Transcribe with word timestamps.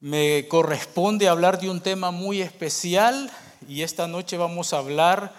Me 0.00 0.46
corresponde 0.46 1.26
hablar 1.26 1.58
de 1.58 1.68
un 1.68 1.80
tema 1.80 2.12
muy 2.12 2.40
especial 2.40 3.32
y 3.68 3.82
esta 3.82 4.06
noche 4.06 4.36
vamos 4.36 4.72
a 4.72 4.78
hablar 4.78 5.34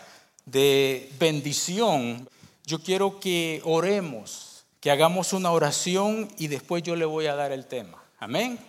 de 0.45 1.09
bendición. 1.17 2.27
Yo 2.65 2.79
quiero 2.79 3.21
que 3.21 3.61
oremos, 3.63 4.65
que 4.81 4.91
hagamos 4.91 5.31
una 5.31 5.51
oración 5.51 6.27
y 6.37 6.47
después 6.47 6.83
yo 6.83 6.97
le 6.97 7.05
voy 7.05 7.27
a 7.27 7.35
dar 7.35 7.53
el 7.53 7.67
tema. 7.67 8.03
Amén. 8.19 8.59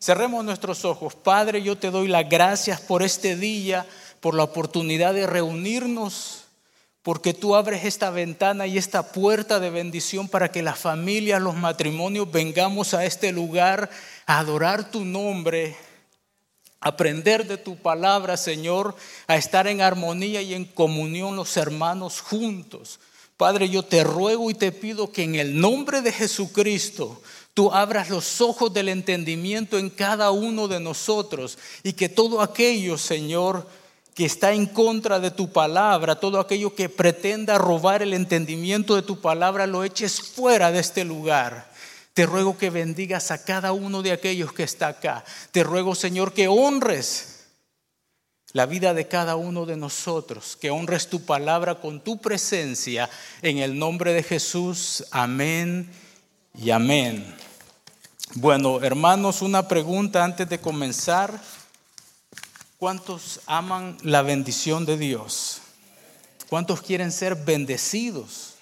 Cerremos 0.00 0.44
nuestros 0.44 0.84
ojos. 0.84 1.14
Padre, 1.14 1.62
yo 1.62 1.78
te 1.78 1.92
doy 1.92 2.08
las 2.08 2.28
gracias 2.28 2.80
por 2.80 3.04
este 3.04 3.36
día, 3.36 3.86
por 4.18 4.34
la 4.34 4.42
oportunidad 4.42 5.14
de 5.14 5.28
reunirnos 5.28 6.46
porque 7.06 7.34
tú 7.34 7.54
abres 7.54 7.84
esta 7.84 8.10
ventana 8.10 8.66
y 8.66 8.78
esta 8.78 9.12
puerta 9.12 9.60
de 9.60 9.70
bendición 9.70 10.26
para 10.26 10.50
que 10.50 10.60
las 10.60 10.80
familias, 10.80 11.40
los 11.40 11.54
matrimonios 11.54 12.32
vengamos 12.32 12.94
a 12.94 13.04
este 13.04 13.30
lugar 13.30 13.88
a 14.26 14.40
adorar 14.40 14.90
tu 14.90 15.04
nombre, 15.04 15.76
a 16.80 16.88
aprender 16.88 17.46
de 17.46 17.56
tu 17.56 17.76
palabra, 17.76 18.36
Señor, 18.36 18.94
a 19.26 19.36
estar 19.36 19.66
en 19.66 19.80
armonía 19.80 20.42
y 20.42 20.54
en 20.54 20.64
comunión 20.64 21.36
los 21.36 21.56
hermanos 21.56 22.20
juntos. 22.20 22.98
Padre, 23.36 23.68
yo 23.68 23.82
te 23.82 24.02
ruego 24.02 24.50
y 24.50 24.54
te 24.54 24.72
pido 24.72 25.12
que 25.12 25.22
en 25.22 25.34
el 25.34 25.60
nombre 25.60 26.00
de 26.00 26.10
Jesucristo 26.10 27.20
tú 27.54 27.70
abras 27.70 28.10
los 28.10 28.40
ojos 28.40 28.72
del 28.72 28.88
entendimiento 28.88 29.78
en 29.78 29.90
cada 29.90 30.30
uno 30.30 30.68
de 30.68 30.80
nosotros 30.80 31.58
y 31.82 31.92
que 31.92 32.08
todo 32.08 32.40
aquello, 32.40 32.98
Señor, 32.98 33.68
que 34.14 34.24
está 34.24 34.52
en 34.54 34.64
contra 34.64 35.20
de 35.20 35.30
tu 35.30 35.52
palabra, 35.52 36.18
todo 36.18 36.40
aquello 36.40 36.74
que 36.74 36.88
pretenda 36.88 37.58
robar 37.58 38.02
el 38.02 38.14
entendimiento 38.14 38.96
de 38.96 39.02
tu 39.02 39.20
palabra, 39.20 39.66
lo 39.66 39.84
eches 39.84 40.20
fuera 40.20 40.72
de 40.72 40.80
este 40.80 41.04
lugar. 41.04 41.75
Te 42.16 42.24
ruego 42.24 42.56
que 42.56 42.70
bendigas 42.70 43.30
a 43.30 43.44
cada 43.44 43.74
uno 43.74 44.00
de 44.00 44.10
aquellos 44.10 44.50
que 44.54 44.62
está 44.62 44.88
acá. 44.88 45.22
Te 45.52 45.62
ruego, 45.62 45.94
Señor, 45.94 46.32
que 46.32 46.48
honres 46.48 47.44
la 48.54 48.64
vida 48.64 48.94
de 48.94 49.06
cada 49.06 49.36
uno 49.36 49.66
de 49.66 49.76
nosotros, 49.76 50.56
que 50.58 50.70
honres 50.70 51.10
tu 51.10 51.26
palabra 51.26 51.74
con 51.74 52.00
tu 52.00 52.18
presencia. 52.18 53.10
En 53.42 53.58
el 53.58 53.78
nombre 53.78 54.14
de 54.14 54.22
Jesús, 54.22 55.04
amén 55.10 55.90
y 56.54 56.70
amén. 56.70 57.36
Bueno, 58.32 58.80
hermanos, 58.80 59.42
una 59.42 59.68
pregunta 59.68 60.24
antes 60.24 60.48
de 60.48 60.58
comenzar. 60.58 61.38
¿Cuántos 62.78 63.40
aman 63.44 63.98
la 64.00 64.22
bendición 64.22 64.86
de 64.86 64.96
Dios? 64.96 65.60
¿Cuántos 66.48 66.80
quieren 66.80 67.12
ser 67.12 67.34
bendecidos? 67.34 68.55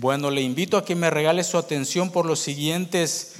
Bueno, 0.00 0.30
le 0.30 0.42
invito 0.42 0.76
a 0.76 0.84
que 0.84 0.94
me 0.94 1.10
regale 1.10 1.42
su 1.42 1.58
atención 1.58 2.12
por 2.12 2.24
los 2.24 2.38
siguientes 2.38 3.34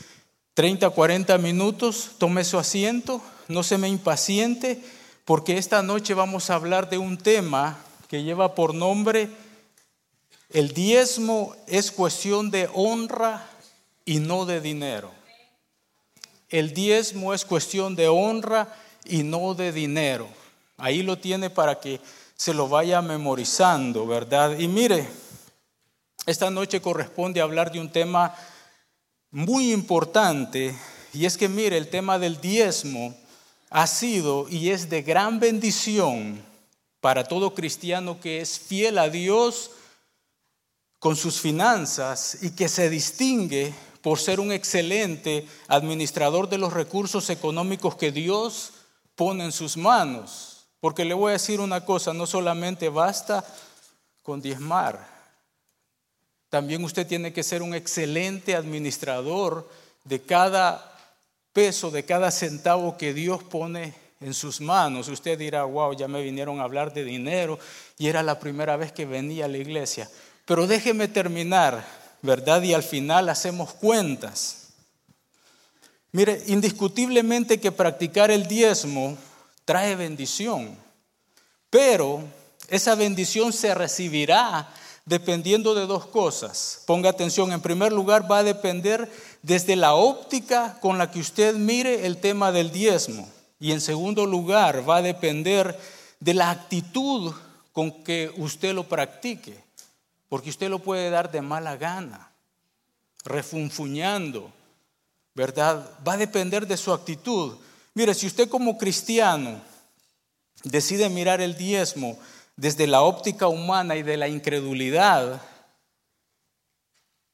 30, 0.54 0.90
40 0.90 1.38
minutos. 1.38 2.10
Tome 2.18 2.42
su 2.42 2.58
asiento, 2.58 3.22
no 3.46 3.62
se 3.62 3.78
me 3.78 3.88
impaciente, 3.88 4.82
porque 5.24 5.56
esta 5.56 5.84
noche 5.84 6.14
vamos 6.14 6.50
a 6.50 6.56
hablar 6.56 6.90
de 6.90 6.98
un 6.98 7.16
tema 7.16 7.78
que 8.08 8.24
lleva 8.24 8.56
por 8.56 8.74
nombre 8.74 9.30
el 10.50 10.72
diezmo 10.72 11.54
es 11.68 11.92
cuestión 11.92 12.50
de 12.50 12.68
honra 12.74 13.48
y 14.04 14.18
no 14.18 14.44
de 14.44 14.60
dinero. 14.60 15.12
El 16.48 16.74
diezmo 16.74 17.34
es 17.34 17.44
cuestión 17.44 17.94
de 17.94 18.08
honra 18.08 18.74
y 19.04 19.22
no 19.22 19.54
de 19.54 19.70
dinero. 19.70 20.26
Ahí 20.76 21.04
lo 21.04 21.18
tiene 21.18 21.50
para 21.50 21.78
que 21.78 22.00
se 22.34 22.52
lo 22.52 22.68
vaya 22.68 23.00
memorizando, 23.00 24.06
¿verdad? 24.06 24.58
Y 24.58 24.66
mire, 24.66 25.06
esta 26.28 26.50
noche 26.50 26.82
corresponde 26.82 27.40
hablar 27.40 27.72
de 27.72 27.80
un 27.80 27.90
tema 27.90 28.34
muy 29.30 29.72
importante 29.72 30.76
y 31.14 31.24
es 31.24 31.38
que 31.38 31.48
mire, 31.48 31.78
el 31.78 31.88
tema 31.88 32.18
del 32.18 32.38
diezmo 32.38 33.16
ha 33.70 33.86
sido 33.86 34.46
y 34.50 34.68
es 34.68 34.90
de 34.90 35.00
gran 35.00 35.40
bendición 35.40 36.44
para 37.00 37.24
todo 37.24 37.54
cristiano 37.54 38.20
que 38.20 38.42
es 38.42 38.58
fiel 38.58 38.98
a 38.98 39.08
Dios 39.08 39.70
con 40.98 41.16
sus 41.16 41.40
finanzas 41.40 42.36
y 42.42 42.50
que 42.50 42.68
se 42.68 42.90
distingue 42.90 43.72
por 44.02 44.18
ser 44.18 44.38
un 44.38 44.52
excelente 44.52 45.48
administrador 45.66 46.50
de 46.50 46.58
los 46.58 46.74
recursos 46.74 47.30
económicos 47.30 47.96
que 47.96 48.12
Dios 48.12 48.74
pone 49.14 49.46
en 49.46 49.52
sus 49.52 49.78
manos. 49.78 50.66
Porque 50.78 51.06
le 51.06 51.14
voy 51.14 51.30
a 51.30 51.32
decir 51.32 51.58
una 51.58 51.86
cosa, 51.86 52.12
no 52.12 52.26
solamente 52.26 52.90
basta 52.90 53.42
con 54.22 54.42
diezmar, 54.42 55.17
también 56.50 56.82
usted 56.84 57.06
tiene 57.06 57.32
que 57.32 57.42
ser 57.42 57.62
un 57.62 57.74
excelente 57.74 58.56
administrador 58.56 59.68
de 60.04 60.22
cada 60.22 60.96
peso, 61.52 61.90
de 61.90 62.04
cada 62.04 62.30
centavo 62.30 62.96
que 62.96 63.12
Dios 63.12 63.42
pone 63.42 63.94
en 64.20 64.34
sus 64.34 64.60
manos. 64.60 65.08
Usted 65.08 65.38
dirá, 65.38 65.64
wow, 65.64 65.94
ya 65.94 66.08
me 66.08 66.22
vinieron 66.22 66.60
a 66.60 66.64
hablar 66.64 66.92
de 66.92 67.04
dinero 67.04 67.58
y 67.98 68.08
era 68.08 68.22
la 68.22 68.38
primera 68.38 68.76
vez 68.76 68.92
que 68.92 69.06
venía 69.06 69.44
a 69.44 69.48
la 69.48 69.58
iglesia. 69.58 70.08
Pero 70.46 70.66
déjeme 70.66 71.08
terminar, 71.08 71.84
¿verdad? 72.22 72.62
Y 72.62 72.72
al 72.72 72.82
final 72.82 73.28
hacemos 73.28 73.74
cuentas. 73.74 74.68
Mire, 76.12 76.42
indiscutiblemente 76.46 77.60
que 77.60 77.70
practicar 77.70 78.30
el 78.30 78.48
diezmo 78.48 79.18
trae 79.66 79.94
bendición, 79.94 80.74
pero 81.68 82.24
esa 82.68 82.94
bendición 82.94 83.52
se 83.52 83.74
recibirá 83.74 84.72
dependiendo 85.08 85.74
de 85.74 85.86
dos 85.86 86.06
cosas. 86.06 86.82
Ponga 86.86 87.10
atención, 87.10 87.52
en 87.52 87.60
primer 87.60 87.92
lugar 87.92 88.30
va 88.30 88.38
a 88.38 88.44
depender 88.44 89.10
desde 89.42 89.74
la 89.74 89.94
óptica 89.94 90.78
con 90.80 90.98
la 90.98 91.10
que 91.10 91.20
usted 91.20 91.54
mire 91.54 92.06
el 92.06 92.18
tema 92.18 92.52
del 92.52 92.70
diezmo. 92.70 93.28
Y 93.58 93.72
en 93.72 93.80
segundo 93.80 94.26
lugar 94.26 94.88
va 94.88 94.96
a 94.96 95.02
depender 95.02 95.78
de 96.20 96.34
la 96.34 96.50
actitud 96.50 97.32
con 97.72 98.04
que 98.04 98.30
usted 98.36 98.74
lo 98.74 98.84
practique. 98.84 99.64
Porque 100.28 100.50
usted 100.50 100.68
lo 100.68 100.78
puede 100.78 101.08
dar 101.08 101.32
de 101.32 101.40
mala 101.40 101.76
gana, 101.76 102.30
refunfuñando, 103.24 104.52
¿verdad? 105.34 105.90
Va 106.06 106.12
a 106.12 106.18
depender 106.18 106.66
de 106.66 106.76
su 106.76 106.92
actitud. 106.92 107.56
Mire, 107.94 108.12
si 108.12 108.26
usted 108.26 108.48
como 108.48 108.76
cristiano 108.76 109.58
decide 110.64 111.08
mirar 111.08 111.40
el 111.40 111.56
diezmo 111.56 112.18
desde 112.58 112.88
la 112.88 113.02
óptica 113.02 113.46
humana 113.46 113.94
y 113.94 114.02
de 114.02 114.16
la 114.16 114.26
incredulidad, 114.26 115.40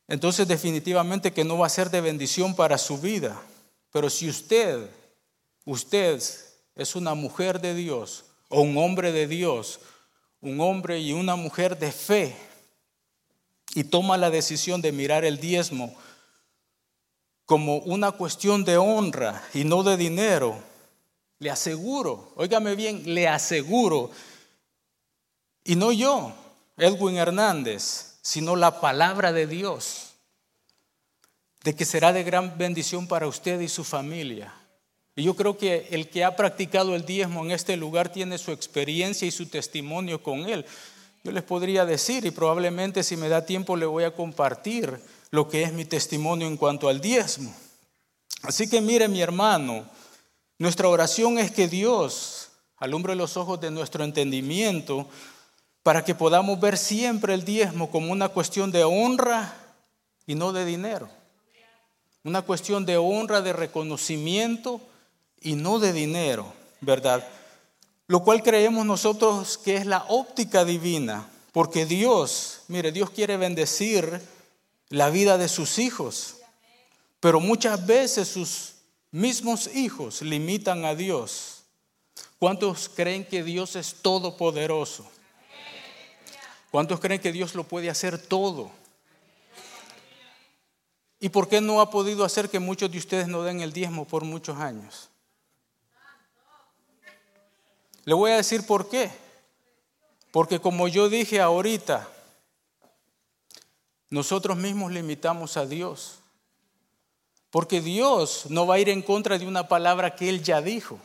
entonces 0.06 0.46
definitivamente 0.46 1.32
que 1.32 1.44
no 1.44 1.56
va 1.56 1.66
a 1.66 1.70
ser 1.70 1.88
de 1.88 2.02
bendición 2.02 2.54
para 2.54 2.76
su 2.76 2.98
vida. 2.98 3.40
Pero 3.90 4.10
si 4.10 4.28
usted, 4.28 4.86
usted 5.64 6.22
es 6.74 6.94
una 6.94 7.14
mujer 7.14 7.58
de 7.58 7.74
Dios 7.74 8.26
o 8.50 8.60
un 8.60 8.76
hombre 8.76 9.12
de 9.12 9.26
Dios, 9.26 9.80
un 10.42 10.60
hombre 10.60 11.00
y 11.00 11.14
una 11.14 11.36
mujer 11.36 11.78
de 11.78 11.90
fe, 11.90 12.36
y 13.74 13.82
toma 13.84 14.18
la 14.18 14.28
decisión 14.28 14.82
de 14.82 14.92
mirar 14.92 15.24
el 15.24 15.38
diezmo 15.38 15.96
como 17.46 17.78
una 17.78 18.12
cuestión 18.12 18.62
de 18.62 18.76
honra 18.76 19.42
y 19.54 19.64
no 19.64 19.82
de 19.84 19.96
dinero, 19.96 20.58
le 21.38 21.50
aseguro, 21.50 22.30
óigame 22.36 22.74
bien, 22.74 23.14
le 23.14 23.26
aseguro, 23.26 24.10
y 25.64 25.76
no 25.76 25.92
yo, 25.92 26.32
Edwin 26.76 27.16
Hernández, 27.16 28.19
sino 28.22 28.56
la 28.56 28.80
palabra 28.80 29.32
de 29.32 29.47
Dios, 29.47 30.12
de 31.62 31.75
que 31.75 31.84
será 31.84 32.12
de 32.12 32.22
gran 32.22 32.58
bendición 32.58 33.06
para 33.06 33.26
usted 33.26 33.60
y 33.60 33.69
su 33.69 33.84
familia. 33.84 34.54
Y 35.16 35.22
yo 35.22 35.34
creo 35.34 35.56
que 35.56 35.88
el 35.91 36.10
que 36.10 36.25
ha 36.25 36.36
practicado 36.36 36.94
el 36.94 37.06
diezmo 37.06 37.44
en 37.44 37.52
este 37.52 37.76
lugar 37.76 38.10
tiene 38.10 38.36
su 38.36 38.52
experiencia 38.52 39.26
y 39.26 39.30
su 39.30 39.47
testimonio 39.47 40.22
con 40.22 40.41
él. 40.41 40.66
Yo 41.22 41.32
les 41.32 41.42
podría 41.42 41.86
decir, 41.86 42.26
y 42.26 42.31
probablemente 42.31 43.02
si 43.02 43.16
me 43.16 43.28
da 43.28 43.46
tiempo 43.46 43.76
le 43.76 43.86
voy 43.86 44.04
a 44.04 44.14
compartir 44.14 45.00
lo 45.31 45.48
que 45.48 45.62
es 45.62 45.72
mi 45.72 45.84
testimonio 45.84 46.46
en 46.46 46.56
cuanto 46.56 46.88
al 46.88 47.00
diezmo. 47.00 47.54
Así 48.42 48.69
que 48.69 48.81
mire 48.81 49.08
mi 49.08 49.22
hermano, 49.22 49.88
nuestra 50.58 50.88
oración 50.88 51.38
es 51.38 51.50
que 51.50 51.69
Dios 51.69 52.50
alumbre 52.76 53.14
los 53.14 53.37
ojos 53.37 53.61
de 53.61 53.70
nuestro 53.70 54.05
entendimiento 54.05 55.08
para 55.84 56.02
que 56.02 56.14
podamos 56.14 56.58
ver 56.58 56.78
siempre 56.78 57.34
el 57.34 57.44
diezmo 57.44 57.90
como 57.90 58.10
una 58.10 58.31
cuestión 58.31 58.72
de 58.72 58.82
honra 58.84 59.54
y 60.26 60.34
no 60.34 60.52
de 60.52 60.64
dinero. 60.64 61.10
Una 62.25 62.40
cuestión 62.40 62.86
de 62.86 62.96
honra, 62.96 63.42
de 63.42 63.52
reconocimiento 63.52 64.81
y 65.42 65.56
no 65.56 65.78
de 65.78 65.92
dinero, 65.92 66.50
¿verdad? 66.81 67.22
Lo 68.06 68.25
cual 68.25 68.42
creemos 68.42 68.86
nosotros 68.86 69.58
que 69.58 69.76
es 69.76 69.84
la 69.84 70.06
óptica 70.08 70.64
divina, 70.64 71.28
porque 71.52 71.84
Dios, 71.84 72.62
mire, 72.69 72.90
Dios 72.90 73.10
quiere 73.10 73.37
bendecir 73.37 74.22
la 74.88 75.10
vida 75.10 75.37
de 75.37 75.48
sus 75.48 75.78
hijos. 75.78 76.37
Pero 77.20 77.40
muchas 77.40 77.84
veces 77.84 78.28
sus 78.28 78.72
mismos 79.10 79.69
hijos 79.75 80.22
limitan 80.22 80.87
a 80.87 80.94
Dios. 80.94 81.64
¿Cuántos 82.38 82.88
creen 82.88 83.26
que 83.26 83.42
Dios 83.42 83.76
es 83.76 83.96
todopoderoso? 84.00 85.10
¿Cuántos 86.75 86.99
creen 86.99 87.21
que 87.21 87.31
Dios 87.31 87.55
lo 87.55 87.62
puede 87.62 87.88
hacer 87.88 88.19
todo? 88.19 88.69
¿Y 91.21 91.29
por 91.29 91.49
qué 91.49 91.61
no 91.61 91.81
ha 91.81 91.88
podido 91.88 92.25
hacer 92.25 92.50
que 92.50 92.59
muchos 92.59 92.91
de 92.91 92.99
ustedes 92.99 93.29
no 93.29 93.44
den 93.44 93.61
el 93.61 93.73
diezmo 93.73 94.05
por 94.05 94.25
muchos 94.25 94.59
años? 94.59 95.09
Le 98.05 98.12
voy 98.15 98.32
a 98.32 98.38
decir 98.38 98.67
por 98.67 98.88
qué. 98.88 99.09
Porque 100.32 100.59
como 100.59 100.88
yo 100.88 101.09
dije 101.09 101.41
ahorita, 101.41 102.09
nosotros 104.11 104.56
mismos 104.56 104.91
limitamos 104.91 105.56
a 105.56 105.67
Dios. 105.67 106.19
Porque 107.50 107.81
Dios 107.82 108.47
no 108.49 108.67
va 108.67 108.75
a 108.75 108.81
ir 108.81 108.88
en 108.88 109.03
contra 109.03 109.38
de 109.38 109.47
una 109.47 109.69
palabra 109.69 110.17
que 110.17 110.29
Él 110.29 110.43
ya 110.43 110.61
dijo. 110.61 110.99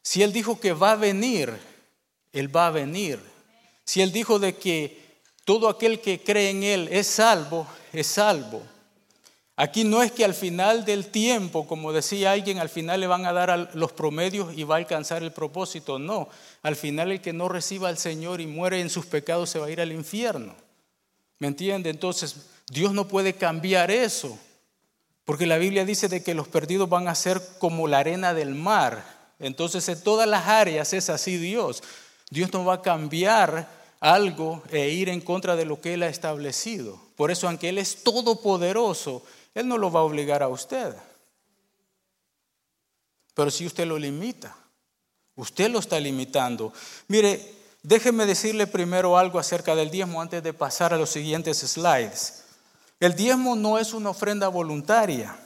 Si 0.00 0.22
Él 0.22 0.32
dijo 0.32 0.58
que 0.58 0.72
va 0.72 0.92
a 0.92 0.96
venir, 0.96 1.54
Él 2.32 2.56
va 2.56 2.68
a 2.68 2.70
venir. 2.70 3.39
Si 3.90 4.00
Él 4.00 4.12
dijo 4.12 4.38
de 4.38 4.54
que 4.54 5.18
todo 5.44 5.68
aquel 5.68 6.00
que 6.00 6.22
cree 6.22 6.50
en 6.50 6.62
Él 6.62 6.88
es 6.92 7.08
salvo, 7.08 7.66
es 7.92 8.06
salvo. 8.06 8.62
Aquí 9.56 9.82
no 9.82 10.00
es 10.00 10.12
que 10.12 10.24
al 10.24 10.32
final 10.32 10.84
del 10.84 11.08
tiempo, 11.08 11.66
como 11.66 11.92
decía 11.92 12.30
alguien, 12.30 12.60
al 12.60 12.68
final 12.68 13.00
le 13.00 13.08
van 13.08 13.26
a 13.26 13.32
dar 13.32 13.70
los 13.74 13.90
promedios 13.90 14.56
y 14.56 14.62
va 14.62 14.76
a 14.76 14.78
alcanzar 14.78 15.24
el 15.24 15.32
propósito. 15.32 15.98
No, 15.98 16.28
al 16.62 16.76
final 16.76 17.10
el 17.10 17.20
que 17.20 17.32
no 17.32 17.48
reciba 17.48 17.88
al 17.88 17.98
Señor 17.98 18.40
y 18.40 18.46
muere 18.46 18.80
en 18.80 18.90
sus 18.90 19.06
pecados 19.06 19.50
se 19.50 19.58
va 19.58 19.66
a 19.66 19.70
ir 19.72 19.80
al 19.80 19.90
infierno. 19.90 20.54
¿Me 21.40 21.48
entiende? 21.48 21.90
Entonces, 21.90 22.36
Dios 22.68 22.92
no 22.92 23.08
puede 23.08 23.32
cambiar 23.32 23.90
eso, 23.90 24.38
porque 25.24 25.46
la 25.46 25.58
Biblia 25.58 25.84
dice 25.84 26.06
de 26.06 26.22
que 26.22 26.34
los 26.34 26.46
perdidos 26.46 26.88
van 26.88 27.08
a 27.08 27.16
ser 27.16 27.42
como 27.58 27.88
la 27.88 27.98
arena 27.98 28.34
del 28.34 28.54
mar. 28.54 29.32
Entonces, 29.40 29.88
en 29.88 30.00
todas 30.00 30.28
las 30.28 30.46
áreas 30.46 30.92
es 30.92 31.10
así 31.10 31.38
Dios. 31.38 31.82
Dios 32.30 32.52
no 32.52 32.64
va 32.64 32.74
a 32.74 32.82
cambiar 32.82 33.79
algo 34.00 34.62
e 34.70 34.88
ir 34.88 35.08
en 35.08 35.20
contra 35.20 35.54
de 35.56 35.66
lo 35.66 35.80
que 35.80 35.94
Él 35.94 36.02
ha 36.02 36.08
establecido. 36.08 37.00
Por 37.16 37.30
eso, 37.30 37.46
aunque 37.46 37.68
Él 37.68 37.78
es 37.78 38.02
todopoderoso, 38.02 39.22
él 39.54 39.66
no 39.66 39.78
lo 39.78 39.90
va 39.90 40.00
a 40.00 40.04
obligar 40.04 40.42
a 40.42 40.48
usted. 40.48 40.94
Pero 43.34 43.50
si 43.50 43.66
usted 43.66 43.86
lo 43.86 43.98
limita, 43.98 44.56
usted 45.36 45.70
lo 45.70 45.78
está 45.78 45.98
limitando. 45.98 46.72
Mire, 47.08 47.54
déjeme 47.82 48.26
decirle 48.26 48.66
primero 48.66 49.18
algo 49.18 49.38
acerca 49.38 49.74
del 49.74 49.90
diezmo 49.90 50.20
antes 50.20 50.42
de 50.42 50.52
pasar 50.52 50.92
a 50.92 50.96
los 50.96 51.10
siguientes 51.10 51.58
slides. 51.58 52.44
El 53.00 53.14
diezmo 53.14 53.56
no 53.56 53.78
es 53.78 53.92
una 53.92 54.10
ofrenda 54.10 54.48
voluntaria. 54.48 55.36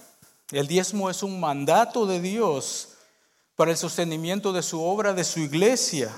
El 0.51 0.67
diezmo 0.67 1.09
es 1.09 1.23
un 1.23 1.41
mandato 1.41 2.07
de 2.07 2.21
Dios 2.21 2.89
para 3.55 3.71
el 3.71 3.77
sostenimiento 3.77 4.53
de 4.53 4.63
su 4.63 4.83
obra, 4.83 5.15
de 5.15 5.25
su 5.25 5.41
iglesia. 5.41 6.15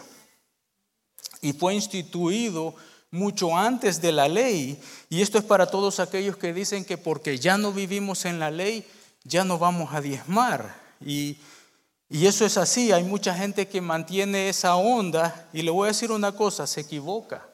Y 1.41 1.53
fue 1.53 1.75
instituido 1.75 2.75
mucho 3.11 3.57
antes 3.57 4.01
de 4.01 4.13
la 4.13 4.29
ley. 4.29 4.81
Y 5.09 5.23
esto 5.23 5.39
es 5.39 5.45
para 5.45 5.67
todos 5.67 6.01
aquellos 6.01 6.37
que 6.37 6.53
dicen 6.53 6.85
que 6.85 6.99
porque 6.99 7.39
ya 7.39 7.59
no 7.59 7.73
vivimos 7.73 8.25
en 8.25 8.39
la 8.39 8.51
ley, 8.51 8.85
ya 9.25 9.45
no 9.45 9.59
vamos 9.59 9.93
a 9.93 10.01
diezmar. 10.01 10.81
Y, 11.05 11.39
eso 12.09 12.47
es 12.47 12.57
así. 12.57 12.93
Hay 12.93 13.03
mucha 13.03 13.35
gente 13.35 13.67
que 13.67 13.81
mantiene 13.81 14.49
esa 14.49 14.77
onda. 14.77 15.49
Y 15.53 15.63
le 15.63 15.71
voy 15.71 15.87
a 15.87 15.93
decir 15.93 16.13
una 16.13 16.33
cosa, 16.33 16.67
se 16.67 16.83
equivoca. 16.83 17.45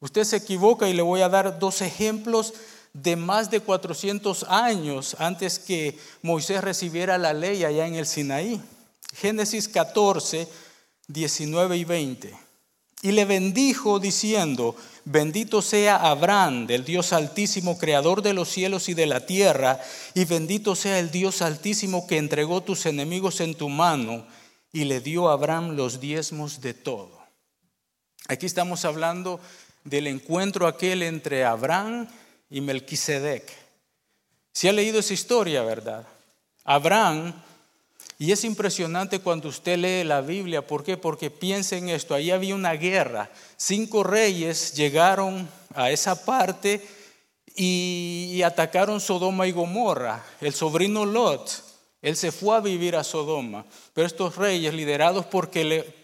Usted 0.00 0.24
se 0.24 0.36
equivoca 0.36 0.88
y 0.88 0.92
le 0.92 1.02
voy 1.02 1.22
a 1.22 1.28
dar 1.28 1.58
dos 1.58 1.80
ejemplos 1.80 2.52
de 2.92 3.16
más 3.16 3.50
de 3.50 3.60
400 3.60 4.44
años 4.48 5.16
antes 5.18 5.58
que 5.58 5.98
Moisés 6.22 6.62
recibiera 6.62 7.18
la 7.18 7.32
ley 7.32 7.64
allá 7.64 7.86
en 7.86 7.94
el 7.94 8.06
Sinaí. 8.06 8.60
Génesis 9.14 9.68
14, 9.68 10.48
19 11.08 11.76
y 11.76 11.84
20. 11.84 12.49
Y 13.02 13.12
le 13.12 13.24
bendijo 13.24 13.98
diciendo, 13.98 14.76
bendito 15.04 15.62
sea 15.62 15.96
Abraham, 15.96 16.66
del 16.66 16.84
Dios 16.84 17.12
altísimo, 17.12 17.78
creador 17.78 18.20
de 18.20 18.34
los 18.34 18.48
cielos 18.48 18.88
y 18.90 18.94
de 18.94 19.06
la 19.06 19.24
tierra, 19.24 19.80
y 20.14 20.26
bendito 20.26 20.74
sea 20.74 20.98
el 20.98 21.10
Dios 21.10 21.40
altísimo 21.40 22.06
que 22.06 22.18
entregó 22.18 22.62
tus 22.62 22.84
enemigos 22.84 23.40
en 23.40 23.54
tu 23.54 23.70
mano, 23.70 24.26
y 24.72 24.84
le 24.84 25.00
dio 25.00 25.30
a 25.30 25.32
Abraham 25.32 25.76
los 25.76 26.00
diezmos 26.00 26.60
de 26.60 26.74
todo. 26.74 27.18
Aquí 28.28 28.46
estamos 28.46 28.84
hablando 28.84 29.40
del 29.84 30.06
encuentro 30.06 30.66
aquel 30.66 31.02
entre 31.02 31.44
Abraham 31.44 32.06
y 32.50 32.60
Melquisedec. 32.60 33.50
Si 34.52 34.68
ha 34.68 34.72
leído 34.72 35.00
esa 35.00 35.14
historia, 35.14 35.62
¿verdad? 35.62 36.06
Abraham 36.64 37.32
y 38.20 38.32
es 38.32 38.44
impresionante 38.44 39.20
cuando 39.20 39.48
usted 39.48 39.78
lee 39.78 40.04
la 40.04 40.20
Biblia. 40.20 40.66
¿Por 40.66 40.84
qué? 40.84 40.98
Porque 40.98 41.30
piensa 41.30 41.78
en 41.78 41.88
esto. 41.88 42.14
Ahí 42.14 42.30
había 42.30 42.54
una 42.54 42.74
guerra. 42.74 43.30
Cinco 43.56 44.02
reyes 44.02 44.74
llegaron 44.74 45.48
a 45.74 45.90
esa 45.90 46.22
parte 46.22 46.86
y, 47.56 48.42
atacaron 48.44 49.00
Sodoma 49.00 49.46
y 49.46 49.52
Gomorra. 49.52 50.22
El 50.42 50.52
sobrino 50.52 51.06
Lot, 51.06 51.64
él 52.02 52.14
se 52.14 52.30
fue 52.30 52.54
a 52.54 52.60
vivir 52.60 52.94
a 52.94 53.04
Sodoma. 53.04 53.64
Pero 53.94 54.06
estos 54.06 54.36
reyes, 54.36 54.74
liderados 54.74 55.24
porque 55.24 55.64
le, 55.64 55.94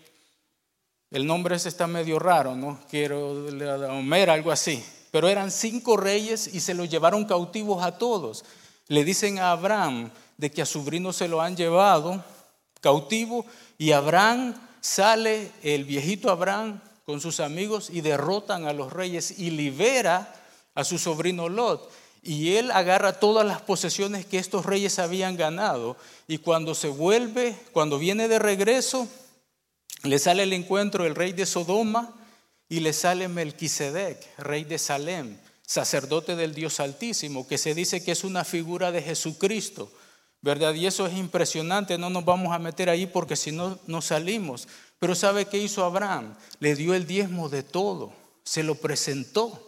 el 1.10 1.26
nombre 1.26 1.56
está 1.56 1.86
medio 1.86 2.18
raro, 2.18 2.56
¿no? 2.56 2.80
Quiero, 2.88 3.46
Homer, 3.90 4.30
algo 4.30 4.50
así. 4.50 4.82
Pero 5.10 5.28
eran 5.28 5.50
cinco 5.50 5.98
reyes 5.98 6.46
y 6.54 6.60
se 6.60 6.72
los 6.72 6.88
llevaron 6.88 7.26
cautivos 7.26 7.84
a 7.84 7.98
todos. 7.98 8.42
Le 8.88 9.04
dicen 9.04 9.38
a 9.38 9.50
Abraham, 9.50 10.10
de 10.36 10.50
que 10.50 10.62
a 10.62 10.66
su 10.66 10.80
sobrino 10.80 11.12
se 11.12 11.28
lo 11.28 11.40
han 11.40 11.56
llevado 11.56 12.24
cautivo 12.80 13.46
y 13.78 13.92
Abraham 13.92 14.54
sale, 14.80 15.50
el 15.62 15.84
viejito 15.84 16.30
Abraham 16.30 16.80
con 17.04 17.20
sus 17.20 17.40
amigos 17.40 17.90
y 17.90 18.00
derrotan 18.00 18.66
a 18.66 18.72
los 18.72 18.92
reyes 18.92 19.38
y 19.38 19.50
libera 19.50 20.34
a 20.74 20.84
su 20.84 20.98
sobrino 20.98 21.48
Lot. 21.48 21.90
Y 22.22 22.56
él 22.56 22.70
agarra 22.72 23.20
todas 23.20 23.46
las 23.46 23.60
posesiones 23.62 24.26
que 24.26 24.38
estos 24.38 24.66
reyes 24.66 24.98
habían 24.98 25.36
ganado. 25.36 25.96
Y 26.26 26.38
cuando 26.38 26.74
se 26.74 26.88
vuelve, 26.88 27.56
cuando 27.72 27.98
viene 27.98 28.26
de 28.26 28.40
regreso, 28.40 29.08
le 30.02 30.18
sale 30.18 30.42
el 30.42 30.52
encuentro 30.52 31.06
el 31.06 31.14
rey 31.14 31.32
de 31.32 31.46
Sodoma 31.46 32.14
y 32.68 32.80
le 32.80 32.92
sale 32.92 33.28
Melquisedec, 33.28 34.38
rey 34.38 34.64
de 34.64 34.78
Salem, 34.78 35.38
sacerdote 35.64 36.34
del 36.34 36.54
Dios 36.54 36.80
Altísimo, 36.80 37.46
que 37.46 37.58
se 37.58 37.74
dice 37.74 38.02
que 38.02 38.12
es 38.12 38.24
una 38.24 38.44
figura 38.44 38.90
de 38.90 39.02
Jesucristo. 39.02 39.92
¿Verdad? 40.46 40.74
Y 40.74 40.86
eso 40.86 41.08
es 41.08 41.14
impresionante, 41.14 41.98
no 41.98 42.08
nos 42.08 42.24
vamos 42.24 42.54
a 42.54 42.60
meter 42.60 42.88
ahí 42.88 43.04
porque 43.08 43.34
si 43.34 43.50
no, 43.50 43.80
no 43.88 44.00
salimos. 44.00 44.68
Pero 45.00 45.16
¿sabe 45.16 45.46
qué 45.46 45.58
hizo 45.58 45.84
Abraham? 45.84 46.36
Le 46.60 46.76
dio 46.76 46.94
el 46.94 47.04
diezmo 47.04 47.48
de 47.48 47.64
todo, 47.64 48.12
se 48.44 48.62
lo 48.62 48.76
presentó. 48.76 49.60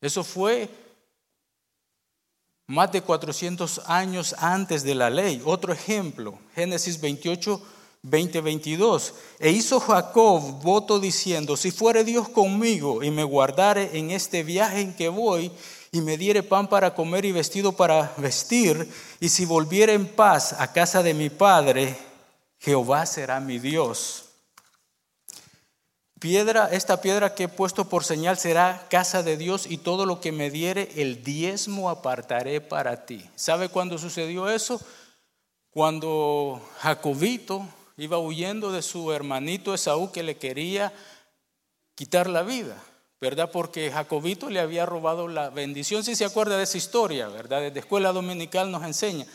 Eso 0.00 0.24
fue 0.24 0.68
más 2.66 2.90
de 2.90 3.02
400 3.02 3.82
años 3.86 4.34
antes 4.40 4.82
de 4.82 4.96
la 4.96 5.10
ley. 5.10 5.40
Otro 5.44 5.72
ejemplo, 5.72 6.36
Génesis 6.56 7.00
28, 7.00 7.62
20, 8.02 8.40
22. 8.40 9.14
E 9.38 9.52
hizo 9.52 9.78
Jacob 9.78 10.60
voto 10.60 10.98
diciendo, 10.98 11.56
si 11.56 11.70
fuere 11.70 12.02
Dios 12.02 12.28
conmigo 12.28 13.04
y 13.04 13.12
me 13.12 13.22
guardare 13.22 13.96
en 13.96 14.10
este 14.10 14.42
viaje 14.42 14.80
en 14.80 14.92
que 14.92 15.08
voy, 15.08 15.52
y 15.92 16.00
me 16.00 16.16
diere 16.16 16.42
pan 16.42 16.68
para 16.68 16.94
comer 16.94 17.24
y 17.24 17.32
vestido 17.32 17.72
para 17.72 18.12
vestir, 18.16 18.92
y 19.20 19.28
si 19.28 19.44
volviere 19.44 19.94
en 19.94 20.06
paz 20.06 20.54
a 20.58 20.72
casa 20.72 21.02
de 21.02 21.14
mi 21.14 21.30
padre, 21.30 21.96
Jehová 22.58 23.06
será 23.06 23.40
mi 23.40 23.58
Dios. 23.58 24.24
Piedra, 26.18 26.70
esta 26.72 27.02
piedra 27.02 27.34
que 27.34 27.44
he 27.44 27.48
puesto 27.48 27.90
por 27.90 28.02
señal 28.02 28.38
será 28.38 28.86
casa 28.88 29.22
de 29.22 29.36
Dios 29.36 29.66
y 29.68 29.78
todo 29.78 30.06
lo 30.06 30.20
que 30.20 30.32
me 30.32 30.50
diere 30.50 30.90
el 30.96 31.22
diezmo 31.22 31.90
apartaré 31.90 32.62
para 32.62 33.04
ti. 33.04 33.28
¿Sabe 33.36 33.68
cuándo 33.68 33.98
sucedió 33.98 34.48
eso? 34.48 34.80
Cuando 35.70 36.62
Jacobito 36.78 37.66
iba 37.98 38.18
huyendo 38.18 38.72
de 38.72 38.80
su 38.80 39.12
hermanito 39.12 39.74
Esaú 39.74 40.10
que 40.10 40.22
le 40.22 40.38
quería 40.38 40.92
quitar 41.94 42.28
la 42.28 42.42
vida. 42.42 42.82
¿Verdad? 43.20 43.50
Porque 43.50 43.90
Jacobito 43.90 44.50
le 44.50 44.60
había 44.60 44.86
robado 44.86 45.28
la 45.28 45.50
bendición, 45.50 46.04
si 46.04 46.14
se 46.14 46.24
acuerda 46.24 46.56
de 46.56 46.64
esa 46.64 46.76
historia, 46.76 47.28
¿verdad? 47.28 47.60
Desde 47.62 47.80
escuela 47.80 48.12
dominical 48.12 48.70
nos 48.70 48.84
enseña. 48.84 49.26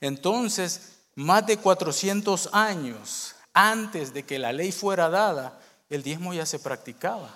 Entonces, 0.00 0.98
más 1.14 1.46
de 1.46 1.56
400 1.56 2.50
años 2.52 3.34
antes 3.54 4.12
de 4.12 4.24
que 4.24 4.38
la 4.38 4.52
ley 4.52 4.72
fuera 4.72 5.08
dada, 5.08 5.60
el 5.88 6.02
diezmo 6.02 6.34
ya 6.34 6.46
se 6.46 6.58
practicaba. 6.58 7.34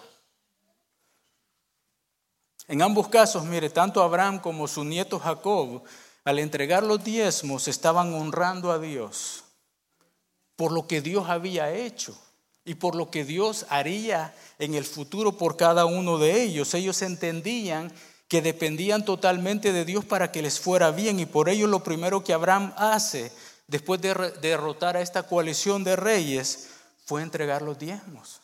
En 2.68 2.82
ambos 2.82 3.08
casos, 3.08 3.44
mire, 3.44 3.70
tanto 3.70 4.02
Abraham 4.02 4.40
como 4.40 4.66
su 4.66 4.84
nieto 4.84 5.18
Jacob, 5.18 5.84
al 6.24 6.38
entregar 6.38 6.82
los 6.82 7.04
diezmos, 7.04 7.68
estaban 7.68 8.12
honrando 8.12 8.72
a 8.72 8.78
Dios 8.78 9.44
por 10.56 10.72
lo 10.72 10.86
que 10.86 11.00
Dios 11.00 11.28
había 11.28 11.70
hecho 11.70 12.18
y 12.66 12.74
por 12.74 12.96
lo 12.96 13.10
que 13.10 13.24
Dios 13.24 13.64
haría 13.70 14.34
en 14.58 14.74
el 14.74 14.84
futuro 14.84 15.38
por 15.38 15.56
cada 15.56 15.86
uno 15.86 16.18
de 16.18 16.42
ellos. 16.42 16.74
Ellos 16.74 17.00
entendían 17.00 17.92
que 18.28 18.42
dependían 18.42 19.04
totalmente 19.04 19.72
de 19.72 19.84
Dios 19.84 20.04
para 20.04 20.32
que 20.32 20.42
les 20.42 20.60
fuera 20.60 20.90
bien 20.90 21.20
y 21.20 21.26
por 21.26 21.48
ello 21.48 21.68
lo 21.68 21.84
primero 21.84 22.24
que 22.24 22.34
Abraham 22.34 22.74
hace 22.76 23.30
después 23.68 24.00
de 24.00 24.14
derrotar 24.42 24.96
a 24.96 25.00
esta 25.00 25.22
coalición 25.22 25.84
de 25.84 25.96
reyes 25.96 26.68
fue 27.04 27.22
entregar 27.22 27.62
los 27.62 27.78
diezmos. 27.78 28.40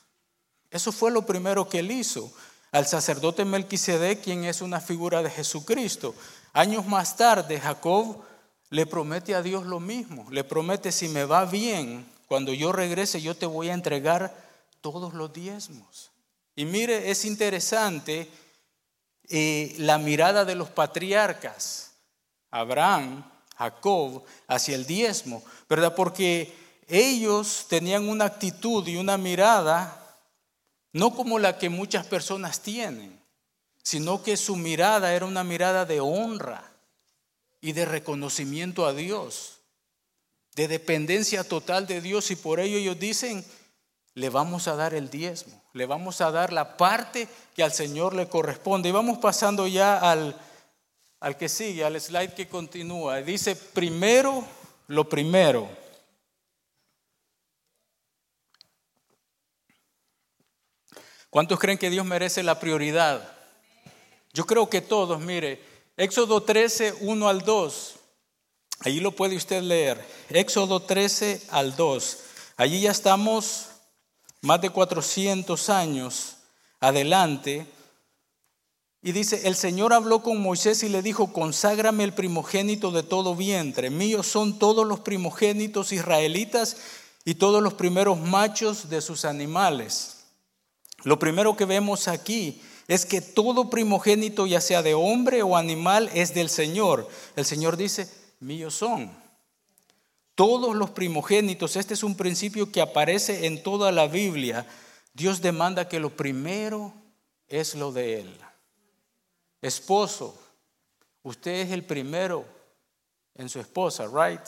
Eso 0.71 0.93
fue 0.93 1.11
lo 1.11 1.27
primero 1.27 1.69
que 1.69 1.81
él 1.81 1.91
hizo 1.91 2.33
al 2.71 2.87
sacerdote 2.87 3.45
Melquisedec, 3.45 4.23
quien 4.23 4.45
es 4.45 4.63
una 4.63 4.81
figura 4.81 5.23
de 5.23 5.31
Jesucristo. 5.31 6.15
Años 6.53 6.87
más 6.87 7.17
tarde, 7.17 7.61
Jacob 7.61 8.23
le 8.71 8.87
promete 8.87 9.35
a 9.35 9.43
Dios 9.43 9.67
lo 9.67 9.81
mismo. 9.81 10.27
Le 10.31 10.45
promete, 10.45 10.93
si 10.93 11.09
me 11.09 11.25
va 11.25 11.45
bien, 11.45 12.07
cuando 12.33 12.55
yo 12.55 12.73
regrese 12.73 13.21
yo 13.21 13.37
te 13.37 13.45
voy 13.45 13.69
a 13.69 13.75
entregar 13.75 14.35
todos 14.81 15.13
los 15.13 15.35
diezmos. 15.35 16.13
Y 16.57 16.65
mire, 16.65 17.11
es 17.11 17.27
interesante 17.27 18.27
eh, 19.29 19.75
la 19.77 19.99
mirada 19.99 20.47
de 20.47 20.55
los 20.55 20.71
patriarcas, 20.71 21.93
Abraham, 22.51 23.31
Jacob, 23.55 24.25
hacia 24.49 24.77
el 24.77 24.87
diezmo, 24.87 25.43
¿verdad? 25.69 25.95
Porque 25.95 26.57
ellos 26.89 27.67
tenían 27.69 28.09
una 28.09 28.25
actitud 28.25 28.89
y 28.89 28.97
una 28.97 29.19
mirada 29.19 30.19
no 30.95 31.15
como 31.15 31.39
la 31.39 31.59
que 31.59 31.69
muchas 31.69 32.07
personas 32.07 32.63
tienen, 32.63 33.23
sino 33.83 34.23
que 34.23 34.39
su 34.39 34.57
mirada 34.57 35.13
era 35.13 35.27
una 35.27 35.45
mirada 35.45 35.85
de 35.85 36.01
honra 36.01 36.65
y 37.61 37.73
de 37.73 37.85
reconocimiento 37.85 38.87
a 38.87 38.95
Dios, 38.95 39.59
de 40.55 40.69
dependencia 40.69 41.45
total 41.45 41.87
de 41.87 42.01
Dios 42.01 42.31
y 42.31 42.37
por 42.37 42.61
ello 42.61 42.79
ellos 42.79 42.99
dicen, 42.99 43.45
le 44.15 44.29
vamos 44.29 44.69
a 44.69 44.77
dar 44.77 44.93
el 44.95 45.09
diezmo, 45.09 45.63
le 45.73 45.87
vamos 45.87 46.21
a 46.21 46.31
dar 46.31 46.53
la 46.53 46.77
parte 46.77 47.29
que 47.55 47.63
al 47.63 47.73
Señor 47.73 48.15
le 48.15 48.29
corresponde. 48.29 48.89
Y 48.89 48.93
vamos 48.93 49.19
pasando 49.19 49.67
ya 49.67 49.99
al, 49.99 50.39
al 51.21 51.37
que 51.37 51.49
sigue, 51.49 51.85
al 51.85 51.99
slide 51.99 52.35
que 52.35 52.49
continúa. 52.49 53.23
Dice, 53.23 53.57
primero, 53.57 54.45
lo 54.89 55.09
primero. 55.09 55.69
¿Cuántos 61.31 61.59
creen 61.59 61.79
que 61.79 61.89
Dios 61.89 62.05
merece 62.05 62.43
la 62.43 62.61
prioridad? 62.61 63.27
Yo 64.35 64.45
creo 64.45 64.69
que 64.69 64.83
todos, 64.83 65.19
mire, 65.19 65.63
Éxodo 65.97 66.43
13, 66.43 66.97
1 67.01 67.29
al 67.29 67.41
2. 67.41 68.02
Allí 68.85 69.01
lo 69.01 69.13
puede 69.13 69.37
usted 69.37 69.63
leer. 69.63 70.05
Éxodo 70.29 70.81
13 70.81 71.43
al 71.51 71.77
2. 71.77 72.19
Allí 72.57 72.81
ya 72.81 72.91
estamos 72.91 73.67
más 74.41 74.61
de 74.61 74.71
400 74.71 75.69
años 75.71 76.37
adelante. 76.81 77.67
Y 79.03 79.13
dice, 79.13 79.49
el 79.49 79.57
Señor 79.57 79.93
habló 79.93 80.23
con 80.23 80.41
Moisés 80.41 80.83
y 80.83 80.89
le 80.89 81.03
dijo, 81.03 81.33
conságrame 81.33 82.05
el 82.05 82.13
primogénito 82.13 82.91
de 82.91 83.03
todo 83.03 83.35
vientre. 83.35 83.91
Míos 83.91 84.27
son 84.27 84.59
todos 84.59 84.87
los 84.87 85.01
primogénitos 85.01 85.93
israelitas 85.93 86.77
y 87.25 87.35
todos 87.35 87.63
los 87.63 87.75
primeros 87.75 88.19
machos 88.19 88.91
de 88.91 89.01
sus 89.01 89.25
animales. 89.25 90.19
Lo 91.05 91.19
primero 91.19 91.57
que 91.57 91.65
vemos 91.65 92.09
aquí 92.09 92.61
es 92.89 93.07
que 93.07 93.21
todo 93.21 93.71
primogénito, 93.71 94.47
ya 94.47 94.61
sea 94.61 94.83
de 94.83 94.95
hombre 94.95 95.43
o 95.43 95.57
animal, 95.57 96.11
es 96.15 96.35
del 96.35 96.49
Señor. 96.49 97.09
El 97.37 97.45
Señor 97.45 97.77
dice, 97.77 98.09
míos 98.43 98.75
son. 98.75 99.11
Todos 100.35 100.75
los 100.75 100.91
primogénitos, 100.91 101.77
este 101.77 101.95
es 101.95 102.03
un 102.03 102.17
principio 102.17 102.71
que 102.73 102.81
aparece 102.81 103.47
en 103.47 103.63
toda 103.63 103.93
la 103.93 104.07
Biblia. 104.07 104.67
Dios 105.13 105.41
demanda 105.41 105.89
que 105.89 106.01
lo 106.01 106.11
primero 106.11 106.93
es 107.49 107.75
lo 107.75 107.93
de 107.93 108.21
Él. 108.21 108.41
Esposo, 109.61 110.37
usted 111.23 111.53
es 111.53 111.71
el 111.71 111.85
primero 111.85 112.45
en 113.35 113.49
su 113.49 113.61
esposa, 113.61 114.07
right? 114.07 114.41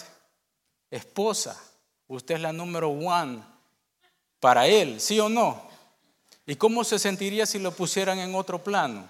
Esposa, 0.91 1.61
usted 2.09 2.37
es 2.37 2.41
la 2.41 2.53
número 2.53 2.89
one 2.89 3.43
para 4.41 4.67
Él, 4.67 5.01
¿sí 5.01 5.21
o 5.21 5.29
no? 5.29 5.69
¿Y 6.47 6.57
cómo 6.57 6.85
se 6.85 6.99
sentiría 6.99 7.47
si 7.47 7.59
lo 7.59 7.73
pusieran 7.73 8.19
en 8.19 8.35
otro 8.35 8.63
plano? 8.63 9.07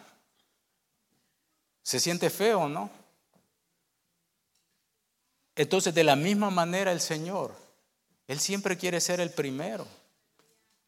¿Se 1.82 2.00
siente 2.00 2.30
feo, 2.30 2.68
no? 2.68 2.90
Entonces, 5.56 5.94
de 5.94 6.04
la 6.04 6.16
misma 6.16 6.50
manera 6.50 6.92
el 6.92 7.00
Señor, 7.00 7.54
Él 8.26 8.40
siempre 8.40 8.76
quiere 8.76 9.00
ser 9.00 9.20
el 9.20 9.30
primero. 9.30 9.87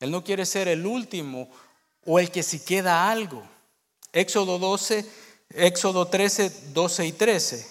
Él 0.00 0.10
no 0.10 0.24
quiere 0.24 0.44
ser 0.44 0.68
el 0.68 0.86
último 0.86 1.48
o 2.04 2.18
el 2.18 2.30
que 2.30 2.42
si 2.42 2.60
queda 2.60 3.10
algo. 3.10 3.42
Éxodo 4.12 4.58
12, 4.58 5.06
Éxodo 5.50 6.06
13, 6.06 6.72
12 6.72 7.06
y 7.06 7.12
13, 7.12 7.66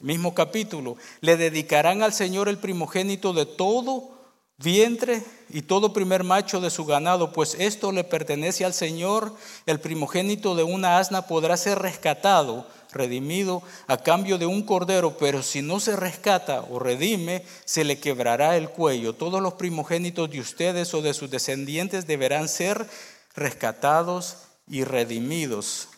mismo 0.00 0.34
capítulo. 0.34 0.96
Le 1.20 1.36
dedicarán 1.36 2.02
al 2.02 2.12
Señor 2.12 2.48
el 2.48 2.58
primogénito 2.58 3.32
de 3.32 3.46
todo 3.46 4.16
vientre 4.58 5.22
y 5.50 5.62
todo 5.62 5.92
primer 5.92 6.24
macho 6.24 6.60
de 6.60 6.70
su 6.70 6.84
ganado, 6.84 7.32
pues 7.32 7.56
esto 7.58 7.92
le 7.92 8.04
pertenece 8.04 8.64
al 8.64 8.74
Señor. 8.74 9.34
El 9.66 9.80
primogénito 9.80 10.54
de 10.54 10.62
una 10.62 10.98
asna 10.98 11.26
podrá 11.26 11.56
ser 11.56 11.78
rescatado, 11.78 12.66
redimido, 12.96 13.62
a 13.86 13.98
cambio 13.98 14.38
de 14.38 14.46
un 14.46 14.62
cordero, 14.62 15.16
pero 15.18 15.42
si 15.42 15.62
no 15.62 15.80
se 15.80 15.96
rescata 15.96 16.62
o 16.62 16.78
redime, 16.78 17.44
se 17.64 17.84
le 17.84 17.98
quebrará 17.98 18.56
el 18.56 18.70
cuello. 18.70 19.14
Todos 19.14 19.42
los 19.42 19.54
primogénitos 19.54 20.30
de 20.30 20.40
ustedes 20.40 20.92
o 20.94 21.02
de 21.02 21.14
sus 21.14 21.30
descendientes 21.30 22.06
deberán 22.06 22.48
ser 22.48 22.86
rescatados 23.34 24.38
y 24.66 24.84
redimidos. 24.84 25.88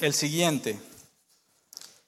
El 0.00 0.14
siguiente. 0.14 0.78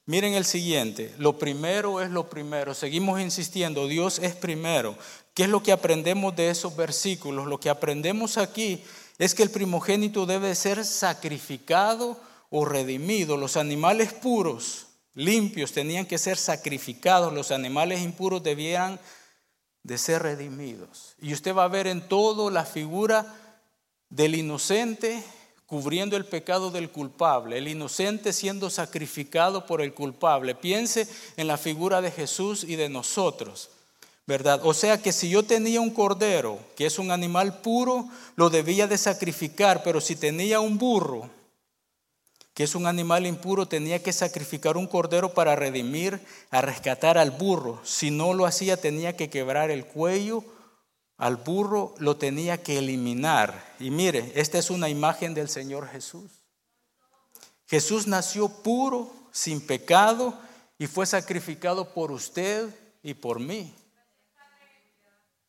Miren 0.05 0.35
el 0.35 0.45
siguiente, 0.45 1.13
lo 1.17 1.37
primero 1.37 2.01
es 2.01 2.09
lo 2.09 2.29
primero, 2.29 2.73
seguimos 2.73 3.19
insistiendo, 3.19 3.87
Dios 3.87 4.19
es 4.19 4.35
primero. 4.35 4.97
¿Qué 5.33 5.43
es 5.43 5.49
lo 5.49 5.61
que 5.61 5.73
aprendemos 5.73 6.33
de 6.33 6.49
esos 6.49 6.77
versículos? 6.77 7.45
Lo 7.45 7.59
que 7.59 7.69
aprendemos 7.69 8.37
aquí 8.37 8.81
es 9.17 9.35
que 9.35 9.43
el 9.43 9.51
primogénito 9.51 10.25
debe 10.25 10.55
ser 10.55 10.85
sacrificado 10.85 12.17
o 12.49 12.65
redimido. 12.65 13.37
Los 13.37 13.57
animales 13.57 14.13
puros, 14.13 14.87
limpios, 15.13 15.71
tenían 15.71 16.05
que 16.05 16.17
ser 16.17 16.37
sacrificados, 16.37 17.33
los 17.33 17.51
animales 17.51 18.01
impuros 18.01 18.43
debían 18.43 18.99
de 19.83 19.97
ser 19.97 20.23
redimidos. 20.23 21.15
Y 21.21 21.33
usted 21.33 21.55
va 21.55 21.63
a 21.63 21.69
ver 21.69 21.87
en 21.87 22.07
todo 22.07 22.49
la 22.49 22.65
figura 22.65 23.35
del 24.09 24.35
inocente 24.35 25.23
cubriendo 25.67 26.15
el 26.15 26.25
pecado 26.25 26.71
del 26.71 26.89
culpable, 26.89 27.57
el 27.57 27.67
inocente 27.67 28.31
siendo 28.31 28.69
sacrificado 28.69 29.65
por 29.65 29.81
el 29.81 29.93
culpable. 29.93 30.55
Piense 30.55 31.07
en 31.35 31.47
la 31.47 31.57
figura 31.57 32.01
de 32.01 32.09
Jesús 32.09 32.63
y 32.63 32.77
de 32.77 32.87
nosotros, 32.87 33.69
¿verdad? 34.25 34.61
O 34.63 34.73
sea 34.73 35.01
que 35.01 35.11
si 35.11 35.29
yo 35.29 35.43
tenía 35.43 35.81
un 35.81 35.89
cordero, 35.89 36.57
que 36.77 36.85
es 36.85 36.99
un 36.99 37.11
animal 37.11 37.59
puro, 37.59 38.07
lo 38.37 38.49
debía 38.49 38.87
de 38.87 38.97
sacrificar, 38.97 39.83
pero 39.83 39.99
si 39.99 40.15
tenía 40.15 40.61
un 40.61 40.77
burro, 40.77 41.29
que 42.57 42.63
es 42.63 42.73
un 42.73 42.87
animal 42.87 43.27
impuro, 43.27 43.67
tenía 43.67 44.01
que 44.01 44.11
sacrificar 44.11 44.77
un 44.77 44.87
cordero 44.87 45.35
para 45.35 45.55
redimir, 45.55 46.19
a 46.49 46.59
rescatar 46.59 47.19
al 47.19 47.29
burro. 47.29 47.79
Si 47.83 48.09
no 48.09 48.33
lo 48.33 48.47
hacía, 48.47 48.81
tenía 48.81 49.15
que 49.15 49.29
quebrar 49.29 49.69
el 49.69 49.85
cuello 49.85 50.43
al 51.17 51.35
burro 51.35 51.93
lo 51.99 52.17
tenía 52.17 52.63
que 52.63 52.79
eliminar. 52.79 53.75
Y 53.79 53.91
mire, 53.91 54.31
esta 54.33 54.57
es 54.57 54.71
una 54.71 54.89
imagen 54.89 55.35
del 55.35 55.49
Señor 55.49 55.87
Jesús. 55.87 56.31
Jesús 57.67 58.07
nació 58.07 58.49
puro, 58.49 59.13
sin 59.31 59.61
pecado, 59.61 60.33
y 60.79 60.87
fue 60.87 61.05
sacrificado 61.05 61.93
por 61.93 62.11
usted 62.11 62.73
y 63.03 63.13
por 63.13 63.39
mí. 63.39 63.71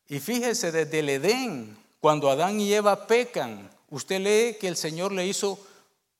Y 0.07 0.19
fíjese, 0.19 0.71
desde 0.71 0.99
el 0.99 1.09
Edén, 1.09 1.75
cuando 1.99 2.29
Adán 2.29 2.59
y 2.59 2.71
Eva 2.71 3.07
pecan, 3.07 3.67
usted 3.89 4.19
lee 4.19 4.57
que 4.59 4.67
el 4.67 4.77
Señor 4.77 5.11
le 5.11 5.25
hizo 5.25 5.59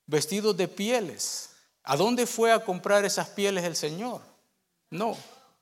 vestidos 0.10 0.58
de 0.58 0.68
pieles. 0.68 1.52
¿A 1.84 1.96
dónde 1.96 2.26
fue 2.26 2.52
a 2.52 2.66
comprar 2.66 3.06
esas 3.06 3.30
pieles 3.30 3.64
el 3.64 3.76
Señor? 3.76 4.22
No, 4.90 5.16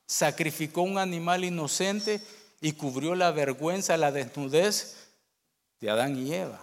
sacrificó 0.06 0.82
un 0.82 0.98
animal 0.98 1.44
inocente 1.44 2.22
y 2.62 2.72
cubrió 2.72 3.14
la 3.14 3.32
vergüenza, 3.32 3.98
la 3.98 4.12
desnudez 4.12 5.10
de 5.82 5.90
Adán 5.90 6.18
y 6.18 6.34
Eva. 6.34 6.60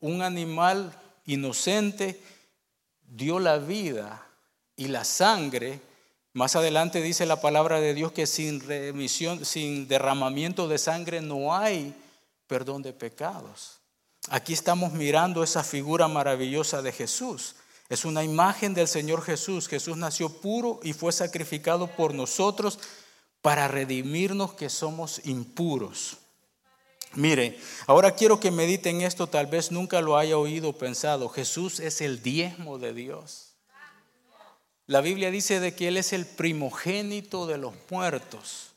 Un 0.00 0.22
animal 0.22 0.98
inocente 1.26 2.20
dio 3.02 3.38
la 3.38 3.58
vida 3.58 4.26
y 4.74 4.88
la 4.88 5.04
sangre. 5.04 5.80
Más 6.32 6.56
adelante 6.56 7.02
dice 7.02 7.26
la 7.26 7.40
palabra 7.40 7.80
de 7.80 7.92
Dios 7.92 8.12
que 8.12 8.26
sin 8.26 8.60
remisión, 8.60 9.44
sin 9.44 9.88
derramamiento 9.88 10.68
de 10.68 10.78
sangre 10.78 11.20
no 11.20 11.54
hay 11.54 11.94
perdón 12.46 12.82
de 12.82 12.94
pecados. 12.94 13.79
Aquí 14.32 14.52
estamos 14.52 14.92
mirando 14.92 15.42
esa 15.42 15.64
figura 15.64 16.06
maravillosa 16.06 16.82
de 16.82 16.92
Jesús. 16.92 17.56
Es 17.88 18.04
una 18.04 18.22
imagen 18.22 18.74
del 18.74 18.86
Señor 18.86 19.22
Jesús. 19.22 19.66
Jesús 19.66 19.96
nació 19.96 20.28
puro 20.28 20.78
y 20.84 20.92
fue 20.92 21.10
sacrificado 21.10 21.88
por 21.88 22.14
nosotros 22.14 22.78
para 23.42 23.66
redimirnos 23.66 24.52
que 24.52 24.68
somos 24.70 25.20
impuros. 25.26 26.18
Mire, 27.14 27.58
ahora 27.88 28.14
quiero 28.14 28.38
que 28.38 28.52
mediten 28.52 29.00
esto, 29.00 29.26
tal 29.26 29.48
vez 29.48 29.72
nunca 29.72 30.00
lo 30.00 30.16
haya 30.16 30.38
oído 30.38 30.68
o 30.68 30.78
pensado. 30.78 31.28
Jesús 31.28 31.80
es 31.80 32.00
el 32.00 32.22
diezmo 32.22 32.78
de 32.78 32.94
Dios. 32.94 33.54
La 34.86 35.00
Biblia 35.00 35.32
dice 35.32 35.58
de 35.58 35.74
que 35.74 35.88
Él 35.88 35.96
es 35.96 36.12
el 36.12 36.24
primogénito 36.24 37.48
de 37.48 37.58
los 37.58 37.74
muertos. 37.90 38.74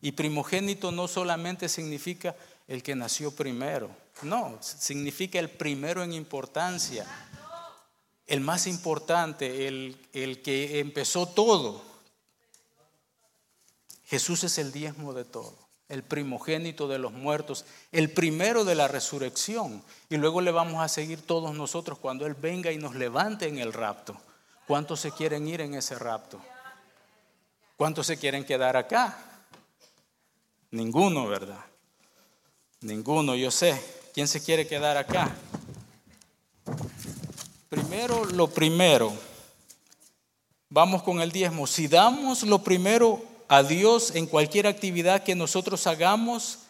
Y 0.00 0.12
primogénito 0.12 0.92
no 0.92 1.08
solamente 1.08 1.68
significa 1.68 2.36
el 2.68 2.84
que 2.84 2.94
nació 2.94 3.34
primero, 3.34 3.90
no, 4.22 4.58
significa 4.60 5.38
el 5.38 5.50
primero 5.50 6.02
en 6.02 6.12
importancia, 6.12 7.06
el 8.26 8.40
más 8.40 8.66
importante, 8.66 9.66
el, 9.68 9.96
el 10.12 10.42
que 10.42 10.80
empezó 10.80 11.26
todo. 11.26 11.82
Jesús 14.06 14.44
es 14.44 14.58
el 14.58 14.72
diezmo 14.72 15.12
de 15.12 15.24
todo. 15.24 15.68
el 15.88 16.02
primogénito 16.02 16.86
de 16.86 16.98
los 16.98 17.12
muertos, 17.12 17.64
el 17.92 18.10
primero 18.12 18.64
de 18.64 18.74
la 18.74 18.88
resurrección. 18.88 19.82
Y 20.10 20.16
luego 20.16 20.40
le 20.40 20.50
vamos 20.50 20.82
a 20.82 20.88
seguir 20.88 21.22
todos 21.22 21.54
nosotros 21.54 21.98
cuando 21.98 22.26
Él 22.26 22.34
venga 22.34 22.70
y 22.70 22.76
nos 22.76 22.94
levante 22.94 23.48
en 23.48 23.58
el 23.58 23.72
rapto. 23.72 24.20
¿Cuántos 24.66 25.00
se 25.00 25.12
quieren 25.12 25.48
ir 25.48 25.62
en 25.62 25.74
ese 25.74 25.98
rapto? 25.98 26.40
¿Cuántos 27.76 28.06
se 28.06 28.18
quieren 28.18 28.44
quedar 28.44 28.76
acá? 28.76 29.18
Ninguno, 30.70 31.26
¿verdad? 31.26 31.64
Ninguno, 32.82 33.34
yo 33.34 33.50
sé. 33.50 33.97
¿Quién 34.14 34.28
se 34.28 34.40
quiere 34.42 34.66
quedar 34.66 34.96
acá? 34.96 35.34
Primero, 37.68 38.24
lo 38.24 38.48
primero. 38.48 39.12
Vamos 40.70 41.02
con 41.02 41.20
el 41.20 41.32
diezmo. 41.32 41.66
Si 41.66 41.88
damos 41.88 42.42
lo 42.42 42.62
primero 42.62 43.22
a 43.48 43.62
Dios 43.62 44.14
en 44.14 44.26
cualquier 44.26 44.66
actividad 44.66 45.22
que 45.22 45.34
nosotros 45.34 45.86
hagamos, 45.86 46.60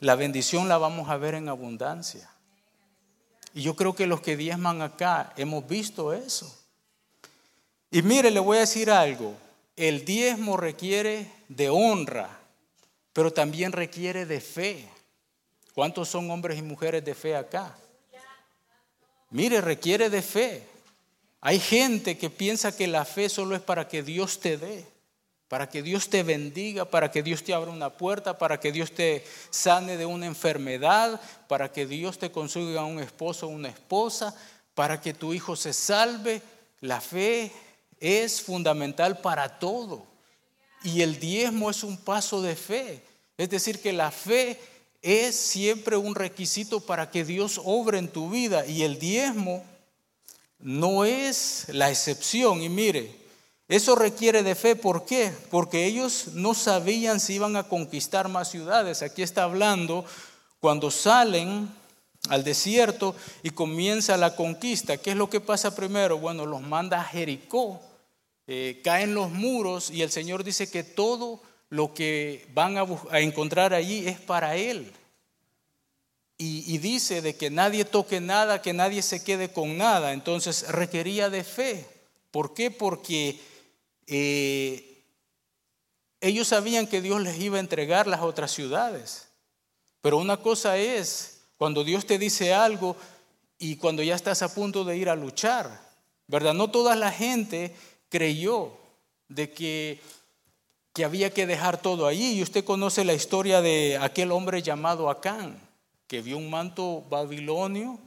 la 0.00 0.14
bendición 0.14 0.68
la 0.68 0.78
vamos 0.78 1.08
a 1.10 1.16
ver 1.16 1.34
en 1.34 1.48
abundancia. 1.48 2.30
Y 3.52 3.62
yo 3.62 3.76
creo 3.76 3.94
que 3.94 4.06
los 4.06 4.20
que 4.20 4.36
diezman 4.36 4.80
acá 4.80 5.32
hemos 5.36 5.66
visto 5.66 6.12
eso. 6.12 6.56
Y 7.90 8.02
mire, 8.02 8.30
le 8.30 8.40
voy 8.40 8.58
a 8.58 8.60
decir 8.60 8.90
algo. 8.90 9.34
El 9.76 10.04
diezmo 10.04 10.56
requiere 10.56 11.30
de 11.48 11.68
honra, 11.68 12.38
pero 13.12 13.32
también 13.32 13.72
requiere 13.72 14.26
de 14.26 14.40
fe. 14.40 14.88
¿Cuántos 15.74 16.08
son 16.08 16.30
hombres 16.30 16.58
y 16.58 16.62
mujeres 16.62 17.04
de 17.04 17.14
fe 17.14 17.36
acá? 17.36 17.76
Mire, 19.30 19.60
requiere 19.60 20.10
de 20.10 20.22
fe. 20.22 20.66
Hay 21.40 21.60
gente 21.60 22.18
que 22.18 22.28
piensa 22.28 22.76
que 22.76 22.86
la 22.86 23.04
fe 23.04 23.28
solo 23.28 23.54
es 23.54 23.62
para 23.62 23.88
que 23.88 24.02
Dios 24.02 24.40
te 24.40 24.58
dé, 24.58 24.84
para 25.48 25.68
que 25.68 25.82
Dios 25.82 26.10
te 26.10 26.22
bendiga, 26.22 26.84
para 26.84 27.10
que 27.10 27.22
Dios 27.22 27.42
te 27.42 27.54
abra 27.54 27.70
una 27.70 27.90
puerta, 27.90 28.36
para 28.36 28.60
que 28.60 28.72
Dios 28.72 28.92
te 28.92 29.24
sane 29.50 29.96
de 29.96 30.04
una 30.04 30.26
enfermedad, 30.26 31.20
para 31.48 31.72
que 31.72 31.86
Dios 31.86 32.18
te 32.18 32.30
consiga 32.30 32.84
un 32.84 33.00
esposo 33.00 33.46
o 33.46 33.50
una 33.50 33.68
esposa, 33.68 34.34
para 34.74 35.00
que 35.00 35.14
tu 35.14 35.32
hijo 35.32 35.56
se 35.56 35.72
salve. 35.72 36.42
La 36.80 37.00
fe 37.00 37.52
es 38.00 38.42
fundamental 38.42 39.20
para 39.20 39.58
todo. 39.58 40.04
Y 40.82 41.02
el 41.02 41.20
diezmo 41.20 41.70
es 41.70 41.84
un 41.84 41.96
paso 41.98 42.42
de 42.42 42.56
fe. 42.56 43.02
Es 43.38 43.48
decir, 43.48 43.80
que 43.80 43.92
la 43.92 44.10
fe 44.10 44.60
es 45.02 45.34
siempre 45.34 45.96
un 45.96 46.14
requisito 46.14 46.80
para 46.80 47.10
que 47.10 47.24
Dios 47.24 47.60
obre 47.64 47.98
en 47.98 48.08
tu 48.08 48.30
vida. 48.30 48.66
Y 48.66 48.82
el 48.82 48.98
diezmo 48.98 49.64
no 50.58 51.04
es 51.04 51.66
la 51.68 51.90
excepción. 51.90 52.62
Y 52.62 52.68
mire, 52.68 53.14
eso 53.68 53.94
requiere 53.94 54.42
de 54.42 54.54
fe. 54.54 54.76
¿Por 54.76 55.06
qué? 55.06 55.32
Porque 55.50 55.86
ellos 55.86 56.28
no 56.34 56.54
sabían 56.54 57.20
si 57.20 57.34
iban 57.34 57.56
a 57.56 57.68
conquistar 57.68 58.28
más 58.28 58.50
ciudades. 58.50 59.02
Aquí 59.02 59.22
está 59.22 59.44
hablando 59.44 60.04
cuando 60.60 60.90
salen 60.90 61.70
al 62.28 62.44
desierto 62.44 63.14
y 63.42 63.50
comienza 63.50 64.16
la 64.16 64.36
conquista. 64.36 64.98
¿Qué 64.98 65.10
es 65.12 65.16
lo 65.16 65.30
que 65.30 65.40
pasa 65.40 65.74
primero? 65.74 66.18
Bueno, 66.18 66.44
los 66.44 66.60
manda 66.60 67.00
a 67.00 67.04
Jericó. 67.04 67.80
Eh, 68.46 68.80
caen 68.82 69.14
los 69.14 69.30
muros 69.30 69.90
y 69.90 70.02
el 70.02 70.10
Señor 70.10 70.42
dice 70.42 70.68
que 70.68 70.82
todo 70.82 71.40
lo 71.70 71.94
que 71.94 72.46
van 72.52 72.76
a, 72.76 72.86
encontrar 73.20 73.72
allí 73.72 74.06
es 74.06 74.20
para 74.20 74.56
Él 74.56 74.92
y, 76.42 76.78
dice 76.78 77.20
de 77.20 77.36
que 77.36 77.50
nadie 77.50 77.84
toque 77.84 78.18
nada, 78.18 78.62
que 78.62 78.72
nadie 78.72 79.02
se 79.02 79.22
quede 79.22 79.52
con 79.52 79.76
nada. 79.76 80.14
Entonces 80.14 80.66
requería 80.68 81.28
de 81.28 81.44
fe. 81.44 81.86
¿Por 82.30 82.54
qué? 82.54 82.70
Porque 82.70 83.38
eh, 84.06 85.04
ellos 86.18 86.48
sabían 86.48 86.86
que 86.86 87.02
Dios 87.02 87.20
les 87.20 87.38
iba 87.38 87.58
a 87.58 87.60
entregar 87.60 88.06
las 88.06 88.22
otras 88.22 88.52
ciudades. 88.52 89.28
Pero 90.00 90.16
una 90.16 90.38
cosa 90.38 90.78
es 90.78 91.42
cuando 91.58 91.84
Dios 91.84 92.06
te 92.06 92.18
dice 92.18 92.54
algo 92.54 92.96
y 93.58 93.76
cuando 93.76 94.02
ya 94.02 94.14
estás 94.14 94.40
a 94.40 94.54
punto 94.54 94.82
de 94.82 94.96
ir 94.96 95.10
a 95.10 95.16
luchar. 95.16 95.90
¿Verdad? 96.26 96.54
No 96.54 96.70
toda 96.70 96.96
la 96.96 97.12
gente 97.12 97.76
creyó 98.08 98.72
de 99.28 99.52
que, 99.52 100.00
que 101.00 101.04
había 101.06 101.32
que 101.32 101.46
dejar 101.46 101.80
todo 101.80 102.06
allí. 102.06 102.34
Y 102.34 102.42
usted 102.42 102.62
conoce 102.62 103.04
la 103.04 103.14
historia 103.14 103.62
de 103.62 103.96
aquel 104.02 104.30
hombre 104.32 104.60
llamado 104.60 105.08
Acán 105.08 105.58
que 106.06 106.20
vio 106.20 106.36
un 106.36 106.50
manto 106.50 107.06
babilonio, 107.08 107.98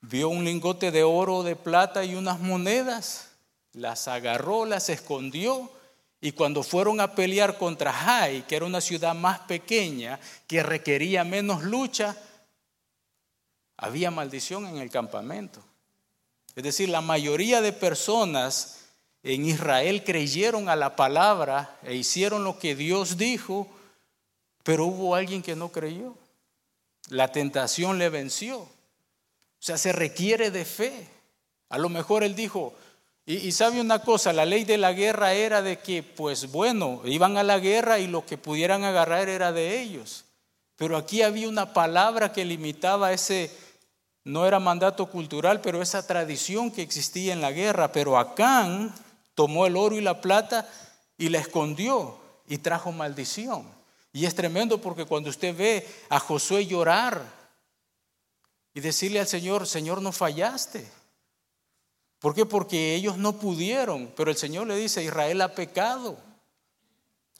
vio 0.00 0.30
un 0.30 0.42
lingote 0.42 0.90
de 0.90 1.02
oro, 1.02 1.42
de 1.42 1.54
plata 1.54 2.02
y 2.02 2.14
unas 2.14 2.40
monedas, 2.40 3.32
las 3.74 4.08
agarró, 4.08 4.64
las 4.64 4.88
escondió 4.88 5.70
y 6.18 6.32
cuando 6.32 6.62
fueron 6.62 6.98
a 7.00 7.14
pelear 7.14 7.58
contra 7.58 7.92
Jai, 7.92 8.46
que 8.46 8.56
era 8.56 8.64
una 8.64 8.80
ciudad 8.80 9.14
más 9.14 9.40
pequeña, 9.40 10.18
que 10.46 10.62
requería 10.62 11.24
menos 11.24 11.62
lucha, 11.62 12.16
había 13.76 14.10
maldición 14.10 14.64
en 14.66 14.78
el 14.78 14.88
campamento. 14.88 15.62
Es 16.56 16.64
decir, 16.64 16.88
la 16.88 17.02
mayoría 17.02 17.60
de 17.60 17.74
personas 17.74 18.81
en 19.22 19.46
Israel 19.46 20.02
creyeron 20.04 20.68
a 20.68 20.76
la 20.76 20.96
palabra 20.96 21.78
e 21.84 21.94
hicieron 21.94 22.42
lo 22.42 22.58
que 22.58 22.74
Dios 22.74 23.16
dijo, 23.16 23.68
pero 24.64 24.86
hubo 24.86 25.14
alguien 25.14 25.42
que 25.42 25.54
no 25.54 25.70
creyó. 25.70 26.14
La 27.08 27.30
tentación 27.30 27.98
le 27.98 28.08
venció. 28.08 28.58
O 28.58 28.68
sea, 29.64 29.78
se 29.78 29.92
requiere 29.92 30.50
de 30.50 30.64
fe. 30.64 31.08
A 31.68 31.78
lo 31.78 31.88
mejor 31.88 32.24
él 32.24 32.34
dijo, 32.34 32.74
y, 33.24 33.52
sabe 33.52 33.80
una 33.80 34.00
cosa, 34.00 34.32
la 34.32 34.44
ley 34.44 34.64
de 34.64 34.78
la 34.78 34.92
guerra 34.92 35.32
era 35.32 35.62
de 35.62 35.78
que, 35.78 36.02
pues 36.02 36.50
bueno, 36.50 37.00
iban 37.04 37.36
a 37.36 37.44
la 37.44 37.60
guerra 37.60 38.00
y 38.00 38.08
lo 38.08 38.26
que 38.26 38.36
pudieran 38.36 38.82
agarrar 38.82 39.28
era 39.28 39.52
de 39.52 39.80
ellos. 39.80 40.24
Pero 40.74 40.96
aquí 40.96 41.22
había 41.22 41.48
una 41.48 41.72
palabra 41.72 42.32
que 42.32 42.44
limitaba 42.44 43.12
ese, 43.12 43.52
no 44.24 44.44
era 44.46 44.58
mandato 44.58 45.06
cultural, 45.06 45.60
pero 45.60 45.80
esa 45.80 46.04
tradición 46.04 46.72
que 46.72 46.82
existía 46.82 47.32
en 47.32 47.40
la 47.40 47.52
guerra. 47.52 47.92
Pero 47.92 48.18
Acán 48.18 48.92
tomó 49.34 49.66
el 49.66 49.76
oro 49.76 49.96
y 49.96 50.00
la 50.00 50.20
plata 50.20 50.68
y 51.16 51.28
la 51.28 51.38
escondió 51.38 52.18
y 52.46 52.58
trajo 52.58 52.92
maldición. 52.92 53.66
Y 54.12 54.26
es 54.26 54.34
tremendo 54.34 54.80
porque 54.80 55.04
cuando 55.04 55.30
usted 55.30 55.56
ve 55.56 55.88
a 56.08 56.18
Josué 56.18 56.66
llorar 56.66 57.22
y 58.74 58.80
decirle 58.80 59.20
al 59.20 59.26
Señor, 59.26 59.66
Señor, 59.66 60.02
no 60.02 60.12
fallaste. 60.12 60.90
¿Por 62.18 62.34
qué? 62.34 62.46
Porque 62.46 62.94
ellos 62.94 63.16
no 63.16 63.34
pudieron, 63.38 64.12
pero 64.16 64.30
el 64.30 64.36
Señor 64.36 64.66
le 64.66 64.76
dice, 64.76 65.02
Israel 65.02 65.40
ha 65.40 65.54
pecado. 65.54 66.18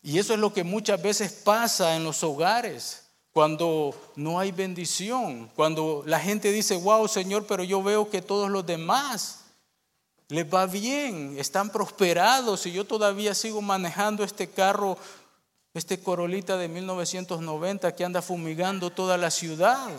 Y 0.03 0.19
eso 0.19 0.35
es 0.35 0.41
lo 0.41 0.53
que 0.53 0.65
muchas 0.65 1.01
veces 1.01 1.33
pasa 1.33 1.95
en 1.95 2.05
los 2.05 2.25
hogares, 2.25 3.05
cuando 3.33 3.95
no 4.17 4.39
hay 4.39 4.51
bendición, 4.51 5.51
cuando 5.55 6.03
la 6.07 6.21
gente 6.21 6.53
dice, 6.53 6.77
wow, 6.77 7.07
Señor, 7.09 7.47
pero 7.47 7.65
yo 7.65 7.83
veo 7.83 8.11
que 8.11 8.21
todos 8.21 8.51
los 8.51 8.67
demás 8.67 9.42
les 10.33 10.47
va 10.47 10.65
bien, 10.65 11.37
están 11.39 11.69
prosperados 11.69 12.65
y 12.65 12.73
yo 12.73 12.87
todavía 12.87 13.35
sigo 13.35 13.61
manejando 13.61 14.25
este 14.25 14.49
carro 14.49 14.97
este 15.75 16.01
Corolita 16.01 16.57
de 16.57 16.69
1990 16.69 17.95
que 17.95 18.03
anda 18.03 18.23
fumigando 18.23 18.89
toda 18.89 19.19
la 19.19 19.31
ciudad. 19.31 19.91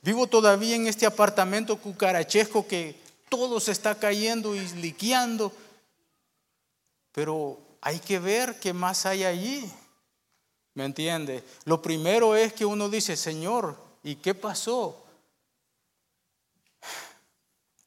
vivo 0.00 0.26
todavía 0.28 0.76
en 0.76 0.86
este 0.86 1.04
apartamento 1.04 1.76
cucarachesco 1.76 2.66
que 2.66 2.98
todo 3.28 3.60
se 3.60 3.72
está 3.72 3.94
cayendo 3.98 4.54
y 4.54 4.60
liqueando, 4.76 5.52
pero 7.12 7.58
hay 7.82 7.98
que 7.98 8.18
ver 8.18 8.58
qué 8.58 8.72
más 8.72 9.04
hay 9.04 9.24
allí. 9.24 9.70
¿Me 10.72 10.86
entiende? 10.86 11.44
Lo 11.66 11.82
primero 11.82 12.34
es 12.34 12.54
que 12.54 12.64
uno 12.64 12.88
dice, 12.88 13.14
Señor, 13.14 13.76
¿y 14.02 14.16
qué 14.16 14.34
pasó? 14.34 15.05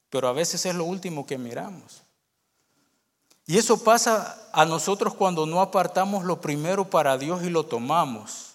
Pero 0.10 0.28
a 0.28 0.34
veces 0.34 0.65
es 0.65 0.76
lo 0.76 0.86
último 0.86 1.26
que 1.26 1.38
miramos. 1.38 2.04
Y 3.45 3.58
eso 3.58 3.84
pasa 3.84 4.50
a 4.54 4.65
nosotros 4.65 5.15
cuando 5.15 5.45
no 5.45 5.62
apartamos 5.62 6.24
lo 6.24 6.39
primero 6.39 6.89
para 6.89 7.17
Dios 7.17 7.43
y 7.43 7.50
lo 7.50 7.65
tomamos. 7.65 8.54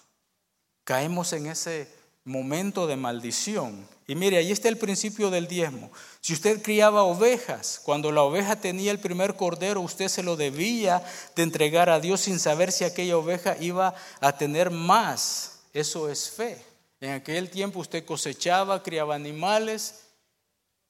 Caemos 0.85 1.33
en 1.33 1.47
ese 1.47 1.93
momento 2.23 2.87
de 2.87 2.95
maldición. 2.95 3.87
Y 4.07 4.15
mire, 4.15 4.37
ahí 4.37 4.51
está 4.51 4.69
el 4.69 4.77
principio 4.77 5.29
del 5.29 5.47
diezmo. 5.47 5.91
Si 6.21 6.33
usted 6.33 6.61
criaba 6.61 7.03
ovejas, 7.03 7.81
cuando 7.83 8.11
la 8.11 8.21
oveja 8.21 8.55
tenía 8.55 8.91
el 8.91 8.99
primer 8.99 9.35
cordero, 9.35 9.81
usted 9.81 10.07
se 10.07 10.23
lo 10.23 10.35
debía 10.35 11.03
de 11.35 11.43
entregar 11.43 11.89
a 11.89 11.99
Dios 11.99 12.21
sin 12.21 12.39
saber 12.39 12.71
si 12.71 12.83
aquella 12.83 13.17
oveja 13.17 13.57
iba 13.59 13.95
a 14.21 14.37
tener 14.37 14.69
más. 14.71 15.59
Eso 15.73 16.09
es 16.09 16.29
fe. 16.29 16.63
En 17.01 17.11
aquel 17.11 17.49
tiempo 17.49 17.79
usted 17.79 18.05
cosechaba, 18.05 18.81
criaba 18.81 19.15
animales, 19.15 20.04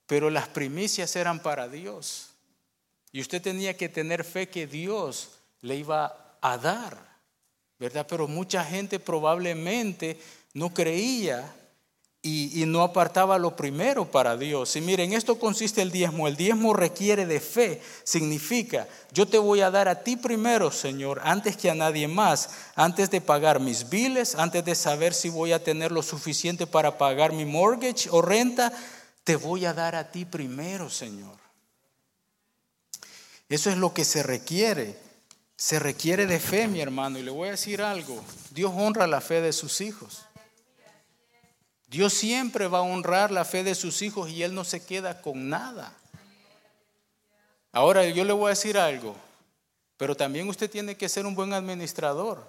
pero 0.08 0.30
las 0.30 0.48
primicias 0.48 1.16
eran 1.16 1.40
para 1.40 1.68
Dios. 1.68 2.30
Y 3.12 3.22
usted 3.22 3.42
tenía 3.42 3.78
que 3.78 3.90
tener 3.90 4.24
fe 4.24 4.50
que 4.50 4.68
Dios 4.68 5.30
le 5.62 5.76
iba 5.76 6.38
a 6.42 6.58
dar, 6.58 6.98
¿verdad? 7.80 8.06
Pero 8.10 8.28
mucha 8.28 8.64
gente 8.64 9.00
probablemente 9.00 10.20
no 10.54 10.74
creía 10.74 11.54
y, 12.28 12.66
no 12.66 12.82
apartaba 12.82 13.38
lo 13.38 13.56
primero 13.56 14.10
para 14.10 14.36
Dios. 14.36 14.76
Y 14.76 14.82
miren, 14.82 15.14
esto 15.14 15.38
consiste 15.38 15.84
el 15.84 15.92
diezmo. 15.92 16.28
El 16.28 16.36
diezmo 16.36 16.74
requiere 16.74 17.28
de 17.28 17.40
fe. 17.40 17.84
Significa, 18.04 18.88
yo 19.12 19.28
te 19.28 19.38
voy 19.38 19.62
a 19.62 19.70
dar 19.70 19.88
a 19.88 20.02
ti 20.02 20.16
primero, 20.16 20.72
Señor, 20.72 21.22
antes 21.24 21.56
que 21.56 21.70
a 21.70 21.76
nadie 21.76 22.08
más, 22.08 22.50
antes 22.74 23.12
de 23.12 23.22
pagar 23.22 23.60
mis 23.60 23.92
biles, 23.92 24.34
antes 24.34 24.66
de 24.66 24.74
saber 24.74 25.14
si 25.14 25.30
voy 25.30 25.52
a 25.52 25.64
tener 25.64 25.92
lo 25.92 26.02
suficiente 26.02 26.66
para 26.66 26.98
pagar 26.98 27.32
mi 27.32 27.46
mortgage 27.46 28.10
o 28.10 28.24
renta, 28.24 28.74
te 29.26 29.36
voy 29.36 29.66
a 29.66 29.74
dar 29.74 29.96
a 29.96 30.12
ti 30.12 30.24
primero, 30.24 30.90
Señor. 30.90 31.36
Eso 33.50 33.72
es 33.72 33.78
lo 33.78 33.92
que 33.92 34.06
se 34.06 34.22
requiere. 34.22 34.98
Se 35.58 35.80
requiere 35.80 36.28
de 36.28 36.40
fe, 36.40 36.68
mi 36.68 36.80
hermano. 36.80 37.18
Y 37.18 37.24
le 37.24 37.32
voy 37.32 37.48
a 37.48 37.52
decir 37.52 37.82
algo. 37.82 38.24
Dios 38.52 38.72
honra 38.76 39.08
la 39.08 39.22
fe 39.22 39.42
de 39.42 39.52
sus 39.52 39.82
hijos. 39.82 40.26
Dios 41.88 42.14
siempre 42.14 42.68
va 42.68 42.80
a 42.80 42.84
honrar 42.84 43.32
la 43.32 43.46
fe 43.46 43.64
de 43.64 43.74
sus 43.74 44.04
hijos 44.04 44.30
y 44.30 44.44
Él 44.44 44.54
no 44.54 44.64
se 44.64 44.86
queda 44.86 45.22
con 45.22 45.50
nada. 45.50 45.96
Ahora 47.72 48.06
yo 48.06 48.24
le 48.26 48.34
voy 48.34 48.48
a 48.48 48.50
decir 48.50 48.78
algo, 48.78 49.16
pero 49.98 50.16
también 50.16 50.48
usted 50.50 50.70
tiene 50.70 50.98
que 50.98 51.10
ser 51.10 51.26
un 51.26 51.36
buen 51.36 51.54
administrador, 51.54 52.46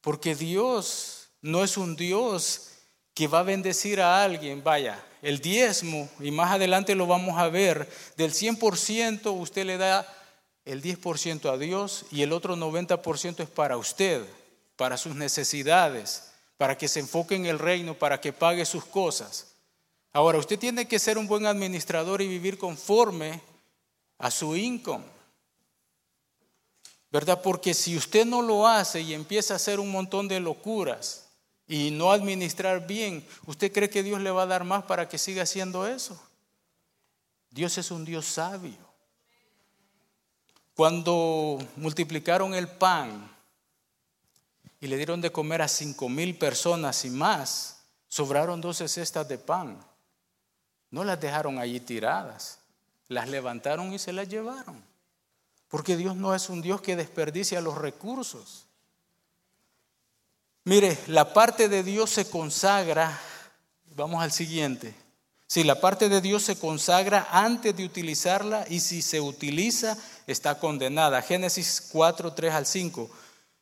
porque 0.00 0.34
Dios 0.34 1.28
no 1.42 1.64
es 1.64 1.76
un 1.76 1.94
Dios 1.94 2.73
que 3.14 3.28
va 3.28 3.40
a 3.40 3.44
bendecir 3.44 4.00
a 4.00 4.22
alguien, 4.22 4.62
vaya, 4.62 5.02
el 5.22 5.38
diezmo, 5.38 6.08
y 6.20 6.30
más 6.30 6.52
adelante 6.52 6.94
lo 6.94 7.06
vamos 7.06 7.38
a 7.38 7.48
ver, 7.48 7.88
del 8.16 8.32
100% 8.32 9.40
usted 9.40 9.64
le 9.64 9.78
da 9.78 10.06
el 10.64 10.82
10% 10.82 11.52
a 11.52 11.56
Dios 11.56 12.06
y 12.10 12.22
el 12.22 12.32
otro 12.32 12.56
90% 12.56 13.40
es 13.40 13.48
para 13.48 13.76
usted, 13.76 14.24
para 14.76 14.96
sus 14.96 15.14
necesidades 15.14 16.34
para 16.56 16.78
que 16.78 16.88
se 16.88 17.00
enfoque 17.00 17.34
en 17.34 17.46
el 17.46 17.58
reino, 17.58 17.94
para 17.94 18.20
que 18.20 18.32
pague 18.32 18.64
sus 18.64 18.84
cosas. 18.84 19.54
Ahora, 20.12 20.38
usted 20.38 20.58
tiene 20.58 20.86
que 20.86 20.98
ser 20.98 21.18
un 21.18 21.26
buen 21.26 21.46
administrador 21.46 22.22
y 22.22 22.28
vivir 22.28 22.56
conforme 22.58 23.40
a 24.18 24.30
su 24.30 24.54
income. 24.56 25.04
¿Verdad? 27.10 27.42
Porque 27.42 27.74
si 27.74 27.96
usted 27.96 28.24
no 28.24 28.42
lo 28.42 28.66
hace 28.66 29.00
y 29.00 29.14
empieza 29.14 29.54
a 29.54 29.56
hacer 29.56 29.80
un 29.80 29.90
montón 29.90 30.28
de 30.28 30.40
locuras 30.40 31.23
y 31.66 31.90
no 31.90 32.12
administrar 32.12 32.86
bien, 32.86 33.26
¿usted 33.46 33.72
cree 33.72 33.90
que 33.90 34.02
Dios 34.02 34.20
le 34.20 34.30
va 34.30 34.42
a 34.42 34.46
dar 34.46 34.64
más 34.64 34.84
para 34.84 35.08
que 35.08 35.18
siga 35.18 35.42
haciendo 35.42 35.86
eso? 35.86 36.20
Dios 37.50 37.78
es 37.78 37.90
un 37.90 38.04
Dios 38.04 38.26
sabio. 38.26 38.76
Cuando 40.74 41.58
multiplicaron 41.76 42.54
el 42.54 42.68
pan, 42.68 43.34
y 44.84 44.86
le 44.86 44.98
dieron 44.98 45.22
de 45.22 45.32
comer 45.32 45.62
a 45.62 45.68
cinco 45.68 46.10
mil 46.10 46.36
personas 46.36 47.06
y 47.06 47.10
más, 47.10 47.84
sobraron 48.06 48.60
doce 48.60 48.86
cestas 48.86 49.26
de 49.26 49.38
pan. 49.38 49.82
No 50.90 51.04
las 51.04 51.18
dejaron 51.18 51.58
allí 51.58 51.80
tiradas, 51.80 52.58
las 53.08 53.30
levantaron 53.30 53.94
y 53.94 53.98
se 53.98 54.12
las 54.12 54.28
llevaron. 54.28 54.84
Porque 55.68 55.96
Dios 55.96 56.16
no 56.16 56.34
es 56.34 56.50
un 56.50 56.60
Dios 56.60 56.82
que 56.82 56.96
desperdicia 56.96 57.62
los 57.62 57.78
recursos. 57.78 58.66
Mire, 60.66 60.96
la 61.08 61.34
parte 61.34 61.68
de 61.68 61.82
Dios 61.82 62.08
se 62.08 62.24
consagra, 62.30 63.20
vamos 63.94 64.22
al 64.22 64.32
siguiente. 64.32 64.94
Si 65.46 65.62
la 65.62 65.78
parte 65.78 66.08
de 66.08 66.22
Dios 66.22 66.42
se 66.42 66.56
consagra 66.56 67.28
antes 67.30 67.76
de 67.76 67.84
utilizarla 67.84 68.64
y 68.70 68.80
si 68.80 69.02
se 69.02 69.20
utiliza, 69.20 69.98
está 70.26 70.58
condenada. 70.58 71.20
Génesis 71.20 71.86
4, 71.92 72.32
3 72.32 72.54
al 72.54 72.64
5. 72.64 73.10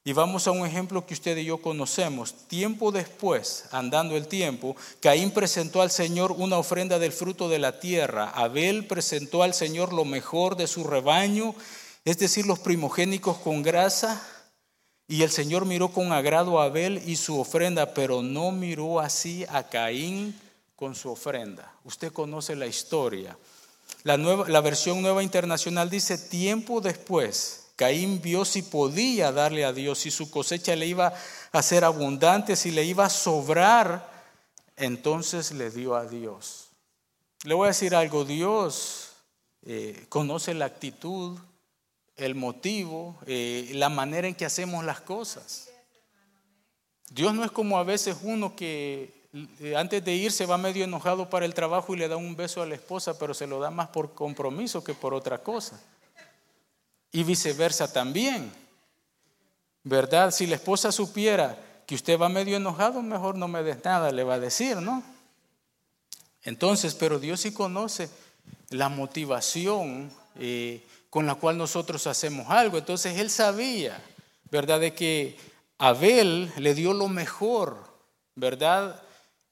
Y 0.05 0.13
vamos 0.13 0.47
a 0.47 0.53
un 0.53 0.65
ejemplo 0.65 1.05
que 1.05 1.15
usted 1.15 1.37
y 1.37 1.45
yo 1.45 1.59
conocemos. 1.59 2.47
Tiempo 2.47 2.93
después, 2.93 3.65
andando 3.73 4.17
el 4.17 4.29
tiempo, 4.29 4.77
Caín 5.01 5.33
presentó 5.33 5.83
al 5.83 5.91
Señor 5.91 6.31
una 6.31 6.57
ofrenda 6.57 7.01
del 7.01 7.13
fruto 7.13 7.49
de 7.49 7.59
la 7.59 7.81
tierra. 7.81 8.31
Abel 8.31 8.87
presentó 8.87 9.43
al 9.43 9.55
Señor 9.55 9.93
lo 9.93 10.05
mejor 10.05 10.57
de 10.57 10.69
su 10.69 10.85
rebaño, 10.85 11.55
es 12.05 12.19
decir, 12.19 12.47
los 12.47 12.61
primogénicos 12.61 13.39
con 13.39 13.63
grasa. 13.63 14.25
Y 15.13 15.23
el 15.23 15.31
Señor 15.31 15.67
miró 15.67 15.91
con 15.91 16.11
agrado 16.11 16.59
a 16.59 16.65
Abel 16.65 17.03
y 17.05 17.17
su 17.17 17.39
ofrenda, 17.39 17.93
pero 17.93 18.23
no 18.23 18.51
miró 18.51 18.99
así 18.99 19.45
a 19.51 19.69
Caín 19.69 20.35
con 20.75 20.95
su 20.95 21.11
ofrenda. 21.11 21.71
Usted 21.85 22.11
conoce 22.15 22.57
la 22.57 22.67
historia. 22.67 23.37
La, 24.05 24.17
nueva, 24.17 24.49
la 24.49 24.63
versión 24.63 25.03
nueva 25.03 25.23
internacional 25.23 25.91
dice, 25.91 26.17
tiempo 26.17 26.81
después 26.81 27.67
Caín 27.77 28.23
vio 28.23 28.47
si 28.47 28.63
podía 28.63 29.33
darle 29.33 29.67
a 29.67 29.75
Dios, 29.75 29.99
si 29.99 30.11
su 30.11 30.31
cosecha 30.31 30.75
le 30.77 30.87
iba 30.87 31.13
a 31.53 31.63
ser 31.63 31.85
abundante, 31.85 32.57
si 32.57 32.71
le 32.71 32.83
iba 32.83 33.05
a 33.05 33.11
sobrar, 33.11 34.11
entonces 34.77 35.53
le 35.53 35.71
dio 35.71 35.95
a 35.95 36.07
Dios. 36.07 36.69
Le 37.45 37.53
voy 37.53 37.67
a 37.67 37.69
decir 37.69 37.95
algo, 37.95 38.25
Dios 38.25 39.11
eh, 39.67 40.07
conoce 40.09 40.55
la 40.55 40.65
actitud, 40.65 41.39
el 42.25 42.35
motivo, 42.35 43.19
eh, 43.27 43.71
la 43.75 43.89
manera 43.89 44.29
en 44.29 44.35
que 44.35 44.45
hacemos 44.45 44.85
las 44.85 45.01
cosas. 45.01 45.69
Dios 47.11 47.35
no 47.35 47.45
es 47.45 47.51
como 47.51 47.79
a 47.79 47.85
veces 47.85 48.19
uno 48.23 48.57
que 48.57 49.13
eh, 49.61 49.75
antes 49.77 50.05
de 50.05 50.15
ir 50.15 50.33
se 50.33 50.47
va 50.47 50.57
medio 50.59 50.85
enojado 50.85 51.29
para 51.29 51.45
el 51.45 51.55
trabajo 51.55 51.95
y 51.95 51.99
le 51.99 52.09
da 52.09 52.17
un 52.17 52.37
beso 52.37 52.63
a 52.63 52.67
la 52.67 52.75
esposa, 52.75 53.19
pero 53.19 53.35
se 53.35 53.47
lo 53.47 53.61
da 53.61 53.71
más 53.71 53.89
por 53.89 54.15
compromiso 54.15 54.85
que 54.85 54.95
por 54.95 55.15
otra 55.15 55.43
cosa 55.43 55.81
y 57.13 57.23
viceversa 57.23 57.93
también. 57.93 58.51
¿Verdad? 59.85 60.31
Si 60.31 60.47
la 60.47 60.57
esposa 60.57 60.93
supiera 60.93 61.59
que 61.87 61.95
usted 61.95 62.19
va 62.19 62.29
medio 62.29 62.57
enojado, 62.57 63.03
mejor 63.03 63.37
no 63.37 63.49
me 63.49 63.63
des 63.63 63.85
nada, 63.85 64.13
le 64.13 64.23
va 64.23 64.35
a 64.35 64.41
decir, 64.41 64.77
¿no? 64.77 65.03
Entonces, 66.45 66.95
pero 66.95 67.19
Dios 67.19 67.41
sí 67.41 67.53
conoce 67.53 68.09
la 68.71 68.89
motivación 68.89 70.11
eh, 70.39 70.85
con 71.13 71.27
la 71.27 71.35
cual 71.35 71.59
nosotros 71.59 72.07
hacemos 72.07 72.47
algo. 72.49 72.79
Entonces 72.79 73.19
Él 73.19 73.29
sabía, 73.29 74.03
¿verdad? 74.51 74.81
De 74.81 74.95
que 74.95 75.37
Abel 75.77 76.51
le 76.57 76.75
dio 76.75 76.95
lo 76.95 77.07
mejor, 77.09 77.77
¿verdad? 78.35 78.99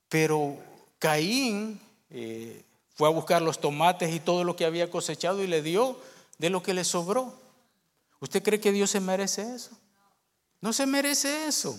Pero 0.09 0.57
Caín 0.99 1.79
eh, 2.09 2.65
fue 2.95 3.09
a 3.09 3.11
buscar 3.11 3.43
los 3.43 3.61
tomates 3.61 4.11
y 4.11 4.21
todo 4.21 4.43
lo 4.43 4.57
que 4.57 4.65
había 4.65 4.89
cosechado 4.89 5.45
y 5.45 5.49
le 5.49 5.61
dio 5.61 6.01
de 6.39 6.49
lo 6.49 6.63
que 6.63 6.73
le 6.73 6.83
sobró. 6.83 7.35
¿Usted 8.21 8.43
cree 8.43 8.59
que 8.59 8.73
Dios 8.73 8.89
se 8.89 9.01
merece 9.01 9.55
eso? 9.55 9.73
No 10.63 10.73
se 10.73 10.87
merece 10.87 11.47
eso. 11.47 11.79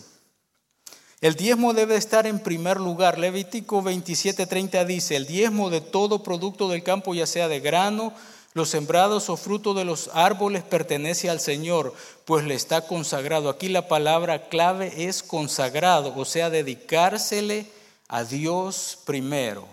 El 1.21 1.33
diezmo 1.33 1.73
debe 1.73 1.95
estar 1.95 2.27
en 2.27 2.37
primer 2.37 2.79
lugar. 2.79 3.17
Levítico 3.17 3.81
27:30 3.81 4.85
dice, 4.85 5.15
el 5.15 5.25
diezmo 5.25 5.71
de 5.71 5.81
todo 5.81 6.21
producto 6.21 6.69
del 6.69 6.83
campo, 6.83 7.15
ya 7.15 7.25
sea 7.25 7.47
de 7.47 7.59
grano, 7.59 8.13
los 8.53 8.69
sembrados 8.69 9.29
o 9.29 9.37
fruto 9.37 9.73
de 9.73 9.85
los 9.85 10.09
árboles, 10.13 10.63
pertenece 10.63 11.29
al 11.29 11.39
Señor, 11.39 11.93
pues 12.25 12.43
le 12.43 12.53
está 12.53 12.85
consagrado. 12.85 13.49
Aquí 13.49 13.69
la 13.69 13.87
palabra 13.87 14.49
clave 14.49 15.05
es 15.07 15.23
consagrado, 15.23 16.13
o 16.15 16.25
sea, 16.25 16.49
dedicársele 16.49 17.67
a 18.07 18.25
Dios 18.25 18.99
primero. 19.05 19.65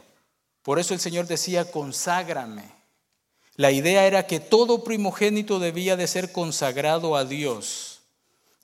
Por 0.62 0.78
eso 0.78 0.94
el 0.94 1.00
Señor 1.00 1.26
decía, 1.26 1.70
conságrame. 1.70 2.70
La 3.56 3.72
idea 3.72 4.06
era 4.06 4.26
que 4.26 4.38
todo 4.38 4.84
primogénito 4.84 5.58
debía 5.58 5.96
de 5.96 6.06
ser 6.06 6.30
consagrado 6.30 7.16
a 7.16 7.24
Dios. 7.24 8.02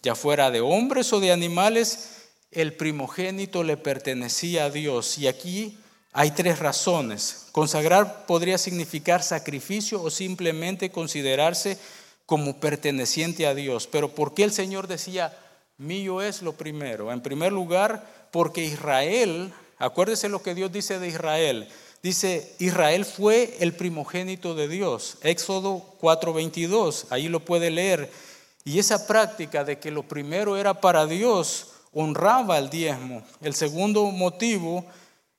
Ya 0.03 0.15
fuera 0.15 0.53
de 0.53 0.61
hombres 0.61 1.13
o 1.13 1.19
de 1.19 1.33
animales, 1.33 2.29
el 2.53 2.75
primogénito 2.75 3.65
le 3.65 3.77
pertenecía 3.77 4.67
a 4.67 4.71
Dios. 4.71 5.19
Y 5.19 5.27
aquí 5.27 5.79
hay 6.15 6.31
tres 6.31 6.61
razones. 6.61 7.49
Consagrar 7.53 8.25
podría 8.25 8.57
significar 8.57 9.23
sacrificio 9.23 10.01
o 10.01 10.11
simplemente 10.11 10.91
considerarse 10.91 11.77
como 12.25 12.59
perteneciente 12.61 13.47
a 13.47 13.55
Dios. 13.55 13.89
Pero 13.89 14.15
¿por 14.15 14.33
qué 14.33 14.45
el 14.45 14.53
Señor 14.53 14.87
decía, 14.87 15.37
mío 15.77 16.23
es 16.23 16.41
lo 16.41 16.55
primero? 16.55 17.13
En 17.13 17.21
primer 17.21 17.53
lugar, 17.53 18.07
porque 18.31 18.65
Israel, 18.65 19.53
acuérdese 19.79 20.29
lo 20.29 20.41
que 20.41 20.55
Dios 20.55 20.73
dice 20.73 20.99
de 20.99 21.09
Israel, 21.09 21.69
Dice, 22.05 22.55
Israel 22.59 23.07
fue 23.07 23.57
el 23.61 23.73
primogénito 23.73 24.55
de 24.55 24.69
Dios. 24.69 25.17
Éxodo 25.23 25.97
4:22, 26.03 27.07
ahí 27.09 27.29
lo 27.29 27.41
puede 27.41 27.71
leer. 27.71 28.13
Y 28.63 28.79
esa 28.79 29.07
práctica 29.07 29.65
de 29.65 29.79
que 29.79 29.91
lo 29.91 30.03
primero 30.03 30.59
era 30.59 30.83
para 30.83 31.07
Dios 31.07 31.69
honraba 31.95 32.59
el 32.59 32.69
diezmo. 32.69 33.23
El 33.41 33.55
segundo 33.55 34.05
motivo 34.11 34.85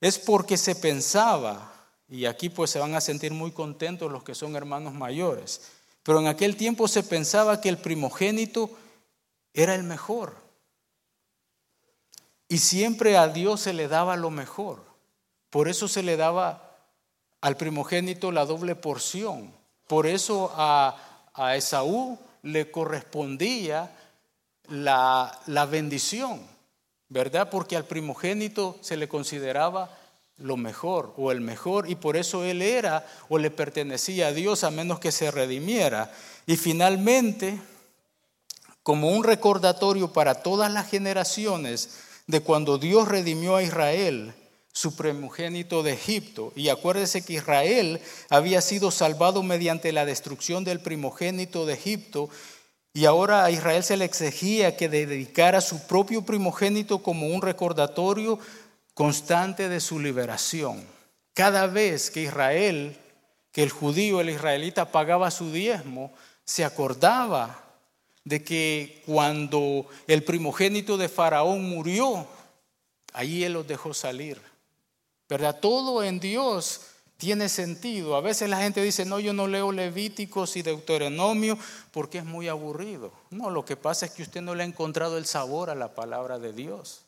es 0.05 0.19
porque 0.19 0.55
se 0.55 0.75
pensaba, 0.75 1.73
y 2.07 2.25
aquí 2.25 2.49
pues 2.49 2.69
se 2.69 2.77
van 2.77 2.93
a 2.93 3.01
sentir 3.01 3.31
muy 3.31 3.51
contentos 3.51 4.11
los 4.11 4.23
que 4.23 4.35
son 4.35 4.55
hermanos 4.55 4.93
mayores, 4.93 5.61
pero 6.03 6.19
en 6.19 6.27
aquel 6.27 6.55
tiempo 6.55 6.87
se 6.87 7.01
pensaba 7.01 7.59
que 7.59 7.69
el 7.69 7.79
primogénito 7.79 8.69
era 9.51 9.73
el 9.73 9.81
mejor. 9.81 10.35
Y 12.47 12.59
siempre 12.59 13.17
a 13.17 13.29
Dios 13.29 13.61
se 13.61 13.73
le 13.73 13.87
daba 13.87 14.15
lo 14.15 14.29
mejor. 14.29 14.83
Por 15.49 15.67
eso 15.67 15.87
se 15.87 16.03
le 16.03 16.17
daba 16.17 16.77
al 17.41 17.57
primogénito 17.57 18.31
la 18.31 18.45
doble 18.45 18.75
porción. 18.75 19.51
Por 19.87 20.05
eso 20.05 20.51
a, 20.55 20.97
Esaú 21.55 22.19
le 22.43 22.69
correspondía 22.69 23.91
la, 24.67 25.41
la 25.47 25.65
bendición. 25.65 26.54
¿Verdad? 27.09 27.49
Porque 27.49 27.75
al 27.75 27.85
primogénito 27.85 28.77
se 28.81 28.97
le 28.97 29.07
consideraba 29.07 29.97
lo 30.37 30.57
mejor 30.57 31.13
o 31.17 31.31
el 31.31 31.41
mejor 31.41 31.89
y 31.89 31.95
por 31.95 32.17
eso 32.17 32.43
él 32.43 32.61
era 32.61 33.07
o 33.29 33.37
le 33.37 33.51
pertenecía 33.51 34.27
a 34.27 34.31
Dios 34.33 34.63
a 34.63 34.71
menos 34.71 34.99
que 34.99 35.11
se 35.11 35.31
redimiera. 35.31 36.11
Y 36.45 36.57
finalmente, 36.57 37.59
como 38.83 39.09
un 39.09 39.23
recordatorio 39.23 40.11
para 40.13 40.43
todas 40.43 40.71
las 40.71 40.89
generaciones 40.89 41.99
de 42.27 42.41
cuando 42.41 42.77
Dios 42.77 43.07
redimió 43.07 43.55
a 43.55 43.63
Israel, 43.63 44.33
su 44.75 44.93
primogénito 44.93 45.83
de 45.83 45.93
Egipto. 45.93 46.51
Y 46.53 46.67
acuérdese 46.67 47.23
que 47.23 47.33
Israel 47.33 48.01
había 48.29 48.59
sido 48.59 48.91
salvado 48.91 49.41
mediante 49.41 49.93
la 49.93 50.05
destrucción 50.05 50.65
del 50.65 50.81
primogénito 50.81 51.65
de 51.65 51.75
Egipto 51.75 52.29
y 52.95 53.03
ahora 53.03 53.43
a 53.43 53.51
Israel 53.51 53.84
se 53.84 53.97
le 53.97 54.05
exigía 54.05 54.77
que 54.77 54.88
dedicara 54.88 55.60
su 55.60 55.86
propio 55.86 56.21
primogénito 56.21 57.03
como 57.03 57.27
un 57.27 57.41
recordatorio 57.41 58.39
constante 58.93 59.67
de 59.67 59.81
su 59.81 59.99
liberación. 59.99 60.81
Cada 61.34 61.67
vez 61.67 62.10
que 62.10 62.21
Israel, 62.21 62.95
que 63.51 63.63
el 63.63 63.69
judío, 63.69 64.21
el 64.21 64.29
israelita 64.29 64.93
pagaba 64.93 65.29
su 65.29 65.51
diezmo, 65.51 66.13
se 66.45 66.63
acordaba 66.63 67.65
de 68.23 68.45
que 68.45 69.03
cuando 69.05 69.88
el 70.08 70.23
primogénito 70.23 70.95
de 70.95 71.10
Faraón 71.10 71.67
murió, 71.67 72.25
ahí 73.12 73.43
él 73.43 73.51
los 73.51 73.67
dejó 73.67 73.93
salir. 73.93 74.41
¿Verdad? 75.27 75.60
Todo 75.60 76.01
en 76.01 76.21
Dios 76.21 76.79
tiene 77.17 77.49
sentido. 77.49 78.15
A 78.15 78.21
veces 78.21 78.49
la 78.49 78.60
gente 78.60 78.82
dice, 78.82 79.06
no, 79.06 79.19
yo 79.19 79.34
no 79.34 79.47
leo 79.47 79.71
Levíticos 79.71 80.58
y 80.58 80.62
Deuteronomio 80.62 81.58
porque 81.91 82.19
es 82.19 82.25
muy 82.25 82.47
aburrido. 82.47 83.12
No, 83.30 83.49
lo 83.49 83.65
que 83.65 83.78
pasa 83.78 84.06
es 84.06 84.12
que 84.12 84.23
usted 84.23 84.41
no 84.41 84.56
le 84.56 84.63
ha 84.63 84.65
encontrado 84.65 85.17
el 85.17 85.25
sabor 85.25 85.69
a 85.69 85.75
la 85.75 85.95
palabra 85.95 86.39
de 86.39 86.54
Dios. 86.54 87.01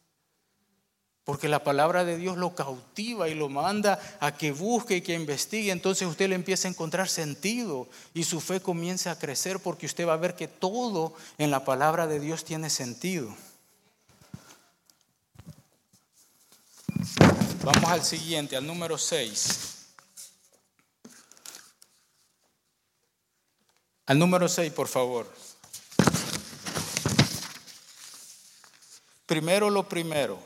Porque 1.26 1.50
la 1.50 1.62
palabra 1.62 2.06
de 2.06 2.16
Dios 2.16 2.38
lo 2.38 2.56
cautiva 2.56 3.28
y 3.28 3.36
lo 3.36 3.50
manda 3.50 4.00
a 4.22 4.38
que 4.38 4.54
busque 4.54 4.96
y 4.96 5.02
que 5.02 5.14
investigue. 5.14 5.72
Entonces 5.72 6.08
usted 6.08 6.30
le 6.30 6.36
empieza 6.36 6.70
a 6.70 6.72
encontrar 6.72 7.10
sentido 7.10 7.90
y 8.14 8.24
su 8.24 8.40
fe 8.40 8.62
comienza 8.62 9.12
a 9.12 9.20
crecer 9.20 9.60
porque 9.60 9.88
usted 9.88 10.08
va 10.08 10.14
a 10.14 10.18
ver 10.18 10.36
que 10.36 10.48
todo 10.48 11.14
en 11.38 11.52
la 11.52 11.66
palabra 11.66 12.08
de 12.08 12.22
Dios 12.22 12.46
tiene 12.46 12.70
sentido. 12.70 13.36
Vamos 17.62 17.92
al 17.92 18.04
siguiente, 18.06 18.56
al 18.56 18.66
número 18.66 18.98
6. 18.98 19.77
Al 24.08 24.18
número 24.18 24.48
6, 24.48 24.72
por 24.72 24.88
favor. 24.88 25.28
Primero 29.26 29.70
lo 29.70 29.88
primero. 29.90 30.40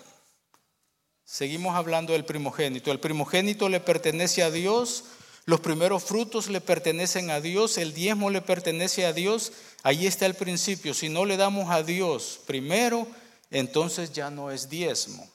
Seguimos 1.23 1.75
hablando 1.75 2.13
del 2.13 2.25
primogénito. 2.25 2.91
El 2.91 2.99
primogénito 2.99 3.69
le 3.69 3.79
pertenece 3.79 4.41
a 4.41 4.49
Dios, 4.49 5.03
los 5.45 5.59
primeros 5.59 6.03
frutos 6.03 6.49
le 6.49 6.59
pertenecen 6.59 7.29
a 7.29 7.39
Dios, 7.39 7.77
el 7.77 7.93
diezmo 7.93 8.31
le 8.31 8.41
pertenece 8.41 9.05
a 9.05 9.13
Dios. 9.13 9.53
Ahí 9.83 10.07
está 10.07 10.25
el 10.25 10.33
principio. 10.33 10.95
Si 10.95 11.09
no 11.09 11.25
le 11.25 11.37
damos 11.37 11.69
a 11.69 11.83
Dios 11.83 12.39
primero, 12.47 13.07
entonces 13.51 14.11
ya 14.11 14.31
no 14.31 14.49
es 14.49 14.69
diezmo. 14.69 15.29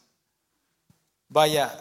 Vaya, 1.28 1.72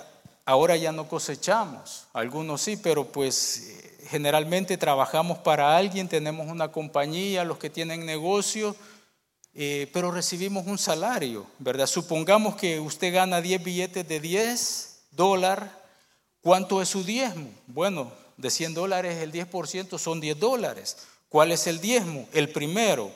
ahora 0.46 0.76
ya 0.76 0.92
no 0.92 1.08
cosechamos, 1.08 2.06
algunos 2.14 2.62
sí, 2.62 2.78
pero 2.78 3.12
pues 3.12 3.85
generalmente 4.10 4.78
trabajamos 4.78 5.39
para 5.39 5.76
alguien, 5.76 6.08
tenemos 6.08 6.48
una 6.48 6.72
compañía, 6.72 7.44
los 7.44 7.58
que 7.58 7.70
tienen 7.70 8.06
negocio, 8.06 8.76
eh, 9.54 9.89
pero 9.94 10.12
recibimos 10.12 10.68
un 10.68 10.78
salario, 10.78 11.48
¿verdad? 11.60 11.88
Supongamos 11.88 12.56
que 12.56 12.80
usted 12.80 13.13
gana 13.13 13.41
10 13.41 13.63
billetes 13.63 14.08
de 14.08 14.20
10 14.20 15.08
dólares, 15.12 15.70
¿cuánto 16.41 16.82
es 16.82 16.89
su 16.89 17.04
diezmo? 17.04 17.50
Bueno, 17.68 18.12
de 18.38 18.50
100 18.50 18.74
dólares 18.74 19.18
el 19.22 19.32
10% 19.32 19.98
son 19.98 20.20
10 20.20 20.39
dólares. 20.39 20.98
¿Cuál 21.30 21.52
es 21.52 21.68
el 21.68 21.80
diezmo? 21.80 22.28
El 22.34 22.50
primero 22.50 23.12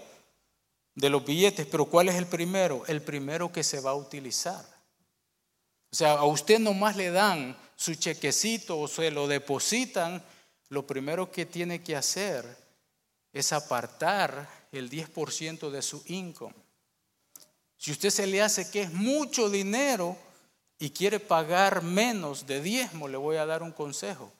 de 0.95 1.09
los 1.09 1.25
billetes, 1.25 1.65
pero 1.67 1.85
¿cuál 1.85 2.09
es 2.09 2.15
el 2.15 2.25
primero? 2.25 2.83
El 2.87 3.01
primero 3.01 3.51
que 3.51 3.63
se 3.63 3.79
va 3.79 3.91
a 3.91 3.95
utilizar. 3.95 4.65
O 5.91 5.95
sea, 5.95 6.13
a 6.13 6.25
usted 6.25 6.59
nomás 6.59 6.95
le 6.95 7.11
dan 7.11 7.57
su 7.75 7.95
chequecito 7.95 8.79
o 8.79 8.87
se 8.87 9.09
lo 9.11 9.27
depositan 9.27 10.23
lo 10.69 10.85
primero 10.85 11.31
que 11.31 11.45
tiene 11.45 11.83
que 11.83 11.95
hacer 11.95 12.45
es 13.33 13.51
apartar 13.53 14.67
el 14.71 14.89
10% 14.89 15.69
de 15.69 15.81
su 15.81 16.01
income. 16.07 16.55
Si 17.77 17.91
usted 17.91 18.09
se 18.09 18.27
le 18.27 18.41
hace 18.41 18.69
que 18.69 18.83
es 18.83 18.93
mucho 18.93 19.49
dinero 19.49 20.17
y 20.77 20.91
quiere 20.91 21.19
pagar 21.19 21.81
menos 21.81 22.45
de 22.45 22.61
diezmo, 22.61 23.07
le 23.07 23.17
voy 23.17 23.37
a 23.37 23.45
dar 23.45 23.63
un 23.63 23.71
consejo. 23.71 24.31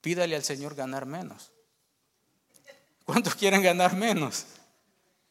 Pídale 0.00 0.36
al 0.36 0.44
Señor 0.44 0.74
ganar 0.74 1.06
menos. 1.06 1.50
¿Cuántos 3.04 3.34
quieren 3.34 3.62
ganar 3.62 3.96
menos? 3.96 4.46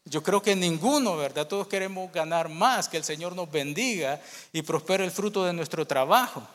Yo 0.03 0.23
creo 0.23 0.41
que 0.41 0.55
ninguno, 0.55 1.17
¿verdad? 1.17 1.47
Todos 1.47 1.67
queremos 1.67 2.11
ganar 2.11 2.49
más, 2.49 2.87
que 2.87 2.97
el 2.97 3.03
Señor 3.03 3.35
nos 3.35 3.51
bendiga 3.51 4.21
y 4.53 4.61
prospere 4.61 5.03
el 5.03 5.11
fruto 5.11 5.43
de 5.43 5.53
nuestro 5.53 5.85
trabajo. 5.85 6.47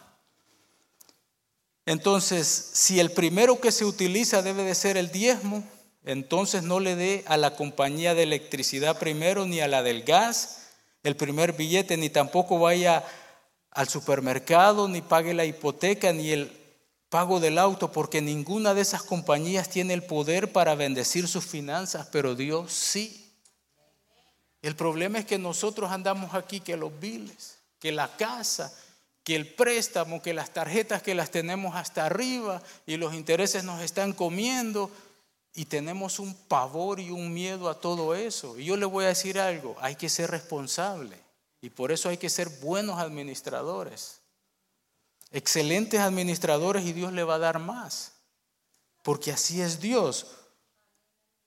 Entonces, 1.87 2.47
si 2.73 3.01
el 3.01 3.11
primero 3.11 3.61
que 3.61 3.73
se 3.73 3.85
utiliza 3.85 4.43
debe 4.43 4.63
de 4.63 4.75
ser 4.75 4.97
el 4.97 5.11
diezmo, 5.11 5.65
entonces 6.05 6.63
no 6.63 6.81
le 6.81 6.97
dé 6.97 7.25
a 7.27 7.37
la 7.37 7.55
compañía 7.57 8.15
de 8.15 8.25
electricidad 8.25 8.99
primero 8.99 9.47
ni 9.47 9.61
a 9.61 9.69
la 9.69 9.83
del 9.83 10.03
gas 10.03 10.63
el 11.03 11.17
primer 11.17 11.53
billete, 11.53 11.97
ni 11.97 12.11
tampoco 12.11 12.59
vaya 12.59 13.05
al 13.71 13.89
supermercado, 13.89 14.89
ni 14.89 15.03
pague 15.03 15.35
la 15.35 15.45
hipoteca, 15.45 16.13
ni 16.13 16.31
el 16.31 16.53
pago 17.09 17.41
del 17.41 17.59
auto, 17.59 17.91
porque 17.91 18.21
ninguna 18.21 18.75
de 18.75 18.83
esas 18.83 19.03
compañías 19.03 19.69
tiene 19.69 19.95
el 19.95 20.05
poder 20.05 20.53
para 20.53 20.75
bendecir 20.75 21.27
sus 21.27 21.45
finanzas, 21.45 22.09
pero 22.13 22.35
Dios 22.35 22.73
sí. 22.73 23.19
El 24.63 24.77
problema 24.77 25.19
es 25.19 25.25
que 25.25 25.39
nosotros 25.39 25.91
andamos 25.91 26.35
aquí 26.35 26.61
que 26.61 26.77
los 26.77 26.99
biles, 27.01 27.59
que 27.81 27.91
la 27.91 28.17
casa, 28.17 28.73
que 29.25 29.37
el 29.37 29.55
préstamo, 29.55 30.23
que 30.23 30.35
las 30.35 30.53
tarjetas 30.53 31.03
que 31.03 31.15
las 31.15 31.31
tenemos 31.31 31.77
hasta 31.77 32.07
arriba 32.07 32.63
y 32.87 32.97
los 32.97 33.15
intereses 33.15 33.65
nos 33.65 33.81
están 33.81 34.13
comiendo 34.13 34.91
y 35.55 35.67
tenemos 35.67 36.19
un 36.19 36.35
pavor 36.35 36.99
y 36.99 37.11
un 37.11 37.33
miedo 37.33 37.69
a 37.69 37.79
todo 37.79 38.15
eso. 38.15 38.59
Y 38.59 38.65
yo 38.65 38.77
le 38.77 38.87
voy 38.87 39.05
a 39.05 39.09
decir 39.09 39.39
algo, 39.39 39.77
hay 39.81 39.97
que 39.97 40.09
ser 40.09 40.31
responsable 40.31 41.19
y 41.61 41.71
por 41.71 41.93
eso 41.93 42.09
hay 42.09 42.17
que 42.17 42.31
ser 42.31 42.49
buenos 42.61 42.99
administradores, 42.99 44.21
excelentes 45.31 46.01
administradores 46.01 46.85
y 46.85 46.93
Dios 46.93 47.13
le 47.13 47.23
va 47.23 47.37
a 47.37 47.39
dar 47.39 47.59
más, 47.59 48.13
porque 49.03 49.31
así 49.31 49.61
es 49.61 49.81
Dios. 49.81 50.27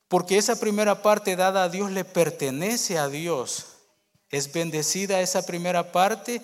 Porque 0.07 0.37
esa 0.37 0.59
primera 0.59 1.01
parte 1.01 1.35
dada 1.35 1.63
a 1.63 1.69
Dios 1.69 1.91
le 1.91 2.05
pertenece 2.05 2.99
a 2.99 3.09
Dios. 3.09 3.65
Es 4.29 4.53
bendecida 4.53 5.19
esa 5.19 5.45
primera 5.47 5.91
parte 5.91 6.43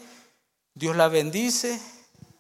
Dios 0.74 0.96
la 0.96 1.08
bendice, 1.08 1.80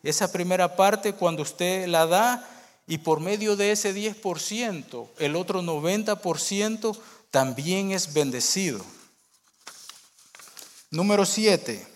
esa 0.04 0.32
primera 0.32 0.76
parte 0.76 1.14
cuando 1.14 1.44
usted 1.44 1.88
la 1.88 2.06
da 2.06 2.48
y 2.88 3.00
por 3.00 3.20
medio 3.20 3.56
de 3.56 3.72
ese 3.72 3.94
10%, 3.94 5.08
el 5.20 5.36
otro 5.36 5.62
90% 5.62 6.98
también 7.30 7.92
es 7.92 8.14
bendecido. 8.14 8.84
Número 10.90 11.26
7. 11.26 11.88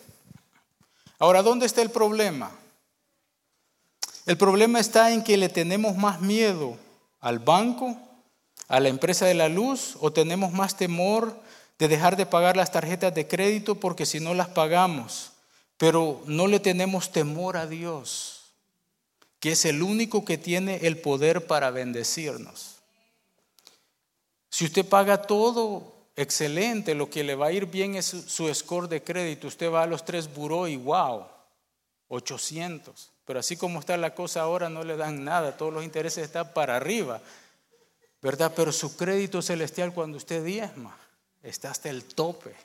Ahora, 1.19 1.41
¿dónde 1.41 1.65
está 1.65 1.81
el 1.81 1.89
problema? 1.89 2.51
El 4.25 4.37
problema 4.37 4.79
está 4.79 5.11
en 5.11 5.23
que 5.23 5.37
le 5.37 5.49
tenemos 5.49 5.95
más 5.97 6.21
miedo 6.21 6.77
al 7.19 7.39
banco, 7.39 7.97
a 8.67 8.79
la 8.79 8.89
empresa 8.89 9.25
de 9.25 9.33
la 9.33 9.49
luz, 9.49 9.97
o 9.99 10.11
tenemos 10.11 10.51
más 10.51 10.77
temor 10.77 11.39
de 11.77 11.87
dejar 11.87 12.15
de 12.15 12.25
pagar 12.25 12.55
las 12.55 12.71
tarjetas 12.71 13.13
de 13.13 13.27
crédito 13.27 13.75
porque 13.75 14.05
si 14.05 14.19
no 14.19 14.33
las 14.33 14.47
pagamos, 14.47 15.31
pero 15.77 16.21
no 16.25 16.47
le 16.47 16.59
tenemos 16.59 17.11
temor 17.11 17.57
a 17.57 17.67
Dios, 17.67 18.53
que 19.39 19.51
es 19.51 19.65
el 19.65 19.83
único 19.83 20.23
que 20.25 20.37
tiene 20.37 20.87
el 20.87 20.97
poder 20.99 21.47
para 21.47 21.71
bendecirnos. 21.71 22.77
Si 24.49 24.65
usted 24.65 24.85
paga 24.85 25.21
todo, 25.23 25.93
excelente, 26.15 26.95
lo 26.95 27.09
que 27.09 27.23
le 27.23 27.35
va 27.35 27.47
a 27.47 27.51
ir 27.51 27.65
bien 27.65 27.95
es 27.95 28.05
su 28.05 28.53
score 28.53 28.87
de 28.87 29.03
crédito. 29.03 29.47
Usted 29.47 29.69
va 29.69 29.83
a 29.83 29.87
los 29.87 30.05
tres 30.05 30.33
buró 30.33 30.67
y 30.67 30.77
wow, 30.77 31.25
800. 32.07 33.11
Pero 33.25 33.39
así 33.39 33.57
como 33.57 33.79
está 33.79 33.97
la 33.97 34.15
cosa 34.15 34.41
ahora, 34.41 34.69
no 34.69 34.83
le 34.83 34.95
dan 34.95 35.25
nada, 35.25 35.57
todos 35.57 35.73
los 35.73 35.83
intereses 35.83 36.23
están 36.23 36.53
para 36.53 36.77
arriba, 36.77 37.21
¿verdad? 38.21 38.53
Pero 38.55 38.71
su 38.71 38.95
crédito 38.95 39.41
celestial 39.41 39.93
cuando 39.93 40.17
usted 40.17 40.43
diezma 40.45 40.97
está 41.43 41.71
hasta 41.71 41.89
el 41.89 42.05
tope 42.05 42.55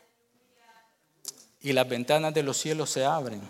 y 1.60 1.72
las 1.72 1.88
ventanas 1.88 2.32
de 2.34 2.42
los 2.42 2.56
cielos 2.56 2.90
se 2.90 3.04
abren. 3.04 3.40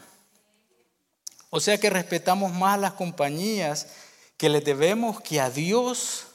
O 1.50 1.60
sea 1.60 1.78
que 1.78 1.90
respetamos 1.90 2.52
más 2.52 2.78
las 2.78 2.92
compañías 2.92 3.88
que 4.36 4.48
les 4.48 4.64
debemos 4.64 5.20
que 5.20 5.40
a 5.40 5.50
Dios. 5.50 6.26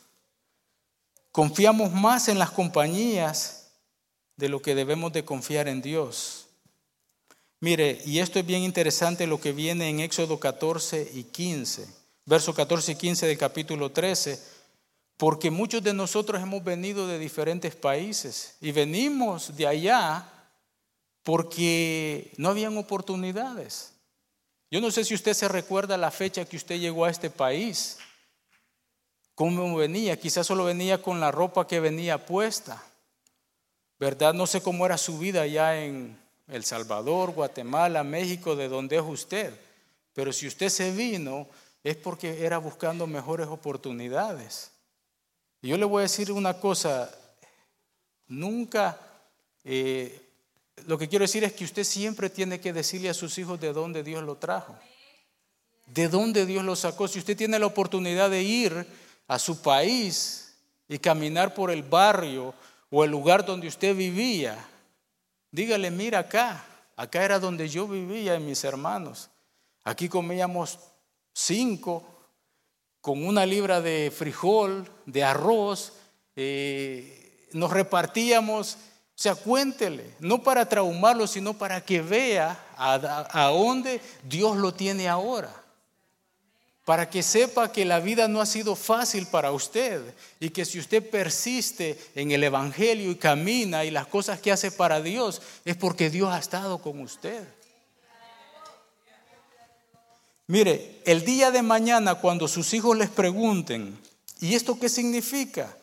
Confiamos 1.31 1.91
más 1.91 2.27
en 2.27 2.37
las 2.37 2.51
compañías 2.51 3.71
de 4.37 4.49
lo 4.49 4.61
que 4.61 4.75
debemos 4.75 5.13
de 5.13 5.25
confiar 5.25 5.67
en 5.67 5.81
Dios. 5.81 6.47
Mire, 7.61 8.01
y 8.05 8.19
esto 8.19 8.39
es 8.39 8.45
bien 8.45 8.63
interesante 8.63 9.25
lo 9.25 9.39
que 9.39 9.53
viene 9.53 9.89
en 9.89 10.01
Éxodo 10.01 10.39
14 10.39 11.11
y 11.13 11.23
15, 11.23 11.87
verso 12.25 12.53
14 12.53 12.91
y 12.91 12.95
15 12.95 13.27
del 13.27 13.37
capítulo 13.37 13.91
13, 13.91 14.39
porque 15.17 15.49
muchos 15.49 15.81
de 15.81 15.93
nosotros 15.93 16.41
hemos 16.41 16.63
venido 16.63 17.07
de 17.07 17.17
diferentes 17.17 17.75
países 17.75 18.57
y 18.59 18.71
venimos 18.73 19.55
de 19.55 19.67
allá 19.67 20.34
porque 21.25 22.31
no 22.37 22.49
habían 22.49 22.77
oportunidades. 22.77 23.93
Yo 24.69 24.79
no 24.79 24.91
sé 24.91 25.03
si 25.03 25.15
usted 25.15 25.33
se 25.33 25.47
recuerda 25.47 25.97
la 25.97 26.11
fecha 26.11 26.45
que 26.45 26.55
usted 26.55 26.79
llegó 26.79 27.03
a 27.03 27.09
este 27.09 27.31
país, 27.31 27.97
cómo 29.33 29.75
venía, 29.75 30.19
quizás 30.19 30.45
solo 30.45 30.65
venía 30.65 31.01
con 31.01 31.19
la 31.19 31.31
ropa 31.31 31.65
que 31.65 31.79
venía 31.79 32.27
puesta, 32.27 32.81
¿verdad? 33.99 34.35
No 34.35 34.45
sé 34.45 34.61
cómo 34.61 34.85
era 34.85 34.99
su 34.99 35.17
vida 35.17 35.41
allá 35.41 35.83
en 35.83 36.15
El 36.47 36.63
Salvador, 36.63 37.31
Guatemala, 37.31 38.03
México, 38.03 38.55
de 38.55 38.67
donde 38.67 38.97
es 38.97 39.03
usted, 39.03 39.51
pero 40.13 40.31
si 40.31 40.45
usted 40.45 40.69
se 40.69 40.91
vino 40.91 41.47
es 41.83 41.95
porque 41.95 42.45
era 42.45 42.59
buscando 42.59 43.07
mejores 43.07 43.47
oportunidades. 43.47 44.71
Y 45.63 45.69
yo 45.69 45.77
le 45.77 45.85
voy 45.85 46.01
a 46.01 46.03
decir 46.03 46.31
una 46.31 46.59
cosa, 46.59 47.09
nunca 48.27 48.99
eh, 49.63 50.24
lo 50.87 50.97
que 50.97 51.07
quiero 51.07 51.23
decir 51.23 51.43
es 51.43 51.53
que 51.53 51.65
usted 51.65 51.83
siempre 51.83 52.29
tiene 52.29 52.59
que 52.59 52.73
decirle 52.73 53.09
a 53.09 53.13
sus 53.13 53.37
hijos 53.37 53.59
de 53.59 53.73
dónde 53.73 54.03
Dios 54.03 54.23
lo 54.23 54.37
trajo, 54.37 54.75
de 55.87 56.07
dónde 56.07 56.45
Dios 56.45 56.63
lo 56.63 56.75
sacó. 56.75 57.07
Si 57.07 57.19
usted 57.19 57.37
tiene 57.37 57.59
la 57.59 57.65
oportunidad 57.65 58.29
de 58.29 58.43
ir 58.43 58.87
a 59.27 59.39
su 59.39 59.61
país 59.61 60.55
y 60.87 60.99
caminar 60.99 61.53
por 61.53 61.71
el 61.71 61.83
barrio 61.83 62.53
o 62.89 63.03
el 63.03 63.11
lugar 63.11 63.45
donde 63.45 63.67
usted 63.67 63.95
vivía, 63.95 64.57
dígale, 65.51 65.91
mira 65.91 66.19
acá, 66.19 66.65
acá 66.95 67.23
era 67.23 67.39
donde 67.39 67.67
yo 67.67 67.87
vivía 67.87 68.35
en 68.35 68.45
mis 68.45 68.63
hermanos. 68.63 69.29
Aquí 69.83 70.09
comíamos 70.09 70.79
cinco 71.33 72.03
con 73.01 73.23
una 73.25 73.45
libra 73.45 73.81
de 73.81 74.11
frijol, 74.15 74.89
de 75.05 75.23
arroz, 75.23 75.93
eh, 76.35 77.47
nos 77.53 77.71
repartíamos 77.71 78.77
o 79.15 79.21
sea, 79.21 79.33
cuéntele, 79.33 80.13
no 80.19 80.43
para 80.43 80.67
traumarlo, 80.67 81.25
sino 81.25 81.53
para 81.53 81.79
que 81.79 82.01
vea 82.01 82.59
a, 82.77 83.47
dónde 83.47 84.01
Dios 84.23 84.57
lo 84.57 84.73
tiene 84.73 85.07
ahora. 85.07 85.53
Para 86.83 87.09
que 87.09 87.23
sepa 87.23 87.71
que 87.71 87.85
la 87.85 88.01
vida 88.01 88.27
no 88.27 88.41
ha 88.41 88.45
sido 88.45 88.75
fácil 88.75 89.25
para 89.27 89.53
usted 89.53 90.01
y 90.39 90.49
que 90.49 90.65
si 90.65 90.79
usted 90.79 91.09
persiste 91.09 91.97
en 92.13 92.31
el 92.31 92.43
Evangelio 92.43 93.09
y 93.09 93.15
camina 93.15 93.85
y 93.85 93.89
las 93.89 94.05
cosas 94.05 94.41
que 94.41 94.51
hace 94.51 94.69
para 94.69 95.01
Dios, 95.01 95.41
es 95.63 95.77
porque 95.77 96.09
Dios 96.09 96.29
ha 96.31 96.37
estado 96.37 96.79
con 96.79 96.99
usted. 96.99 97.41
Mire, 100.47 101.01
el 101.05 101.23
día 101.23 101.51
de 101.51 101.61
mañana 101.61 102.15
cuando 102.15 102.49
sus 102.49 102.73
hijos 102.73 102.97
les 102.97 103.09
pregunten, 103.09 103.97
¿y 104.41 104.55
esto 104.55 104.77
qué 104.77 104.89
significa? 104.89 105.75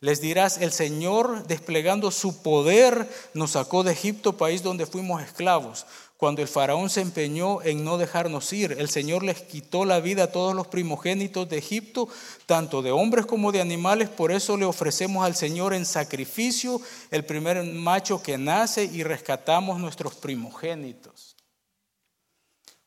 Les 0.00 0.20
dirás, 0.20 0.58
el 0.58 0.70
Señor 0.70 1.46
desplegando 1.48 2.12
su 2.12 2.40
poder 2.40 3.08
nos 3.34 3.52
sacó 3.52 3.82
de 3.82 3.92
Egipto, 3.92 4.36
país 4.36 4.62
donde 4.62 4.86
fuimos 4.86 5.22
esclavos. 5.22 5.86
Cuando 6.16 6.40
el 6.40 6.48
faraón 6.48 6.88
se 6.88 7.00
empeñó 7.00 7.62
en 7.62 7.84
no 7.84 7.98
dejarnos 7.98 8.52
ir, 8.52 8.76
el 8.78 8.88
Señor 8.90 9.24
les 9.24 9.42
quitó 9.42 9.84
la 9.84 10.00
vida 10.00 10.24
a 10.24 10.32
todos 10.32 10.54
los 10.54 10.68
primogénitos 10.68 11.48
de 11.48 11.58
Egipto, 11.58 12.08
tanto 12.46 12.80
de 12.82 12.92
hombres 12.92 13.26
como 13.26 13.50
de 13.50 13.60
animales. 13.60 14.08
Por 14.08 14.30
eso 14.30 14.56
le 14.56 14.64
ofrecemos 14.64 15.24
al 15.24 15.34
Señor 15.34 15.74
en 15.74 15.84
sacrificio 15.84 16.80
el 17.10 17.24
primer 17.24 17.62
macho 17.64 18.22
que 18.22 18.38
nace 18.38 18.84
y 18.84 19.02
rescatamos 19.02 19.80
nuestros 19.80 20.14
primogénitos. 20.14 21.36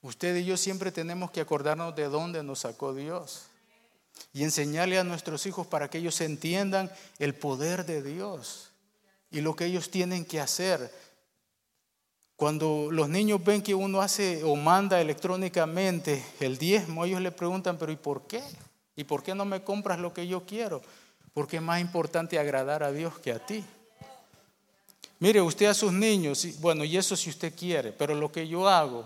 Usted 0.02 0.36
y 0.38 0.46
yo 0.46 0.56
siempre 0.56 0.92
tenemos 0.92 1.32
que 1.32 1.42
acordarnos 1.42 1.96
de 1.96 2.06
dónde 2.06 2.42
nos 2.42 2.60
sacó 2.60 2.94
Dios 2.94 3.51
y 4.34 4.44
enseñarle 4.44 4.98
a 4.98 5.04
nuestros 5.04 5.46
hijos 5.46 5.68
para 5.68 5.90
que 5.90 5.98
ellos 5.98 6.20
entiendan 6.22 6.92
el 7.20 7.36
poder 7.36 7.86
de 7.86 8.02
Dios 8.02 8.72
y 9.32 9.42
lo 9.42 9.56
que 9.56 9.66
ellos 9.66 9.90
tienen 9.90 10.26
que 10.26 10.40
hacer. 10.40 10.92
Cuando 12.36 12.90
los 12.92 13.08
niños 13.08 13.44
ven 13.44 13.62
que 13.62 13.76
uno 13.76 14.02
hace 14.02 14.44
o 14.44 14.56
manda 14.56 15.00
electrónicamente 15.00 16.24
el 16.40 16.58
diezmo, 16.58 17.06
ellos 17.06 17.22
le 17.22 17.32
preguntan, 17.32 17.78
pero 17.78 17.92
¿y 17.92 17.98
por 17.98 18.28
qué? 18.28 18.42
¿Y 18.96 19.04
por 19.04 19.24
qué 19.24 19.36
no 19.36 19.46
me 19.46 19.64
compras 19.64 20.00
lo 20.00 20.14
que 20.14 20.28
yo 20.28 20.46
quiero? 20.46 20.82
Porque 21.34 21.58
es 21.58 21.62
más 21.62 21.80
importante 21.80 22.40
agradar 22.40 22.84
a 22.84 22.92
Dios 22.92 23.18
que 23.20 23.32
a 23.32 23.46
ti. 23.46 23.64
Mire, 25.20 25.40
usted 25.40 25.68
a 25.68 25.74
sus 25.76 25.94
niños, 25.94 26.48
bueno, 26.60 26.84
y 26.84 26.98
eso 26.98 27.16
si 27.16 27.30
usted 27.30 27.54
quiere, 27.56 27.92
pero 27.92 28.16
lo 28.16 28.32
que 28.32 28.48
yo 28.48 28.68
hago, 28.68 29.06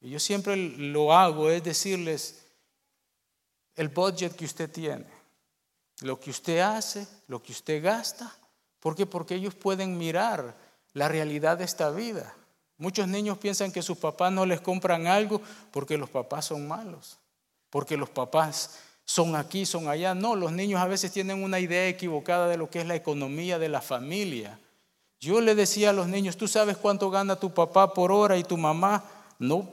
y 0.00 0.10
yo 0.10 0.20
siempre 0.20 0.56
lo 0.56 1.12
hago, 1.12 1.50
es 1.50 1.64
decirles, 1.64 2.41
el 3.76 3.88
budget 3.88 4.34
que 4.34 4.44
usted 4.44 4.70
tiene, 4.70 5.06
lo 6.00 6.18
que 6.20 6.30
usted 6.30 6.60
hace, 6.60 7.06
lo 7.28 7.42
que 7.42 7.52
usted 7.52 7.82
gasta. 7.82 8.34
¿Por 8.80 8.96
qué? 8.96 9.06
Porque 9.06 9.34
ellos 9.34 9.54
pueden 9.54 9.96
mirar 9.96 10.54
la 10.92 11.08
realidad 11.08 11.58
de 11.58 11.64
esta 11.64 11.90
vida. 11.90 12.34
Muchos 12.78 13.06
niños 13.06 13.38
piensan 13.38 13.70
que 13.70 13.82
sus 13.82 13.98
papás 13.98 14.32
no 14.32 14.44
les 14.44 14.60
compran 14.60 15.06
algo 15.06 15.40
porque 15.70 15.96
los 15.96 16.10
papás 16.10 16.46
son 16.46 16.66
malos, 16.66 17.18
porque 17.70 17.96
los 17.96 18.10
papás 18.10 18.78
son 19.04 19.36
aquí, 19.36 19.66
son 19.66 19.88
allá. 19.88 20.14
No, 20.14 20.34
los 20.34 20.52
niños 20.52 20.80
a 20.80 20.86
veces 20.86 21.12
tienen 21.12 21.42
una 21.42 21.60
idea 21.60 21.86
equivocada 21.86 22.48
de 22.48 22.56
lo 22.56 22.70
que 22.70 22.80
es 22.80 22.86
la 22.86 22.96
economía 22.96 23.58
de 23.58 23.68
la 23.68 23.80
familia. 23.80 24.58
Yo 25.20 25.40
le 25.40 25.54
decía 25.54 25.90
a 25.90 25.92
los 25.92 26.08
niños, 26.08 26.36
¿tú 26.36 26.48
sabes 26.48 26.76
cuánto 26.76 27.08
gana 27.08 27.36
tu 27.36 27.54
papá 27.54 27.94
por 27.94 28.10
hora 28.10 28.36
y 28.36 28.42
tu 28.42 28.56
mamá? 28.56 29.04
No, 29.38 29.68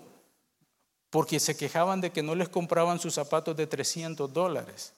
porque 1.10 1.39
se 1.39 1.58
quejaban 1.58 2.02
de 2.02 2.12
que 2.12 2.24
no 2.24 2.36
les 2.36 2.50
compraban 2.50 3.00
sus 3.00 3.15
zapatos 3.15 3.56
de 3.56 3.67
300 3.67 4.32
dólares. 4.32 4.93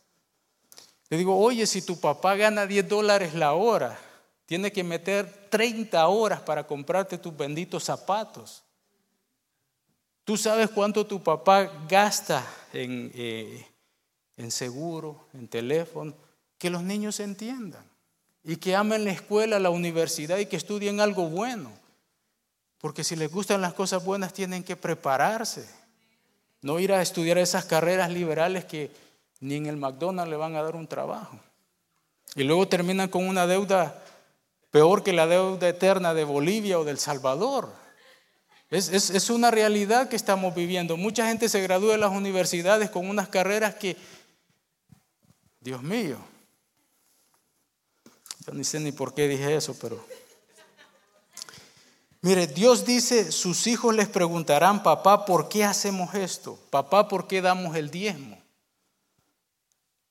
Le 1.09 1.17
digo, 1.17 1.37
oye, 1.37 1.65
si 1.67 1.81
tu 1.81 1.99
papá 1.99 2.35
gana 2.35 2.65
10 2.65 2.87
dólares 2.87 3.33
la 3.33 3.53
hora, 3.53 3.99
tiene 4.45 4.71
que 4.71 4.83
meter 4.83 5.47
30 5.49 6.07
horas 6.07 6.41
para 6.41 6.67
comprarte 6.67 7.17
tus 7.17 7.35
benditos 7.35 7.83
zapatos. 7.85 8.63
Tú 10.23 10.37
sabes 10.37 10.69
cuánto 10.69 11.05
tu 11.05 11.21
papá 11.23 11.71
gasta 11.87 12.45
en, 12.73 13.11
eh, 13.15 13.65
en 14.37 14.51
seguro, 14.51 15.27
en 15.33 15.47
teléfono, 15.47 16.13
que 16.57 16.69
los 16.69 16.83
niños 16.83 17.19
entiendan 17.19 17.83
y 18.43 18.57
que 18.57 18.75
amen 18.75 19.05
la 19.05 19.11
escuela, 19.11 19.59
la 19.59 19.69
universidad 19.69 20.37
y 20.37 20.45
que 20.45 20.57
estudien 20.57 20.99
algo 20.99 21.27
bueno. 21.27 21.71
Porque 22.79 23.03
si 23.03 23.15
les 23.15 23.31
gustan 23.31 23.61
las 23.61 23.73
cosas 23.73 24.03
buenas, 24.03 24.33
tienen 24.33 24.63
que 24.63 24.75
prepararse. 24.75 25.67
No 26.61 26.79
ir 26.79 26.93
a 26.93 27.01
estudiar 27.01 27.37
esas 27.37 27.65
carreras 27.65 28.11
liberales 28.11 28.65
que 28.65 28.91
ni 29.39 29.55
en 29.55 29.65
el 29.65 29.77
McDonald's 29.77 30.29
le 30.29 30.37
van 30.37 30.55
a 30.55 30.61
dar 30.61 30.75
un 30.75 30.87
trabajo. 30.87 31.39
Y 32.35 32.43
luego 32.43 32.67
terminan 32.67 33.09
con 33.09 33.27
una 33.27 33.47
deuda 33.47 34.01
peor 34.69 35.03
que 35.03 35.13
la 35.13 35.27
deuda 35.27 35.67
eterna 35.67 36.13
de 36.13 36.23
Bolivia 36.23 36.79
o 36.79 36.83
del 36.85 36.97
Salvador. 36.97 37.69
Es, 38.69 38.89
es, 38.89 39.29
una 39.29 39.51
realidad 39.51 40.07
que 40.07 40.15
estamos 40.15 40.55
viviendo. 40.55 40.95
Mucha 40.95 41.27
gente 41.27 41.49
se 41.49 41.61
gradúa 41.61 41.91
de 41.91 41.97
las 41.97 42.11
universidades 42.11 42.89
con 42.89 43.09
unas 43.09 43.27
carreras 43.27 43.75
que, 43.75 43.97
Dios 45.59 45.83
mío, 45.83 46.17
yo 48.47 48.53
ni 48.53 48.63
sé 48.63 48.79
ni 48.79 48.93
por 48.93 49.13
qué 49.13 49.27
dije 49.27 49.55
eso, 49.55 49.75
pero... 49.81 50.01
Mire, 52.23 52.45
Dios 52.45 52.85
dice, 52.85 53.31
sus 53.31 53.65
hijos 53.65 53.95
les 53.95 54.07
preguntarán, 54.07 54.83
papá, 54.83 55.25
¿por 55.25 55.49
qué 55.49 55.63
hacemos 55.63 56.13
esto? 56.13 56.59
Papá, 56.69 57.07
¿por 57.07 57.27
qué 57.27 57.41
damos 57.41 57.75
el 57.75 57.89
diezmo? 57.89 58.37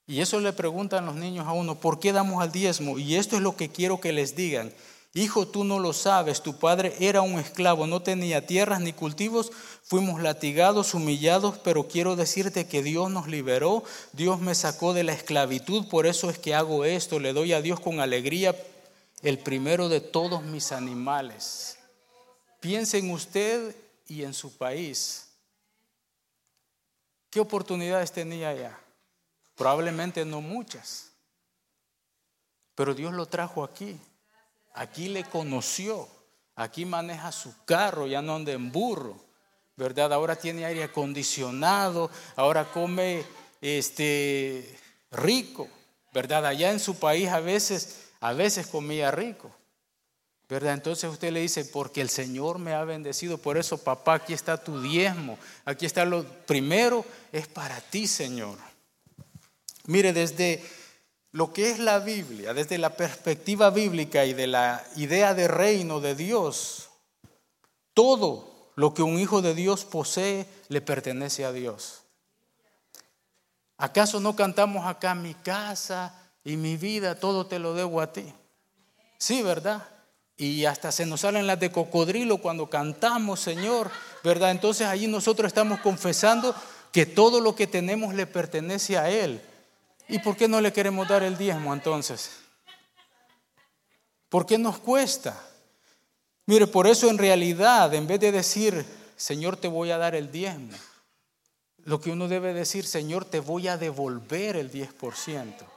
Y 0.08 0.20
eso 0.20 0.40
le 0.40 0.52
preguntan 0.52 1.06
los 1.06 1.14
niños 1.14 1.46
a 1.46 1.52
uno, 1.52 1.76
¿por 1.76 2.00
qué 2.00 2.12
damos 2.12 2.44
el 2.44 2.50
diezmo? 2.50 2.98
Y 2.98 3.14
esto 3.14 3.36
es 3.36 3.42
lo 3.42 3.54
que 3.54 3.68
quiero 3.68 4.00
que 4.00 4.12
les 4.12 4.34
digan. 4.34 4.72
Hijo, 5.14 5.46
tú 5.46 5.62
no 5.62 5.78
lo 5.78 5.92
sabes, 5.92 6.42
tu 6.42 6.58
padre 6.58 6.96
era 6.98 7.20
un 7.20 7.38
esclavo, 7.38 7.86
no 7.86 8.02
tenía 8.02 8.44
tierras 8.44 8.80
ni 8.80 8.92
cultivos, 8.92 9.52
fuimos 9.84 10.20
latigados, 10.20 10.94
humillados, 10.94 11.58
pero 11.58 11.86
quiero 11.86 12.16
decirte 12.16 12.66
que 12.66 12.82
Dios 12.82 13.11
nos 13.11 13.28
liberó, 13.28 13.84
Dios 14.12 14.40
me 14.40 14.56
sacó 14.56 14.94
de 14.94 15.04
la 15.04 15.12
esclavitud, 15.12 15.86
por 15.88 16.06
eso 16.06 16.28
es 16.28 16.38
que 16.38 16.56
hago 16.56 16.84
esto, 16.84 17.20
le 17.20 17.32
doy 17.32 17.52
a 17.52 17.62
Dios 17.62 17.78
con 17.78 18.00
alegría 18.00 18.56
el 19.22 19.38
primero 19.38 19.88
de 19.88 20.00
todos 20.00 20.42
mis 20.42 20.70
animales. 20.72 21.80
Piense 22.61 22.98
en 22.98 23.11
usted 23.11 23.74
y 24.06 24.22
en 24.22 24.34
su 24.34 24.56
país. 24.56 25.28
¿Qué 27.30 27.40
oportunidades 27.40 28.12
tenía 28.12 28.50
allá? 28.50 28.78
Probablemente 29.54 30.24
no 30.24 30.40
muchas. 30.40 31.11
Pero 32.74 32.94
Dios 32.94 33.12
lo 33.12 33.26
trajo 33.26 33.64
aquí. 33.64 33.98
Aquí 34.74 35.08
le 35.08 35.24
conoció. 35.24 36.08
Aquí 36.56 36.84
maneja 36.84 37.32
su 37.32 37.54
carro, 37.64 38.06
ya 38.06 38.20
no 38.20 38.34
anda 38.34 38.52
en 38.52 38.70
burro. 38.70 39.16
¿Verdad? 39.76 40.12
Ahora 40.12 40.36
tiene 40.36 40.66
aire 40.66 40.84
acondicionado, 40.84 42.11
ahora 42.36 42.70
come 42.70 43.24
este 43.62 44.78
rico, 45.11 45.68
¿verdad? 46.12 46.44
Allá 46.44 46.70
en 46.70 46.80
su 46.80 46.98
país 46.98 47.28
a 47.28 47.40
veces 47.40 48.11
a 48.20 48.34
veces 48.34 48.66
comía 48.66 49.11
rico. 49.11 49.50
¿Verdad? 50.51 50.74
Entonces 50.74 51.09
usted 51.09 51.32
le 51.32 51.40
dice, 51.40 51.64
porque 51.64 52.01
el 52.01 52.11
Señor 52.11 52.59
me 52.59 52.74
ha 52.74 52.82
bendecido, 52.84 53.38
por 53.38 53.57
eso 53.57 53.78
papá, 53.78 54.14
aquí 54.14 54.32
está 54.32 54.57
tu 54.57 54.82
diezmo, 54.82 55.38
aquí 55.64 55.86
está 55.86 56.05
lo 56.05 56.24
primero, 56.24 57.05
es 57.30 57.46
para 57.46 57.80
ti, 57.80 58.09
Señor. 58.09 58.59
Mire, 59.86 60.12
desde 60.12 60.62
lo 61.30 61.53
que 61.53 61.70
es 61.70 61.78
la 61.78 62.01
Biblia, 62.01 62.53
desde 62.53 62.78
la 62.78 62.96
perspectiva 62.96 63.70
bíblica 63.70 64.24
y 64.24 64.34
de 64.34 64.48
la 64.48 64.84
idea 64.96 65.34
de 65.34 65.46
reino 65.46 66.01
de 66.01 66.16
Dios, 66.16 66.88
todo 67.94 68.72
lo 68.74 68.92
que 68.92 69.03
un 69.03 69.20
hijo 69.20 69.42
de 69.42 69.55
Dios 69.55 69.84
posee 69.84 70.46
le 70.68 70.80
pertenece 70.80 71.44
a 71.44 71.53
Dios. 71.53 72.03
¿Acaso 73.76 74.18
no 74.18 74.34
cantamos 74.34 74.84
acá 74.84 75.14
mi 75.14 75.34
casa 75.34 76.12
y 76.42 76.57
mi 76.57 76.76
vida, 76.76 77.14
todo 77.20 77.46
te 77.46 77.61
lo 77.61 77.72
debo 77.72 78.01
a 78.01 78.12
ti? 78.12 78.34
Sí, 79.16 79.42
¿verdad? 79.42 79.86
Y 80.41 80.64
hasta 80.64 80.91
se 80.91 81.05
nos 81.05 81.20
salen 81.20 81.47
las 81.47 81.61
de 81.61 81.70
cocodrilo 81.70 82.38
cuando 82.38 82.70
cantamos, 82.70 83.41
Señor, 83.41 83.91
¿verdad? 84.24 84.53
Entonces 84.53 84.86
allí 84.86 85.07
nosotros 85.07 85.49
estamos 85.49 85.80
confesando 85.80 86.55
que 86.93 87.05
todo 87.05 87.43
lo 87.43 87.55
que 87.55 87.66
tenemos 87.66 88.14
le 88.14 88.26
pertenece 88.26 88.97
a 88.97 89.11
Él. 89.11 89.43
¿Y 90.09 90.18
por 90.20 90.38
qué 90.38 90.49
no 90.49 90.62
le 90.62 90.72
queremos 90.72 91.07
dar 91.07 91.22
el 91.22 91.36
diezmo 91.36 91.74
entonces? 91.74 92.30
¿Por 94.30 94.47
qué 94.47 94.57
nos 94.57 94.78
cuesta? 94.78 95.38
Mire, 96.47 96.66
por 96.66 96.86
eso 96.86 97.11
en 97.11 97.18
realidad, 97.18 97.93
en 97.93 98.07
vez 98.07 98.20
de 98.20 98.32
decir, 98.32 98.86
Señor, 99.18 99.59
te 99.59 99.68
voy 99.68 99.91
a 99.91 99.99
dar 99.99 100.14
el 100.14 100.32
diezmo, 100.32 100.72
lo 101.84 102.01
que 102.01 102.12
uno 102.12 102.28
debe 102.28 102.55
decir, 102.55 102.86
Señor, 102.86 103.26
te 103.26 103.41
voy 103.41 103.68
a 103.68 103.76
devolver 103.76 104.57
el 104.57 104.72
10%. 104.72 105.69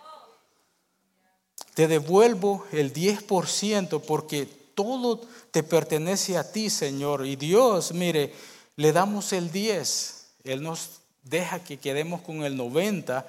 Te 1.74 1.88
devuelvo 1.88 2.66
el 2.72 2.94
10% 2.94 4.02
porque 4.02 4.46
todo 4.76 5.22
te 5.52 5.64
pertenece 5.64 6.38
a 6.38 6.52
ti, 6.52 6.70
Señor. 6.70 7.26
Y 7.26 7.36
Dios, 7.36 7.94
mire, 7.94 8.34
le 8.76 8.92
damos 8.92 9.34
el 9.34 9.52
10. 9.52 10.28
Él 10.44 10.62
nos 10.62 11.02
deja 11.24 11.64
que 11.64 11.78
quedemos 11.78 12.22
con 12.22 12.44
el 12.44 12.56
90 12.56 13.26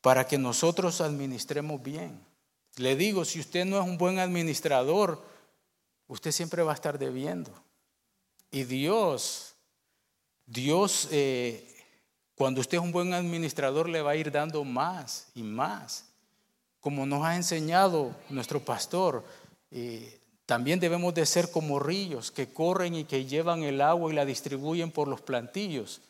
para 0.00 0.26
que 0.26 0.38
nosotros 0.38 1.00
administremos 1.00 1.82
bien. 1.82 2.20
Le 2.76 2.96
digo, 2.96 3.24
si 3.24 3.38
usted 3.38 3.64
no 3.64 3.80
es 3.80 3.86
un 3.86 3.96
buen 3.96 4.18
administrador, 4.18 5.22
usted 6.08 6.32
siempre 6.32 6.64
va 6.64 6.72
a 6.72 6.74
estar 6.74 6.98
debiendo. 6.98 7.52
Y 8.50 8.64
Dios, 8.64 9.54
Dios, 10.46 11.08
eh, 11.12 11.72
cuando 12.34 12.60
usted 12.60 12.78
es 12.78 12.84
un 12.84 12.92
buen 12.92 13.14
administrador, 13.14 13.88
le 13.88 14.02
va 14.02 14.12
a 14.12 14.16
ir 14.16 14.32
dando 14.32 14.64
más 14.64 15.28
y 15.34 15.42
más 15.42 16.06
como 16.84 17.06
nos 17.06 17.24
ha 17.24 17.34
enseñado 17.34 18.14
nuestro 18.28 18.62
pastor, 18.62 19.24
eh, 19.70 20.20
también 20.44 20.80
debemos 20.80 21.14
de 21.14 21.24
ser 21.24 21.50
como 21.50 21.78
ríos 21.78 22.30
que 22.30 22.52
corren 22.52 22.94
y 22.94 23.04
que 23.04 23.24
llevan 23.24 23.62
el 23.62 23.80
agua 23.80 24.12
y 24.12 24.14
la 24.14 24.26
distribuyen 24.26 24.90
por 24.90 25.08
los 25.08 25.22
plantillos, 25.22 26.02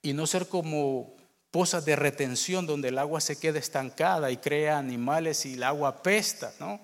y 0.00 0.14
no 0.14 0.26
ser 0.26 0.48
como 0.48 1.14
pozas 1.50 1.84
de 1.84 1.94
retención 1.94 2.66
donde 2.66 2.88
el 2.88 2.96
agua 2.96 3.20
se 3.20 3.38
queda 3.38 3.58
estancada 3.58 4.30
y 4.30 4.38
crea 4.38 4.78
animales 4.78 5.44
y 5.44 5.52
el 5.52 5.62
agua 5.62 6.02
pesta, 6.02 6.54
¿no? 6.58 6.80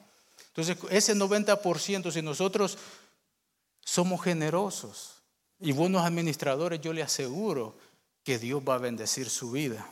Entonces, 0.48 0.76
ese 0.90 1.16
90%, 1.16 2.12
si 2.12 2.20
nosotros 2.20 2.76
somos 3.82 4.22
generosos 4.22 5.22
y 5.58 5.72
buenos 5.72 6.04
administradores, 6.04 6.82
yo 6.82 6.92
le 6.92 7.02
aseguro 7.02 7.74
que 8.22 8.38
Dios 8.38 8.62
va 8.68 8.74
a 8.74 8.78
bendecir 8.78 9.30
su 9.30 9.50
vida. 9.50 9.88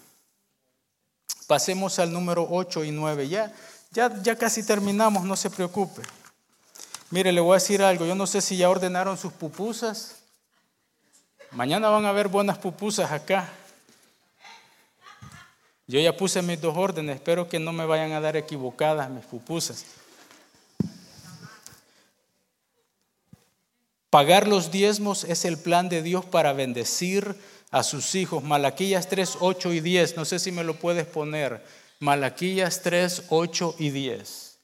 Pasemos 1.46 1.98
al 1.98 2.12
número 2.12 2.46
8 2.50 2.84
y 2.84 2.90
9. 2.90 3.28
Ya, 3.28 3.52
ya, 3.92 4.22
ya 4.22 4.36
casi 4.36 4.62
terminamos, 4.62 5.24
no 5.24 5.36
se 5.36 5.50
preocupe. 5.50 6.02
Mire, 7.10 7.30
le 7.32 7.40
voy 7.40 7.52
a 7.52 7.60
decir 7.60 7.82
algo. 7.82 8.04
Yo 8.04 8.14
no 8.14 8.26
sé 8.26 8.40
si 8.40 8.56
ya 8.56 8.68
ordenaron 8.68 9.16
sus 9.16 9.32
pupusas. 9.32 10.16
Mañana 11.52 11.88
van 11.88 12.04
a 12.04 12.08
haber 12.08 12.28
buenas 12.28 12.58
pupusas 12.58 13.12
acá. 13.12 13.48
Yo 15.86 16.00
ya 16.00 16.16
puse 16.16 16.42
mis 16.42 16.60
dos 16.60 16.76
órdenes. 16.76 17.16
Espero 17.16 17.48
que 17.48 17.60
no 17.60 17.72
me 17.72 17.86
vayan 17.86 18.12
a 18.12 18.20
dar 18.20 18.36
equivocadas 18.36 19.08
mis 19.08 19.24
pupusas. 19.24 19.84
Pagar 24.10 24.48
los 24.48 24.70
diezmos 24.72 25.24
es 25.24 25.44
el 25.44 25.58
plan 25.58 25.88
de 25.88 26.02
Dios 26.02 26.24
para 26.24 26.52
bendecir 26.52 27.36
a 27.70 27.82
sus 27.82 28.14
hijos. 28.14 28.42
Malaquías 28.42 29.08
3, 29.08 29.38
8 29.40 29.72
y 29.72 29.80
10. 29.80 30.16
No 30.16 30.24
sé 30.24 30.38
si 30.38 30.52
me 30.52 30.64
lo 30.64 30.74
puedes 30.74 31.06
poner. 31.06 31.64
Malaquías 32.00 32.82
3, 32.82 33.24
8 33.30 33.76
y 33.78 33.90
10. 33.90 34.58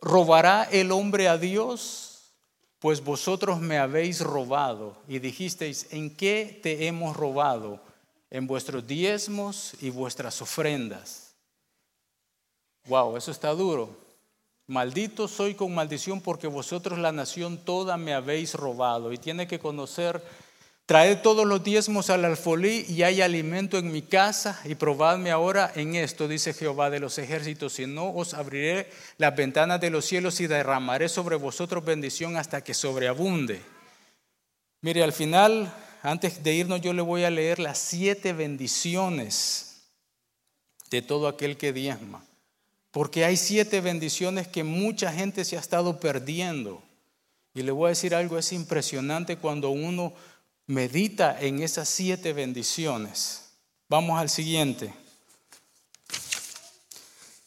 ¿Robará 0.00 0.64
el 0.70 0.92
hombre 0.92 1.28
a 1.28 1.38
Dios? 1.38 2.34
Pues 2.78 3.02
vosotros 3.02 3.60
me 3.60 3.78
habéis 3.78 4.20
robado. 4.20 4.96
Y 5.08 5.18
dijisteis, 5.18 5.88
¿en 5.90 6.14
qué 6.14 6.60
te 6.62 6.86
hemos 6.86 7.16
robado? 7.16 7.80
En 8.30 8.46
vuestros 8.46 8.86
diezmos 8.86 9.74
y 9.80 9.90
vuestras 9.90 10.40
ofrendas. 10.40 11.34
Wow, 12.86 13.16
eso 13.16 13.30
está 13.30 13.50
duro. 13.50 13.96
Maldito 14.66 15.28
soy 15.28 15.54
con 15.54 15.74
maldición 15.74 16.20
porque 16.20 16.46
vosotros 16.46 16.98
la 16.98 17.10
nación 17.10 17.58
toda 17.64 17.96
me 17.96 18.14
habéis 18.14 18.54
robado. 18.54 19.12
Y 19.12 19.18
tiene 19.18 19.48
que 19.48 19.58
conocer 19.58 20.22
Traed 20.88 21.18
todos 21.18 21.44
los 21.44 21.62
diezmos 21.62 22.08
al 22.08 22.24
alfolí 22.24 22.86
y 22.88 23.02
hay 23.02 23.20
alimento 23.20 23.76
en 23.76 23.92
mi 23.92 24.00
casa 24.00 24.58
y 24.64 24.74
probadme 24.74 25.30
ahora 25.30 25.70
en 25.74 25.94
esto, 25.94 26.26
dice 26.26 26.54
Jehová 26.54 26.88
de 26.88 26.98
los 26.98 27.18
ejércitos, 27.18 27.74
si 27.74 27.84
no 27.84 28.08
os 28.14 28.32
abriré 28.32 28.90
las 29.18 29.36
ventanas 29.36 29.82
de 29.82 29.90
los 29.90 30.06
cielos 30.06 30.40
y 30.40 30.46
derramaré 30.46 31.10
sobre 31.10 31.36
vosotros 31.36 31.84
bendición 31.84 32.38
hasta 32.38 32.64
que 32.64 32.72
sobreabunde. 32.72 33.60
Mire, 34.80 35.02
al 35.02 35.12
final, 35.12 35.70
antes 36.02 36.42
de 36.42 36.54
irnos, 36.54 36.80
yo 36.80 36.94
le 36.94 37.02
voy 37.02 37.24
a 37.24 37.30
leer 37.30 37.58
las 37.58 37.76
siete 37.76 38.32
bendiciones 38.32 39.82
de 40.88 41.02
todo 41.02 41.28
aquel 41.28 41.58
que 41.58 41.74
diezma, 41.74 42.24
porque 42.92 43.26
hay 43.26 43.36
siete 43.36 43.82
bendiciones 43.82 44.48
que 44.48 44.64
mucha 44.64 45.12
gente 45.12 45.44
se 45.44 45.58
ha 45.58 45.60
estado 45.60 46.00
perdiendo. 46.00 46.82
Y 47.52 47.60
le 47.62 47.72
voy 47.72 47.86
a 47.86 47.88
decir 47.90 48.14
algo, 48.14 48.38
es 48.38 48.52
impresionante 48.54 49.36
cuando 49.36 49.68
uno 49.68 50.14
Medita 50.68 51.34
en 51.40 51.62
esas 51.62 51.88
siete 51.88 52.34
bendiciones. 52.34 53.52
Vamos 53.88 54.20
al 54.20 54.28
siguiente. 54.28 54.92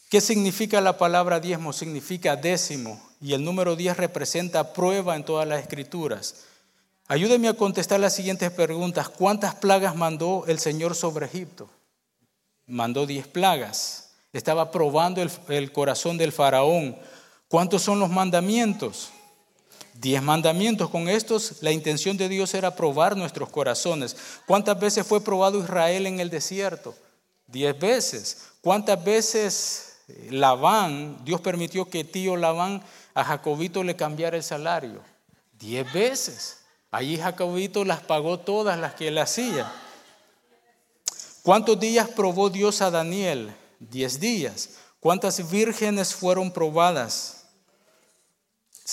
¿Qué 0.09 0.19
significa 0.19 0.81
la 0.81 0.97
palabra 0.97 1.39
diezmo? 1.39 1.71
Significa 1.71 2.35
décimo 2.35 2.99
y 3.21 3.33
el 3.33 3.43
número 3.43 3.75
diez 3.75 3.95
representa 3.95 4.73
prueba 4.73 5.15
en 5.15 5.23
todas 5.23 5.47
las 5.47 5.61
escrituras. 5.61 6.45
Ayúdeme 7.07 7.47
a 7.47 7.53
contestar 7.53 7.99
las 7.99 8.15
siguientes 8.15 8.49
preguntas. 8.49 9.07
¿Cuántas 9.07 9.53
plagas 9.53 9.95
mandó 9.95 10.43
el 10.47 10.57
Señor 10.57 10.95
sobre 10.95 11.27
Egipto? 11.27 11.69
Mandó 12.65 13.05
diez 13.05 13.27
plagas. 13.27 14.13
Estaba 14.33 14.71
probando 14.71 15.21
el, 15.21 15.29
el 15.49 15.71
corazón 15.71 16.17
del 16.17 16.31
faraón. 16.31 16.97
¿Cuántos 17.47 17.83
son 17.83 17.99
los 17.99 18.09
mandamientos? 18.09 19.11
Diez 20.01 20.23
mandamientos. 20.23 20.89
Con 20.89 21.07
estos 21.07 21.61
la 21.61 21.71
intención 21.71 22.17
de 22.17 22.27
Dios 22.27 22.55
era 22.55 22.75
probar 22.75 23.15
nuestros 23.15 23.49
corazones. 23.49 24.17
¿Cuántas 24.47 24.79
veces 24.79 25.05
fue 25.05 25.23
probado 25.23 25.59
Israel 25.59 26.07
en 26.07 26.19
el 26.19 26.31
desierto? 26.31 26.95
Diez 27.45 27.77
veces. 27.77 28.47
¿Cuántas 28.61 29.03
veces 29.03 29.97
eh, 30.07 30.29
Labán, 30.31 31.23
Dios 31.23 31.39
permitió 31.41 31.87
que 31.87 32.03
tío 32.03 32.35
Labán 32.35 32.81
a 33.13 33.23
Jacobito 33.23 33.83
le 33.83 33.95
cambiara 33.95 34.37
el 34.37 34.41
salario? 34.41 35.03
Diez 35.59 35.93
veces. 35.93 36.61
Allí 36.89 37.19
Jacobito 37.19 37.85
las 37.85 38.01
pagó 38.01 38.39
todas 38.39 38.79
las 38.79 38.95
que 38.95 39.09
él 39.09 39.19
hacía. 39.19 39.71
¿Cuántos 41.43 41.79
días 41.79 42.09
probó 42.09 42.49
Dios 42.49 42.81
a 42.81 42.89
Daniel? 42.89 43.53
Diez 43.79 44.19
días. 44.19 44.69
¿Cuántas 44.99 45.51
vírgenes 45.51 46.15
fueron 46.15 46.49
probadas? 46.49 47.40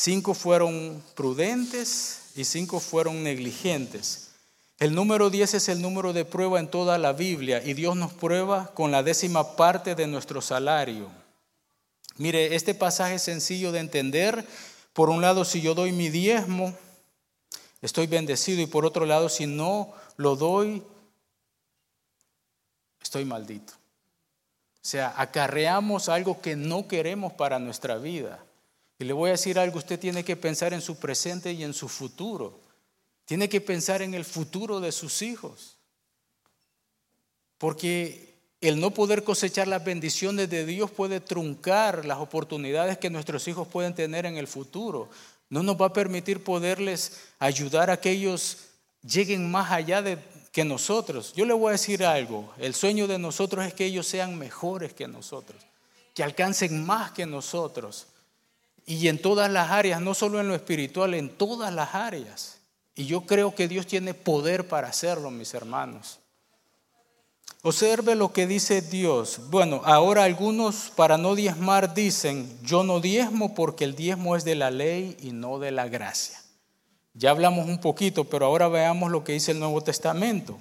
Cinco 0.00 0.32
fueron 0.32 1.02
prudentes 1.16 2.30
y 2.36 2.44
cinco 2.44 2.78
fueron 2.78 3.24
negligentes. 3.24 4.30
El 4.78 4.94
número 4.94 5.28
diez 5.28 5.54
es 5.54 5.68
el 5.68 5.82
número 5.82 6.12
de 6.12 6.24
prueba 6.24 6.60
en 6.60 6.70
toda 6.70 6.98
la 6.98 7.12
Biblia 7.12 7.60
y 7.64 7.74
Dios 7.74 7.96
nos 7.96 8.12
prueba 8.12 8.72
con 8.74 8.92
la 8.92 9.02
décima 9.02 9.56
parte 9.56 9.96
de 9.96 10.06
nuestro 10.06 10.40
salario. 10.40 11.08
Mire, 12.16 12.54
este 12.54 12.76
pasaje 12.76 13.16
es 13.16 13.22
sencillo 13.22 13.72
de 13.72 13.80
entender. 13.80 14.46
Por 14.92 15.10
un 15.10 15.20
lado, 15.20 15.44
si 15.44 15.62
yo 15.62 15.74
doy 15.74 15.90
mi 15.90 16.10
diezmo, 16.10 16.72
estoy 17.82 18.06
bendecido 18.06 18.62
y 18.62 18.66
por 18.66 18.86
otro 18.86 19.04
lado, 19.04 19.28
si 19.28 19.48
no 19.48 19.92
lo 20.16 20.36
doy, 20.36 20.80
estoy 23.02 23.24
maldito. 23.24 23.72
O 23.72 24.86
sea, 24.88 25.12
acarreamos 25.16 26.08
algo 26.08 26.40
que 26.40 26.54
no 26.54 26.86
queremos 26.86 27.32
para 27.32 27.58
nuestra 27.58 27.96
vida. 27.96 28.44
Y 28.98 29.04
le 29.04 29.12
voy 29.12 29.28
a 29.28 29.32
decir 29.32 29.58
algo, 29.58 29.78
usted 29.78 29.98
tiene 29.98 30.24
que 30.24 30.36
pensar 30.36 30.72
en 30.72 30.80
su 30.80 30.96
presente 30.96 31.52
y 31.52 31.62
en 31.62 31.72
su 31.72 31.88
futuro. 31.88 32.60
Tiene 33.24 33.48
que 33.48 33.60
pensar 33.60 34.02
en 34.02 34.14
el 34.14 34.24
futuro 34.24 34.80
de 34.80 34.90
sus 34.90 35.22
hijos. 35.22 35.76
Porque 37.58 38.34
el 38.60 38.80
no 38.80 38.90
poder 38.90 39.22
cosechar 39.22 39.68
las 39.68 39.84
bendiciones 39.84 40.50
de 40.50 40.66
Dios 40.66 40.90
puede 40.90 41.20
truncar 41.20 42.04
las 42.04 42.18
oportunidades 42.18 42.98
que 42.98 43.10
nuestros 43.10 43.46
hijos 43.46 43.68
pueden 43.68 43.94
tener 43.94 44.26
en 44.26 44.36
el 44.36 44.48
futuro. 44.48 45.08
No 45.48 45.62
nos 45.62 45.80
va 45.80 45.86
a 45.86 45.92
permitir 45.92 46.42
poderles 46.42 47.20
ayudar 47.38 47.90
a 47.90 48.00
que 48.00 48.10
ellos 48.10 48.58
lleguen 49.02 49.48
más 49.50 49.70
allá 49.70 50.02
de 50.02 50.18
que 50.50 50.64
nosotros. 50.64 51.32
Yo 51.36 51.44
le 51.44 51.54
voy 51.54 51.68
a 51.68 51.72
decir 51.72 52.04
algo, 52.04 52.52
el 52.58 52.74
sueño 52.74 53.06
de 53.06 53.18
nosotros 53.18 53.64
es 53.64 53.74
que 53.74 53.84
ellos 53.84 54.06
sean 54.06 54.36
mejores 54.36 54.92
que 54.92 55.06
nosotros, 55.06 55.62
que 56.14 56.24
alcancen 56.24 56.84
más 56.84 57.12
que 57.12 57.26
nosotros. 57.26 58.08
Y 58.88 59.08
en 59.08 59.20
todas 59.20 59.50
las 59.50 59.70
áreas, 59.70 60.00
no 60.00 60.14
solo 60.14 60.40
en 60.40 60.48
lo 60.48 60.54
espiritual, 60.54 61.12
en 61.12 61.28
todas 61.28 61.70
las 61.74 61.94
áreas. 61.94 62.58
Y 62.94 63.04
yo 63.04 63.26
creo 63.26 63.54
que 63.54 63.68
Dios 63.68 63.86
tiene 63.86 64.14
poder 64.14 64.66
para 64.66 64.88
hacerlo, 64.88 65.30
mis 65.30 65.52
hermanos. 65.52 66.20
Observe 67.60 68.14
lo 68.14 68.32
que 68.32 68.46
dice 68.46 68.80
Dios. 68.80 69.42
Bueno, 69.50 69.82
ahora 69.84 70.24
algunos 70.24 70.90
para 70.96 71.18
no 71.18 71.34
diezmar 71.34 71.92
dicen, 71.92 72.48
yo 72.62 72.82
no 72.82 73.00
diezmo 73.00 73.54
porque 73.54 73.84
el 73.84 73.94
diezmo 73.94 74.36
es 74.36 74.44
de 74.46 74.54
la 74.54 74.70
ley 74.70 75.18
y 75.20 75.32
no 75.32 75.58
de 75.58 75.70
la 75.70 75.86
gracia. 75.86 76.40
Ya 77.12 77.30
hablamos 77.30 77.68
un 77.68 77.82
poquito, 77.82 78.24
pero 78.24 78.46
ahora 78.46 78.68
veamos 78.68 79.10
lo 79.10 79.22
que 79.22 79.32
dice 79.32 79.52
el 79.52 79.58
Nuevo 79.58 79.82
Testamento. 79.82 80.58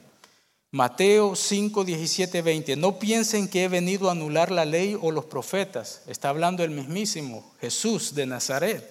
Mateo 0.71 1.33
5, 1.33 1.85
17, 1.85 2.41
20. 2.41 2.75
No 2.75 2.99
piensen 2.99 3.47
que 3.47 3.63
he 3.63 3.67
venido 3.69 4.09
a 4.09 4.11
anular 4.11 4.51
la 4.51 4.65
ley 4.65 4.97
o 5.01 5.11
los 5.11 5.23
profetas. 5.23 6.01
Está 6.07 6.27
hablando 6.27 6.61
el 6.61 6.71
mismísimo 6.71 7.53
Jesús 7.61 8.15
de 8.15 8.25
Nazaret. 8.25 8.83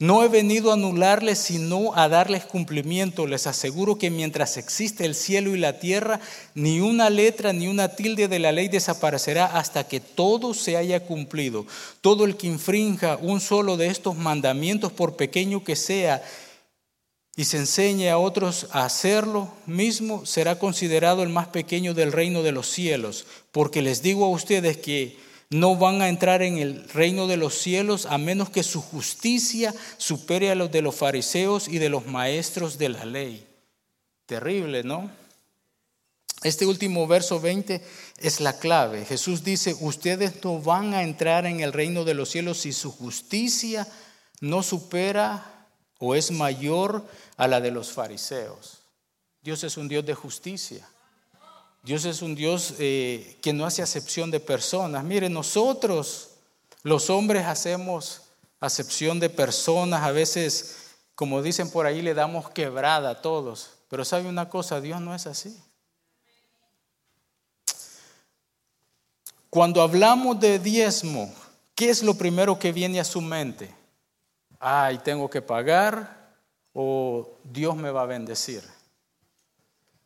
No 0.00 0.24
he 0.24 0.28
venido 0.28 0.70
a 0.70 0.74
anularles, 0.74 1.38
sino 1.38 1.94
a 1.94 2.08
darles 2.08 2.44
cumplimiento. 2.44 3.28
Les 3.28 3.46
aseguro 3.46 3.96
que 3.96 4.10
mientras 4.10 4.56
existe 4.56 5.04
el 5.04 5.14
cielo 5.14 5.54
y 5.54 5.58
la 5.58 5.78
tierra, 5.78 6.20
ni 6.56 6.80
una 6.80 7.10
letra 7.10 7.52
ni 7.52 7.68
una 7.68 7.94
tilde 7.94 8.26
de 8.26 8.40
la 8.40 8.50
ley 8.50 8.66
desaparecerá 8.66 9.46
hasta 9.46 9.86
que 9.86 10.00
todo 10.00 10.52
se 10.52 10.76
haya 10.76 11.06
cumplido. 11.06 11.64
Todo 12.00 12.24
el 12.24 12.36
que 12.36 12.48
infrinja 12.48 13.18
un 13.22 13.40
solo 13.40 13.76
de 13.76 13.86
estos 13.86 14.16
mandamientos, 14.16 14.90
por 14.90 15.14
pequeño 15.14 15.62
que 15.62 15.76
sea, 15.76 16.24
y 17.36 17.44
se 17.44 17.56
enseñe 17.56 18.10
a 18.10 18.18
otros 18.18 18.68
a 18.70 18.84
hacerlo 18.84 19.52
mismo, 19.66 20.24
será 20.24 20.58
considerado 20.58 21.22
el 21.22 21.30
más 21.30 21.48
pequeño 21.48 21.92
del 21.92 22.12
reino 22.12 22.42
de 22.42 22.52
los 22.52 22.68
cielos. 22.68 23.26
Porque 23.50 23.82
les 23.82 24.02
digo 24.02 24.24
a 24.24 24.30
ustedes 24.30 24.76
que 24.76 25.18
no 25.50 25.76
van 25.76 26.00
a 26.00 26.08
entrar 26.08 26.42
en 26.42 26.58
el 26.58 26.88
reino 26.90 27.26
de 27.26 27.36
los 27.36 27.54
cielos 27.54 28.06
a 28.06 28.18
menos 28.18 28.50
que 28.50 28.62
su 28.62 28.80
justicia 28.80 29.74
supere 29.98 30.50
a 30.50 30.54
los 30.54 30.70
de 30.70 30.82
los 30.82 30.94
fariseos 30.94 31.66
y 31.66 31.78
de 31.78 31.88
los 31.88 32.06
maestros 32.06 32.78
de 32.78 32.88
la 32.90 33.04
ley. 33.04 33.46
Terrible, 34.26 34.84
¿no? 34.84 35.10
Este 36.44 36.66
último 36.66 37.06
verso 37.06 37.40
20 37.40 37.82
es 38.18 38.40
la 38.40 38.58
clave. 38.58 39.04
Jesús 39.06 39.42
dice, 39.42 39.74
ustedes 39.80 40.44
no 40.44 40.60
van 40.60 40.94
a 40.94 41.02
entrar 41.02 41.46
en 41.46 41.60
el 41.60 41.72
reino 41.72 42.04
de 42.04 42.14
los 42.14 42.30
cielos 42.30 42.58
si 42.58 42.72
su 42.72 42.92
justicia 42.92 43.88
no 44.40 44.62
supera 44.62 45.53
o 45.98 46.14
es 46.14 46.30
mayor 46.30 47.04
a 47.36 47.48
la 47.48 47.60
de 47.60 47.70
los 47.70 47.92
fariseos. 47.92 48.82
Dios 49.42 49.62
es 49.64 49.76
un 49.76 49.88
Dios 49.88 50.04
de 50.04 50.14
justicia. 50.14 50.88
Dios 51.82 52.06
es 52.06 52.22
un 52.22 52.34
Dios 52.34 52.74
eh, 52.78 53.38
que 53.42 53.52
no 53.52 53.66
hace 53.66 53.82
acepción 53.82 54.30
de 54.30 54.40
personas. 54.40 55.04
Mire, 55.04 55.28
nosotros, 55.28 56.30
los 56.82 57.10
hombres, 57.10 57.44
hacemos 57.44 58.22
acepción 58.58 59.20
de 59.20 59.28
personas. 59.28 60.02
A 60.02 60.10
veces, 60.10 60.94
como 61.14 61.42
dicen 61.42 61.70
por 61.70 61.84
ahí, 61.84 62.00
le 62.00 62.14
damos 62.14 62.48
quebrada 62.50 63.10
a 63.10 63.20
todos. 63.20 63.70
Pero 63.90 64.04
sabe 64.04 64.28
una 64.28 64.48
cosa, 64.48 64.80
Dios 64.80 65.00
no 65.00 65.14
es 65.14 65.26
así. 65.26 65.54
Cuando 69.50 69.82
hablamos 69.82 70.40
de 70.40 70.58
diezmo, 70.58 71.32
¿qué 71.74 71.90
es 71.90 72.02
lo 72.02 72.14
primero 72.14 72.58
que 72.58 72.72
viene 72.72 72.98
a 72.98 73.04
su 73.04 73.20
mente? 73.20 73.72
Ay, 74.66 74.96
tengo 74.96 75.28
que 75.28 75.42
pagar 75.42 76.38
o 76.72 77.36
Dios 77.44 77.76
me 77.76 77.90
va 77.90 78.00
a 78.00 78.06
bendecir. 78.06 78.64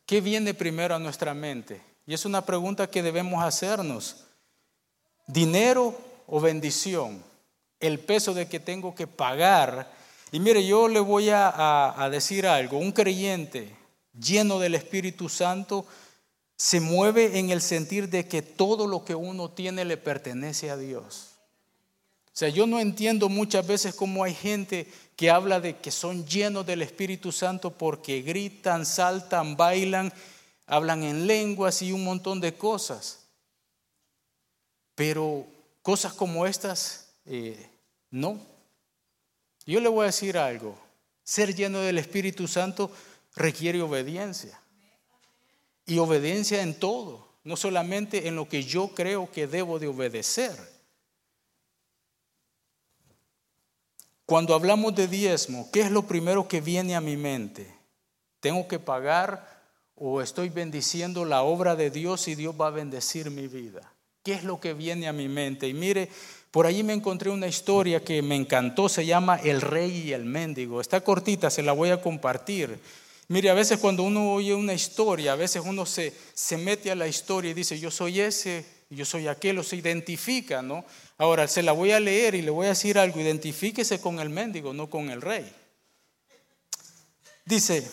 ¿Qué 0.05 0.19
viene 0.19 0.53
primero 0.53 0.93
a 0.93 0.99
nuestra 0.99 1.33
mente? 1.33 1.81
Y 2.05 2.13
es 2.13 2.25
una 2.25 2.45
pregunta 2.45 2.89
que 2.89 3.01
debemos 3.01 3.41
hacernos. 3.41 4.25
¿Dinero 5.27 5.97
o 6.27 6.41
bendición? 6.41 7.23
El 7.79 7.99
peso 7.99 8.33
de 8.33 8.49
que 8.49 8.59
tengo 8.59 8.93
que 8.93 9.07
pagar. 9.07 9.93
Y 10.29 10.41
mire, 10.41 10.67
yo 10.67 10.89
le 10.89 10.99
voy 10.99 11.29
a, 11.31 12.09
decir 12.11 12.45
algo. 12.45 12.79
Un 12.79 12.91
creyente 12.91 13.73
lleno 14.11 14.59
del 14.59 14.75
Espíritu 14.75 15.29
Santo 15.29 15.85
se 16.57 16.81
mueve 16.81 17.39
en 17.39 17.49
el 17.51 17.61
sentir 17.61 18.09
de 18.09 18.27
que 18.27 18.41
todo 18.41 18.87
lo 18.87 19.05
que 19.05 19.15
uno 19.15 19.51
tiene 19.51 19.85
le 19.85 19.95
pertenece 19.95 20.69
a 20.69 20.75
Dios. 20.75 21.28
Sea, 22.39 22.47
yo 22.47 22.65
no 22.65 22.79
entiendo 22.79 23.27
muchas 23.27 23.67
veces 23.67 23.93
cómo 23.93 24.23
hay 24.23 24.33
gente 24.33 24.87
que 25.17 25.29
habla 25.29 25.59
de 25.59 25.75
que 25.75 25.91
son 25.91 26.25
llenos 26.25 26.65
del 26.65 26.81
Espíritu 26.81 27.33
Santo 27.33 27.69
porque 27.77 28.21
gritan, 28.21 28.85
saltan, 28.85 29.57
bailan, 29.57 30.13
hablan 30.65 31.03
en 31.03 31.27
lenguas 31.27 31.81
y 31.81 31.91
un 31.91 32.05
montón 32.05 32.39
de 32.39 32.53
cosas. 32.53 33.27
Pero 34.95 35.47
cosas 35.81 36.13
como 36.13 36.45
estas, 36.45 37.09
eh, 37.25 37.69
no. 38.09 38.39
Yo 39.65 39.81
le 39.81 39.89
voy 39.89 40.03
a 40.03 40.05
decir 40.05 40.37
algo, 40.37 40.79
ser 41.25 41.53
lleno 41.53 41.81
del 41.81 41.97
Espíritu 41.97 42.47
Santo 42.47 42.89
requiere 43.35 43.81
obediencia. 43.81 44.57
Y 45.85 45.97
obediencia 45.97 46.61
en 46.61 46.79
todo, 46.79 47.33
no 47.43 47.57
solamente 47.57 48.29
en 48.29 48.37
lo 48.37 48.47
que 48.47 48.63
yo 48.63 48.87
creo 48.95 49.29
que 49.29 49.45
debo 49.45 49.77
de 49.77 49.87
obedecer. 49.87 50.78
Cuando 54.29 54.53
hablamos 54.53 54.93
de 54.93 55.07
diezmo, 55.07 55.67
¿qué 55.73 55.81
es 55.81 55.89
lo 55.89 56.03
primero 56.03 56.47
que 56.47 56.61
viene 56.61 56.95
a 56.95 57.01
mi 57.01 57.17
mente? 57.17 57.65
¿Tengo 58.39 58.67
que 58.67 58.77
pagar 58.77 59.63
o 59.95 60.21
estoy 60.21 60.49
bendiciendo 60.49 61.25
la 61.25 61.41
obra 61.41 61.75
de 61.75 61.89
Dios 61.89 62.27
y 62.27 62.35
Dios 62.35 62.53
va 62.53 62.67
a 62.67 62.69
bendecir 62.69 63.31
mi 63.31 63.47
vida? 63.47 63.91
¿Qué 64.21 64.33
es 64.33 64.43
lo 64.43 64.59
que 64.59 64.75
viene 64.75 65.07
a 65.07 65.13
mi 65.13 65.27
mente? 65.27 65.67
Y 65.67 65.73
mire, 65.73 66.09
por 66.51 66.67
allí 66.67 66.83
me 66.83 66.93
encontré 66.93 67.31
una 67.31 67.47
historia 67.47 68.03
que 68.03 68.21
me 68.21 68.35
encantó, 68.35 68.87
se 68.87 69.03
llama 69.03 69.37
El 69.37 69.61
rey 69.61 70.03
y 70.05 70.13
el 70.13 70.25
mendigo. 70.25 70.79
Está 70.79 71.01
cortita, 71.01 71.49
se 71.49 71.63
la 71.63 71.71
voy 71.71 71.89
a 71.89 71.99
compartir. 71.99 72.77
Mire, 73.29 73.49
a 73.49 73.55
veces 73.55 73.79
cuando 73.79 74.03
uno 74.03 74.33
oye 74.33 74.53
una 74.53 74.75
historia, 74.75 75.33
a 75.33 75.37
veces 75.37 75.63
uno 75.65 75.87
se, 75.87 76.13
se 76.35 76.55
mete 76.55 76.91
a 76.91 76.95
la 76.95 77.07
historia 77.07 77.49
y 77.49 77.55
dice, 77.55 77.79
yo 77.79 77.89
soy 77.89 78.19
ese, 78.19 78.63
yo 78.91 79.05
soy 79.05 79.27
aquel, 79.27 79.57
o 79.57 79.63
se 79.63 79.75
identifica, 79.75 80.61
¿no? 80.61 80.85
Ahora, 81.19 81.49
se 81.49 81.63
la 81.63 81.73
voy 81.73 81.91
a 81.91 81.99
leer 81.99 82.33
y 82.33 82.41
le 82.41 82.49
voy 82.49 82.67
a 82.67 82.69
decir 82.69 82.97
algo, 82.97 83.19
identifíquese 83.19 83.99
con 83.99 84.21
el 84.21 84.29
mendigo, 84.29 84.73
no 84.73 84.89
con 84.89 85.09
el 85.09 85.21
rey. 85.21 85.53
Dice, 87.43 87.85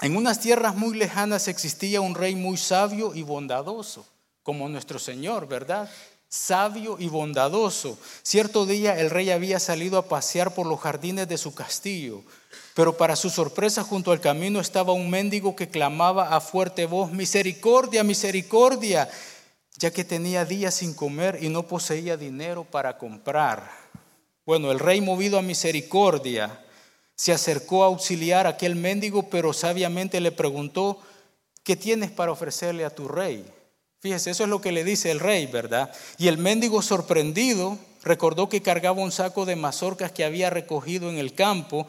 en 0.00 0.16
unas 0.16 0.40
tierras 0.40 0.74
muy 0.74 0.96
lejanas 0.96 1.46
existía 1.46 2.00
un 2.00 2.16
rey 2.16 2.34
muy 2.34 2.56
sabio 2.56 3.14
y 3.14 3.22
bondadoso, 3.22 4.04
como 4.42 4.68
nuestro 4.68 4.98
Señor, 4.98 5.46
¿verdad? 5.46 5.88
Sabio 6.28 6.96
y 6.98 7.06
bondadoso. 7.06 7.96
Cierto 8.24 8.66
día 8.66 8.98
el 8.98 9.10
rey 9.10 9.30
había 9.30 9.60
salido 9.60 9.96
a 9.96 10.08
pasear 10.08 10.52
por 10.52 10.66
los 10.66 10.80
jardines 10.80 11.28
de 11.28 11.38
su 11.38 11.54
castillo, 11.54 12.24
pero 12.74 12.96
para 12.96 13.14
su 13.14 13.30
sorpresa 13.30 13.84
junto 13.84 14.10
al 14.10 14.20
camino 14.20 14.58
estaba 14.58 14.92
un 14.92 15.10
mendigo 15.10 15.54
que 15.54 15.68
clamaba 15.68 16.34
a 16.34 16.40
fuerte 16.40 16.86
voz, 16.86 17.12
misericordia, 17.12 18.02
misericordia 18.02 19.08
ya 19.78 19.90
que 19.90 20.04
tenía 20.04 20.44
días 20.44 20.74
sin 20.74 20.94
comer 20.94 21.38
y 21.42 21.48
no 21.48 21.64
poseía 21.64 22.16
dinero 22.16 22.64
para 22.64 22.96
comprar. 22.96 23.70
Bueno, 24.44 24.72
el 24.72 24.78
rey 24.78 25.00
movido 25.00 25.38
a 25.38 25.42
misericordia 25.42 26.64
se 27.14 27.32
acercó 27.32 27.82
a 27.82 27.86
auxiliar 27.86 28.46
a 28.46 28.50
aquel 28.50 28.76
mendigo, 28.76 29.24
pero 29.24 29.52
sabiamente 29.52 30.20
le 30.20 30.32
preguntó, 30.32 30.98
¿qué 31.62 31.76
tienes 31.76 32.10
para 32.10 32.32
ofrecerle 32.32 32.84
a 32.84 32.94
tu 32.94 33.08
rey? 33.08 33.44
Fíjese, 34.00 34.30
eso 34.30 34.44
es 34.44 34.48
lo 34.48 34.60
que 34.60 34.72
le 34.72 34.84
dice 34.84 35.10
el 35.10 35.20
rey, 35.20 35.46
¿verdad? 35.46 35.92
Y 36.18 36.28
el 36.28 36.38
mendigo 36.38 36.80
sorprendido 36.82 37.78
recordó 38.02 38.48
que 38.48 38.62
cargaba 38.62 39.02
un 39.02 39.12
saco 39.12 39.44
de 39.44 39.56
mazorcas 39.56 40.12
que 40.12 40.24
había 40.24 40.48
recogido 40.48 41.10
en 41.10 41.18
el 41.18 41.34
campo, 41.34 41.86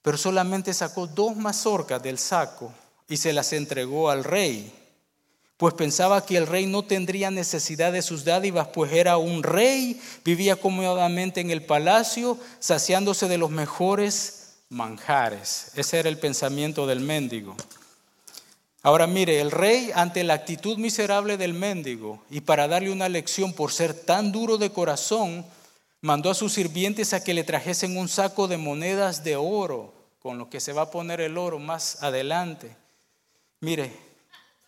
pero 0.00 0.16
solamente 0.16 0.72
sacó 0.72 1.06
dos 1.06 1.34
mazorcas 1.36 2.02
del 2.02 2.18
saco 2.18 2.72
y 3.08 3.16
se 3.16 3.32
las 3.32 3.52
entregó 3.52 4.10
al 4.10 4.22
rey 4.22 4.72
pues 5.56 5.74
pensaba 5.74 6.26
que 6.26 6.36
el 6.36 6.46
rey 6.46 6.66
no 6.66 6.82
tendría 6.82 7.30
necesidad 7.30 7.92
de 7.92 8.02
sus 8.02 8.24
dádivas, 8.24 8.68
pues 8.68 8.92
era 8.92 9.16
un 9.16 9.42
rey, 9.42 10.00
vivía 10.24 10.56
cómodamente 10.56 11.40
en 11.40 11.50
el 11.50 11.64
palacio, 11.64 12.38
saciándose 12.58 13.28
de 13.28 13.38
los 13.38 13.50
mejores 13.50 14.56
manjares. 14.68 15.70
Ese 15.76 16.00
era 16.00 16.08
el 16.08 16.18
pensamiento 16.18 16.86
del 16.86 17.00
mendigo. 17.00 17.56
Ahora 18.82 19.06
mire, 19.06 19.40
el 19.40 19.50
rey 19.50 19.92
ante 19.94 20.24
la 20.24 20.34
actitud 20.34 20.76
miserable 20.76 21.38
del 21.38 21.54
mendigo 21.54 22.22
y 22.28 22.42
para 22.42 22.68
darle 22.68 22.90
una 22.90 23.08
lección 23.08 23.54
por 23.54 23.72
ser 23.72 23.94
tan 23.94 24.30
duro 24.30 24.58
de 24.58 24.70
corazón, 24.70 25.46
mandó 26.02 26.30
a 26.30 26.34
sus 26.34 26.52
sirvientes 26.52 27.14
a 27.14 27.24
que 27.24 27.32
le 27.32 27.44
trajesen 27.44 27.96
un 27.96 28.08
saco 28.08 28.46
de 28.46 28.58
monedas 28.58 29.24
de 29.24 29.36
oro, 29.36 29.94
con 30.18 30.36
lo 30.36 30.50
que 30.50 30.60
se 30.60 30.74
va 30.74 30.82
a 30.82 30.90
poner 30.90 31.22
el 31.22 31.38
oro 31.38 31.58
más 31.58 32.02
adelante. 32.02 32.76
Mire, 33.60 34.03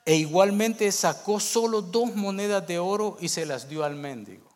e 0.07 0.15
igualmente 0.15 0.91
sacó 0.93 1.41
solo 1.41 1.83
dos 1.83 2.15
monedas 2.15 2.65
de 2.67 2.79
oro 2.79 3.19
y 3.21 3.29
se 3.29 3.45
las 3.45 3.69
dio 3.69 3.85
al 3.85 3.97
mendigo. 3.97 4.49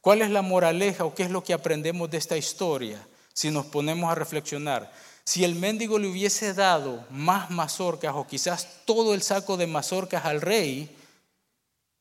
¿Cuál 0.00 0.22
es 0.22 0.30
la 0.30 0.40
moraleja 0.40 1.04
o 1.04 1.14
qué 1.14 1.24
es 1.24 1.30
lo 1.30 1.44
que 1.44 1.52
aprendemos 1.52 2.10
de 2.10 2.16
esta 2.16 2.38
historia 2.38 3.06
si 3.34 3.50
nos 3.50 3.66
ponemos 3.66 4.10
a 4.10 4.14
reflexionar? 4.14 4.90
Si 5.24 5.44
el 5.44 5.54
mendigo 5.54 5.98
le 5.98 6.08
hubiese 6.08 6.54
dado 6.54 7.04
más 7.10 7.50
mazorcas 7.50 8.14
o 8.16 8.26
quizás 8.26 8.66
todo 8.86 9.12
el 9.12 9.20
saco 9.20 9.58
de 9.58 9.66
mazorcas 9.66 10.24
al 10.24 10.40
rey, 10.40 10.96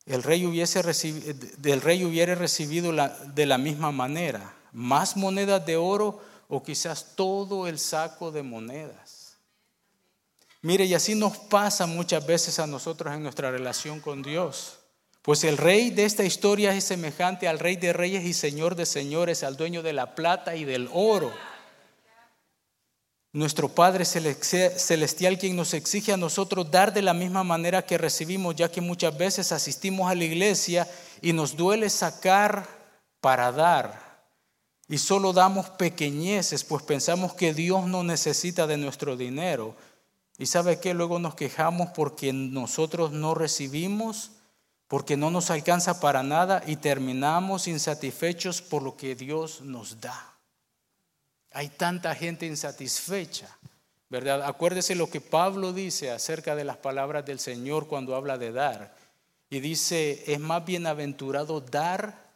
el 0.05 0.23
rey 0.23 0.45
hubiese 0.45 0.81
recibido, 0.81 1.35
rey 1.81 2.05
hubiera 2.05 2.35
recibido 2.35 2.93
de 3.35 3.45
la 3.45 3.57
misma 3.57 3.91
manera, 3.91 4.55
más 4.71 5.17
monedas 5.17 5.65
de 5.65 5.75
oro 5.75 6.21
o 6.47 6.63
quizás 6.63 7.15
todo 7.15 7.67
el 7.67 7.77
saco 7.79 8.31
de 8.31 8.43
monedas. 8.43 9.18
Mire, 10.61 10.85
y 10.85 10.93
así 10.93 11.15
nos 11.15 11.37
pasa 11.37 11.85
muchas 11.85 12.25
veces 12.25 12.59
a 12.59 12.67
nosotros 12.67 13.13
en 13.13 13.23
nuestra 13.23 13.51
relación 13.51 13.99
con 13.99 14.21
Dios. 14.21 14.79
Pues 15.21 15.43
el 15.43 15.57
rey 15.57 15.89
de 15.89 16.05
esta 16.05 16.23
historia 16.23 16.73
es 16.73 16.85
semejante 16.85 17.47
al 17.47 17.59
rey 17.59 17.75
de 17.75 17.93
reyes 17.93 18.25
y 18.25 18.33
señor 18.33 18.75
de 18.75 18.85
señores, 18.85 19.43
al 19.43 19.57
dueño 19.57 19.83
de 19.83 19.93
la 19.93 20.15
plata 20.15 20.55
y 20.55 20.65
del 20.65 20.89
oro 20.93 21.31
nuestro 23.31 23.69
Padre 23.69 24.05
Celestial 24.05 25.37
quien 25.37 25.55
nos 25.55 25.75
exige 25.75 26.11
a 26.11 26.17
nosotros 26.17 26.71
dar 26.71 26.91
de 26.91 27.03
la 27.03 27.13
misma 27.13 27.43
manera 27.43 27.85
que 27.85 27.97
recibimos, 27.97 28.55
ya 28.55 28.71
que 28.71 28.81
muchas 28.81 29.15
veces 29.15 29.51
asistimos 29.51 30.09
a 30.09 30.15
la 30.15 30.23
iglesia 30.23 30.87
y 31.21 31.33
nos 31.33 31.55
duele 31.55 31.89
sacar 31.89 32.67
para 33.21 33.51
dar. 33.51 34.09
Y 34.87 34.97
solo 34.97 35.31
damos 35.33 35.69
pequeñeces, 35.69 36.63
pues 36.63 36.81
pensamos 36.81 37.33
que 37.33 37.53
Dios 37.53 37.85
no 37.85 38.03
necesita 38.03 38.65
de 38.65 38.77
nuestro 38.77 39.15
dinero. 39.15 39.75
Y 40.39 40.45
sabe 40.45 40.79
que 40.79 40.93
luego 40.93 41.19
nos 41.19 41.35
quejamos 41.35 41.89
porque 41.89 42.31
nosotros 42.31 43.11
no 43.11 43.35
recibimos, 43.35 44.31
porque 44.87 45.17
no 45.17 45.31
nos 45.31 45.51
alcanza 45.51 45.99
para 45.99 46.23
nada 46.23 46.63
y 46.65 46.77
terminamos 46.77 47.67
insatisfechos 47.67 48.61
por 48.61 48.81
lo 48.81 48.95
que 48.95 49.15
Dios 49.15 49.59
nos 49.59 49.99
da. 49.99 50.33
Hay 51.51 51.67
tanta 51.67 52.15
gente 52.15 52.45
insatisfecha, 52.45 53.49
¿verdad? 54.09 54.43
Acuérdese 54.43 54.95
lo 54.95 55.09
que 55.09 55.19
Pablo 55.19 55.73
dice 55.73 56.09
acerca 56.09 56.55
de 56.55 56.63
las 56.63 56.77
palabras 56.77 57.25
del 57.25 57.39
Señor 57.39 57.87
cuando 57.87 58.15
habla 58.15 58.37
de 58.37 58.53
dar. 58.53 58.95
Y 59.49 59.59
dice, 59.59 60.23
es 60.25 60.39
más 60.39 60.65
bienaventurado 60.65 61.59
dar 61.59 62.29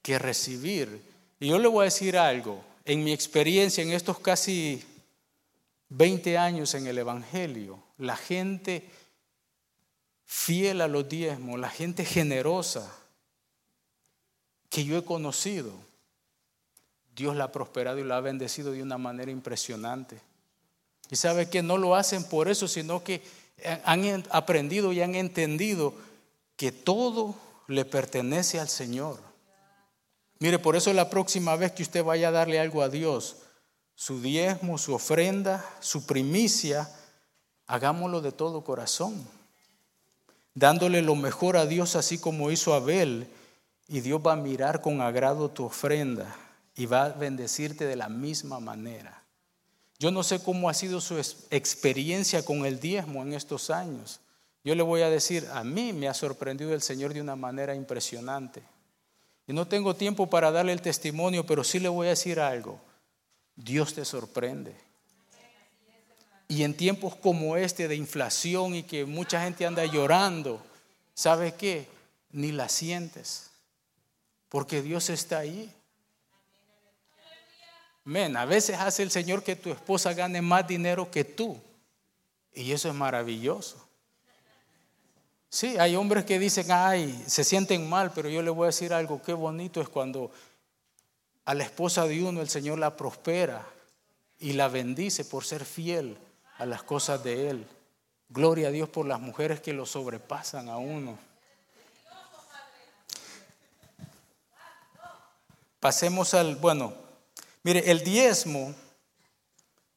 que 0.00 0.18
recibir. 0.18 1.02
Y 1.38 1.48
yo 1.48 1.58
le 1.58 1.68
voy 1.68 1.82
a 1.82 1.84
decir 1.84 2.16
algo, 2.16 2.64
en 2.86 3.04
mi 3.04 3.12
experiencia 3.12 3.82
en 3.82 3.92
estos 3.92 4.18
casi 4.18 4.82
20 5.90 6.38
años 6.38 6.74
en 6.74 6.86
el 6.86 6.98
Evangelio, 6.98 7.82
la 7.98 8.16
gente 8.16 8.88
fiel 10.24 10.80
a 10.80 10.88
los 10.88 11.08
diezmos, 11.08 11.58
la 11.58 11.68
gente 11.68 12.04
generosa 12.04 12.90
que 14.68 14.84
yo 14.84 14.96
he 14.96 15.04
conocido, 15.04 15.72
Dios 17.14 17.36
la 17.36 17.44
ha 17.44 17.52
prosperado 17.52 17.98
y 17.98 18.04
la 18.04 18.16
ha 18.16 18.20
bendecido 18.20 18.70
de 18.72 18.82
una 18.82 18.98
manera 18.98 19.32
impresionante. 19.32 20.20
Y 21.10 21.16
sabe 21.16 21.50
que 21.50 21.62
no 21.62 21.76
lo 21.76 21.96
hacen 21.96 22.22
por 22.22 22.48
eso, 22.48 22.68
sino 22.68 23.02
que 23.02 23.20
han 23.84 24.24
aprendido 24.30 24.92
y 24.92 25.02
han 25.02 25.16
entendido 25.16 25.92
que 26.56 26.70
todo 26.70 27.34
le 27.66 27.84
pertenece 27.84 28.60
al 28.60 28.68
Señor. 28.68 29.18
Mire, 30.38 30.60
por 30.60 30.76
eso 30.76 30.92
la 30.92 31.10
próxima 31.10 31.56
vez 31.56 31.72
que 31.72 31.82
usted 31.82 32.04
vaya 32.04 32.28
a 32.28 32.32
darle 32.32 32.60
algo 32.60 32.82
a 32.82 32.88
Dios, 32.88 33.36
su 34.00 34.22
diezmo, 34.22 34.78
su 34.78 34.94
ofrenda, 34.94 35.62
su 35.80 36.06
primicia, 36.06 36.90
hagámoslo 37.66 38.22
de 38.22 38.32
todo 38.32 38.64
corazón, 38.64 39.28
dándole 40.54 41.02
lo 41.02 41.16
mejor 41.16 41.58
a 41.58 41.66
Dios 41.66 41.96
así 41.96 42.16
como 42.16 42.50
hizo 42.50 42.72
Abel, 42.72 43.28
y 43.88 44.00
Dios 44.00 44.22
va 44.26 44.32
a 44.32 44.36
mirar 44.36 44.80
con 44.80 45.02
agrado 45.02 45.50
tu 45.50 45.66
ofrenda 45.66 46.34
y 46.74 46.86
va 46.86 47.04
a 47.04 47.08
bendecirte 47.10 47.84
de 47.84 47.96
la 47.96 48.08
misma 48.08 48.58
manera. 48.58 49.22
Yo 49.98 50.10
no 50.10 50.22
sé 50.22 50.42
cómo 50.42 50.70
ha 50.70 50.74
sido 50.74 51.02
su 51.02 51.18
experiencia 51.50 52.42
con 52.42 52.64
el 52.64 52.80
diezmo 52.80 53.20
en 53.20 53.34
estos 53.34 53.68
años. 53.68 54.20
Yo 54.64 54.74
le 54.74 54.82
voy 54.82 55.02
a 55.02 55.10
decir, 55.10 55.46
a 55.52 55.62
mí 55.62 55.92
me 55.92 56.08
ha 56.08 56.14
sorprendido 56.14 56.72
el 56.72 56.80
Señor 56.80 57.12
de 57.12 57.20
una 57.20 57.36
manera 57.36 57.74
impresionante. 57.74 58.62
Y 59.46 59.52
no 59.52 59.68
tengo 59.68 59.94
tiempo 59.94 60.30
para 60.30 60.50
darle 60.50 60.72
el 60.72 60.80
testimonio, 60.80 61.44
pero 61.44 61.62
sí 61.64 61.78
le 61.78 61.90
voy 61.90 62.06
a 62.06 62.10
decir 62.10 62.40
algo. 62.40 62.80
Dios 63.64 63.94
te 63.94 64.04
sorprende. 64.04 64.74
Y 66.48 66.64
en 66.64 66.76
tiempos 66.76 67.14
como 67.14 67.56
este 67.56 67.86
de 67.86 67.94
inflación 67.94 68.74
y 68.74 68.82
que 68.82 69.04
mucha 69.04 69.42
gente 69.42 69.66
anda 69.66 69.84
llorando, 69.84 70.60
¿sabe 71.14 71.54
qué? 71.54 71.86
Ni 72.32 72.50
la 72.52 72.68
sientes, 72.68 73.50
porque 74.48 74.82
Dios 74.82 75.10
está 75.10 75.38
ahí. 75.38 75.72
Men, 78.04 78.36
a 78.36 78.46
veces 78.46 78.78
hace 78.78 79.02
el 79.02 79.10
Señor 79.10 79.44
que 79.44 79.54
tu 79.54 79.70
esposa 79.70 80.14
gane 80.14 80.42
más 80.42 80.66
dinero 80.66 81.10
que 81.10 81.22
tú. 81.22 81.60
Y 82.52 82.72
eso 82.72 82.88
es 82.88 82.94
maravilloso. 82.94 83.76
Sí, 85.48 85.76
hay 85.78 85.94
hombres 85.96 86.24
que 86.24 86.38
dicen, 86.38 86.66
ay, 86.70 87.24
se 87.26 87.44
sienten 87.44 87.88
mal, 87.88 88.12
pero 88.12 88.28
yo 88.28 88.42
le 88.42 88.50
voy 88.50 88.64
a 88.64 88.66
decir 88.66 88.92
algo, 88.92 89.20
qué 89.22 89.32
bonito 89.32 89.80
es 89.80 89.88
cuando 89.88 90.32
a 91.44 91.54
la 91.54 91.64
esposa 91.64 92.06
de 92.06 92.22
uno 92.22 92.40
el 92.40 92.48
Señor 92.48 92.78
la 92.78 92.96
prospera 92.96 93.66
y 94.38 94.52
la 94.52 94.68
bendice 94.68 95.24
por 95.24 95.44
ser 95.44 95.64
fiel 95.64 96.16
a 96.58 96.66
las 96.66 96.82
cosas 96.82 97.22
de 97.22 97.50
Él. 97.50 97.66
Gloria 98.28 98.68
a 98.68 98.70
Dios 98.70 98.88
por 98.88 99.06
las 99.06 99.20
mujeres 99.20 99.60
que 99.60 99.72
lo 99.72 99.86
sobrepasan 99.86 100.68
a 100.68 100.76
uno. 100.76 101.18
Pasemos 105.80 106.34
al, 106.34 106.56
bueno, 106.56 106.94
Mire, 107.62 107.90
el 107.90 108.02
diezmo 108.02 108.74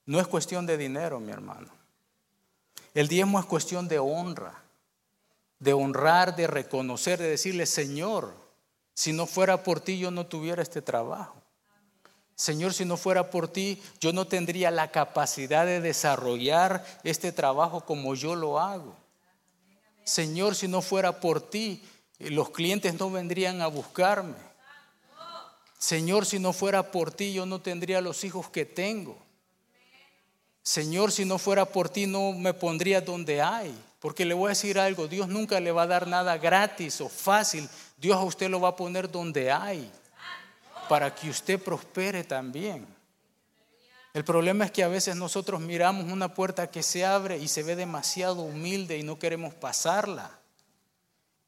no 0.06 0.20
es 0.20 0.28
cuestión 0.28 0.66
de 0.66 0.78
dinero, 0.78 1.20
mi 1.20 1.32
hermano. 1.32 1.70
El 2.94 3.08
diezmo 3.08 3.40
es 3.40 3.46
cuestión 3.46 3.88
de 3.88 4.00
honra, 4.00 4.62
de 5.60 5.74
honrar, 5.74 6.36
de 6.36 6.48
reconocer, 6.48 7.20
de 7.20 7.30
decirle, 7.30 7.66
Señor, 7.66 8.34
si 8.94 9.14
no 9.14 9.26
fuera 9.26 9.64
por 9.64 9.80
ti 9.80 9.98
yo 9.98 10.12
no 10.12 10.26
tuviera 10.26 10.62
este 10.62 10.82
trabajo. 10.82 11.44
Señor, 12.36 12.74
si 12.74 12.84
no 12.84 12.98
fuera 12.98 13.30
por 13.30 13.48
ti, 13.48 13.82
yo 14.00 14.12
no 14.12 14.26
tendría 14.26 14.72
la 14.72 14.92
capacidad 14.92 15.66
de 15.66 15.82
desarrollar 15.82 16.84
este 17.04 17.32
trabajo 17.32 17.82
como 17.82 18.16
yo 18.16 18.36
lo 18.36 18.60
hago. 18.60 18.96
Señor, 20.04 20.56
si 20.56 20.68
no 20.68 20.82
fuera 20.82 21.20
por 21.20 21.42
ti, 21.42 21.84
los 22.20 22.50
clientes 22.50 23.00
no 23.00 23.12
vendrían 23.12 23.62
a 23.62 23.68
buscarme. 23.68 24.36
Señor, 25.78 26.26
si 26.26 26.40
no 26.40 26.54
fuera 26.54 26.92
por 26.92 27.12
ti, 27.12 27.34
yo 27.34 27.46
no 27.46 27.62
tendría 27.62 28.02
los 28.02 28.24
hijos 28.24 28.50
que 28.50 28.66
tengo. 28.66 29.18
Señor, 30.62 31.12
si 31.12 31.26
no 31.26 31.38
fuera 31.38 31.66
por 31.66 31.90
ti, 31.90 32.08
no 32.08 32.32
me 32.32 32.54
pondría 32.54 33.02
donde 33.02 33.42
hay. 33.42 33.78
Porque 34.00 34.26
le 34.26 34.34
voy 34.34 34.48
a 34.48 34.50
decir 34.50 34.80
algo, 34.80 35.08
Dios 35.08 35.28
nunca 35.28 35.60
le 35.60 35.72
va 35.72 35.84
a 35.84 35.88
dar 35.88 36.08
nada 36.08 36.38
gratis 36.38 37.00
o 37.02 37.10
fácil. 37.10 37.70
Dios 38.04 38.18
a 38.18 38.24
usted 38.24 38.50
lo 38.50 38.60
va 38.60 38.68
a 38.68 38.76
poner 38.76 39.10
donde 39.10 39.50
hay, 39.50 39.90
para 40.90 41.16
que 41.16 41.30
usted 41.30 41.58
prospere 41.58 42.26
también. 42.26 42.86
El 44.14 44.26
problema 44.26 44.66
es 44.66 44.72
que 44.72 44.84
a 44.84 44.90
veces 44.90 45.16
nosotros 45.16 45.62
miramos 45.62 46.12
una 46.12 46.34
puerta 46.34 46.70
que 46.70 46.84
se 46.84 47.06
abre 47.06 47.38
y 47.38 47.48
se 47.48 47.64
ve 47.64 47.78
demasiado 47.78 48.42
humilde 48.42 48.98
y 48.98 49.04
no 49.04 49.18
queremos 49.18 49.54
pasarla. 49.54 50.38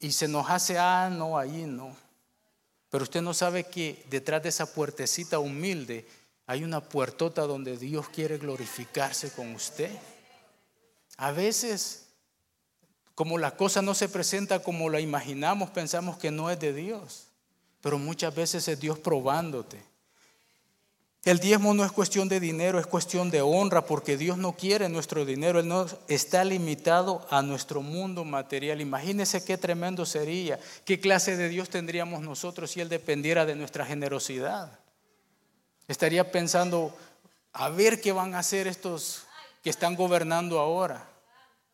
Y 0.00 0.12
se 0.12 0.28
nos 0.28 0.48
hace, 0.48 0.78
ah, 0.78 1.10
no, 1.12 1.36
ahí 1.36 1.66
no. 1.66 1.94
Pero 2.88 3.04
usted 3.04 3.20
no 3.20 3.34
sabe 3.34 3.64
que 3.64 4.06
detrás 4.08 4.42
de 4.42 4.48
esa 4.48 4.72
puertecita 4.72 5.38
humilde 5.38 6.08
hay 6.46 6.64
una 6.64 6.80
puertota 6.80 7.42
donde 7.42 7.76
Dios 7.76 8.08
quiere 8.08 8.38
glorificarse 8.38 9.30
con 9.30 9.54
usted. 9.54 9.90
A 11.18 11.32
veces, 11.32 12.05
como 13.16 13.38
la 13.38 13.56
cosa 13.56 13.80
no 13.80 13.94
se 13.94 14.10
presenta 14.10 14.62
como 14.62 14.90
la 14.90 15.00
imaginamos, 15.00 15.70
pensamos 15.70 16.18
que 16.18 16.30
no 16.30 16.50
es 16.50 16.60
de 16.60 16.74
Dios. 16.74 17.28
Pero 17.80 17.98
muchas 17.98 18.34
veces 18.34 18.68
es 18.68 18.78
Dios 18.78 18.98
probándote. 18.98 19.82
El 21.24 21.38
diezmo 21.38 21.72
no 21.72 21.82
es 21.82 21.92
cuestión 21.92 22.28
de 22.28 22.40
dinero, 22.40 22.78
es 22.78 22.86
cuestión 22.86 23.30
de 23.30 23.40
honra, 23.40 23.86
porque 23.86 24.18
Dios 24.18 24.36
no 24.36 24.52
quiere 24.52 24.90
nuestro 24.90 25.24
dinero, 25.24 25.60
Él 25.60 25.66
no 25.66 25.86
está 26.08 26.44
limitado 26.44 27.26
a 27.30 27.40
nuestro 27.40 27.80
mundo 27.80 28.22
material. 28.22 28.82
Imagínese 28.82 29.42
qué 29.42 29.56
tremendo 29.56 30.04
sería, 30.04 30.60
qué 30.84 31.00
clase 31.00 31.38
de 31.38 31.48
Dios 31.48 31.70
tendríamos 31.70 32.20
nosotros 32.20 32.70
si 32.70 32.82
Él 32.82 32.90
dependiera 32.90 33.46
de 33.46 33.56
nuestra 33.56 33.86
generosidad. 33.86 34.78
Estaría 35.88 36.30
pensando, 36.30 36.94
a 37.54 37.70
ver 37.70 38.02
qué 38.02 38.12
van 38.12 38.34
a 38.34 38.40
hacer 38.40 38.66
estos 38.66 39.22
que 39.64 39.70
están 39.70 39.96
gobernando 39.96 40.60
ahora. 40.60 41.15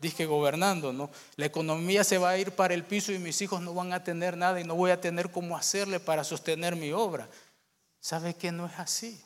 Dije 0.02 0.26
gobernando, 0.26 0.92
¿no? 0.92 1.10
La 1.36 1.46
economía 1.46 2.02
se 2.02 2.18
va 2.18 2.30
a 2.30 2.36
ir 2.36 2.50
para 2.50 2.74
el 2.74 2.82
piso 2.82 3.12
y 3.12 3.20
mis 3.20 3.40
hijos 3.40 3.62
no 3.62 3.72
van 3.72 3.92
a 3.92 4.02
tener 4.02 4.36
nada 4.36 4.60
y 4.60 4.64
no 4.64 4.74
voy 4.74 4.90
a 4.90 5.00
tener 5.00 5.30
cómo 5.30 5.56
hacerle 5.56 6.00
para 6.00 6.24
sostener 6.24 6.74
mi 6.74 6.90
obra. 6.90 7.28
¿Sabe 8.00 8.34
que 8.34 8.50
no 8.50 8.66
es 8.66 8.72
así? 8.80 9.24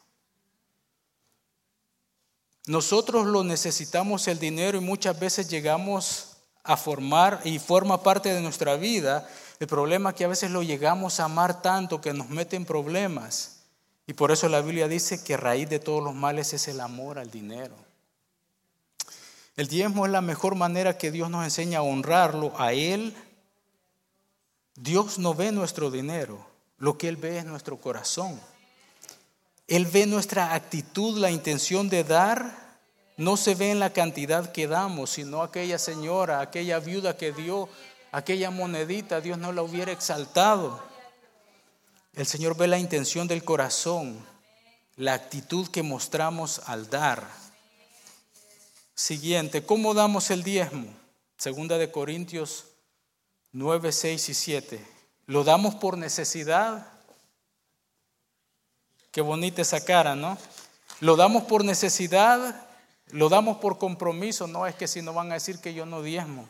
Nosotros 2.66 3.24
lo 3.24 3.42
necesitamos 3.42 4.28
el 4.28 4.38
dinero 4.38 4.76
y 4.76 4.82
muchas 4.82 5.18
veces 5.18 5.48
llegamos 5.48 6.36
a 6.62 6.76
formar 6.76 7.40
y 7.44 7.58
forma 7.58 8.02
parte 8.02 8.34
de 8.34 8.42
nuestra 8.42 8.76
vida. 8.76 9.26
El 9.58 9.68
problema 9.68 10.10
es 10.10 10.16
que 10.16 10.26
a 10.26 10.28
veces 10.28 10.50
lo 10.50 10.62
llegamos 10.62 11.20
a 11.20 11.24
amar 11.24 11.62
tanto 11.62 12.02
que 12.02 12.12
nos 12.12 12.28
mete 12.28 12.54
en 12.54 12.66
problemas. 12.66 13.60
Y 14.06 14.12
por 14.12 14.30
eso 14.30 14.46
la 14.50 14.60
Biblia 14.60 14.88
dice 14.88 15.24
que 15.24 15.38
raíz 15.38 15.70
de 15.70 15.78
todos 15.78 16.04
los 16.04 16.14
males 16.14 16.52
es 16.52 16.68
el 16.68 16.82
amor 16.82 17.18
al 17.18 17.30
dinero. 17.30 17.85
El 19.56 19.68
diezmo 19.68 20.04
es 20.04 20.12
la 20.12 20.20
mejor 20.20 20.54
manera 20.54 20.98
que 20.98 21.10
Dios 21.10 21.30
nos 21.30 21.44
enseña 21.44 21.78
a 21.78 21.82
honrarlo 21.82 22.52
a 22.60 22.74
Él. 22.74 23.16
Dios 24.74 25.18
no 25.18 25.34
ve 25.34 25.50
nuestro 25.50 25.90
dinero, 25.90 26.46
lo 26.76 26.98
que 26.98 27.08
Él 27.08 27.16
ve 27.16 27.38
es 27.38 27.46
nuestro 27.46 27.78
corazón. 27.78 28.38
Él 29.66 29.86
ve 29.86 30.06
nuestra 30.06 30.54
actitud, 30.54 31.18
la 31.18 31.30
intención 31.30 31.88
de 31.88 32.04
dar. 32.04 32.66
No 33.16 33.38
se 33.38 33.54
ve 33.54 33.70
en 33.70 33.80
la 33.80 33.94
cantidad 33.94 34.52
que 34.52 34.68
damos, 34.68 35.10
sino 35.10 35.42
aquella 35.42 35.78
señora, 35.78 36.40
aquella 36.40 36.78
viuda 36.78 37.16
que 37.16 37.32
dio 37.32 37.70
aquella 38.12 38.50
monedita, 38.50 39.20
Dios 39.20 39.38
no 39.38 39.52
la 39.52 39.62
hubiera 39.62 39.90
exaltado. 39.90 40.82
El 42.14 42.26
Señor 42.26 42.56
ve 42.56 42.66
la 42.66 42.78
intención 42.78 43.26
del 43.26 43.42
corazón, 43.42 44.18
la 44.96 45.14
actitud 45.14 45.68
que 45.68 45.82
mostramos 45.82 46.60
al 46.66 46.88
dar. 46.88 47.45
Siguiente, 48.96 49.62
¿cómo 49.62 49.92
damos 49.92 50.30
el 50.30 50.42
diezmo? 50.42 50.88
Segunda 51.36 51.76
de 51.76 51.90
Corintios 51.90 52.64
9, 53.52 53.92
6 53.92 54.30
y 54.30 54.34
7. 54.34 54.86
¿Lo 55.26 55.44
damos 55.44 55.74
por 55.74 55.98
necesidad? 55.98 56.86
Qué 59.12 59.20
bonita 59.20 59.60
esa 59.60 59.84
cara, 59.84 60.16
¿no? 60.16 60.38
¿Lo 61.00 61.14
damos 61.16 61.44
por 61.44 61.62
necesidad? 61.62 62.66
¿Lo 63.10 63.28
damos 63.28 63.58
por 63.58 63.76
compromiso? 63.76 64.46
No 64.46 64.66
es 64.66 64.74
que 64.74 64.88
si 64.88 65.02
no 65.02 65.12
van 65.12 65.30
a 65.30 65.34
decir 65.34 65.58
que 65.58 65.74
yo 65.74 65.84
no 65.84 66.00
diezmo. 66.00 66.48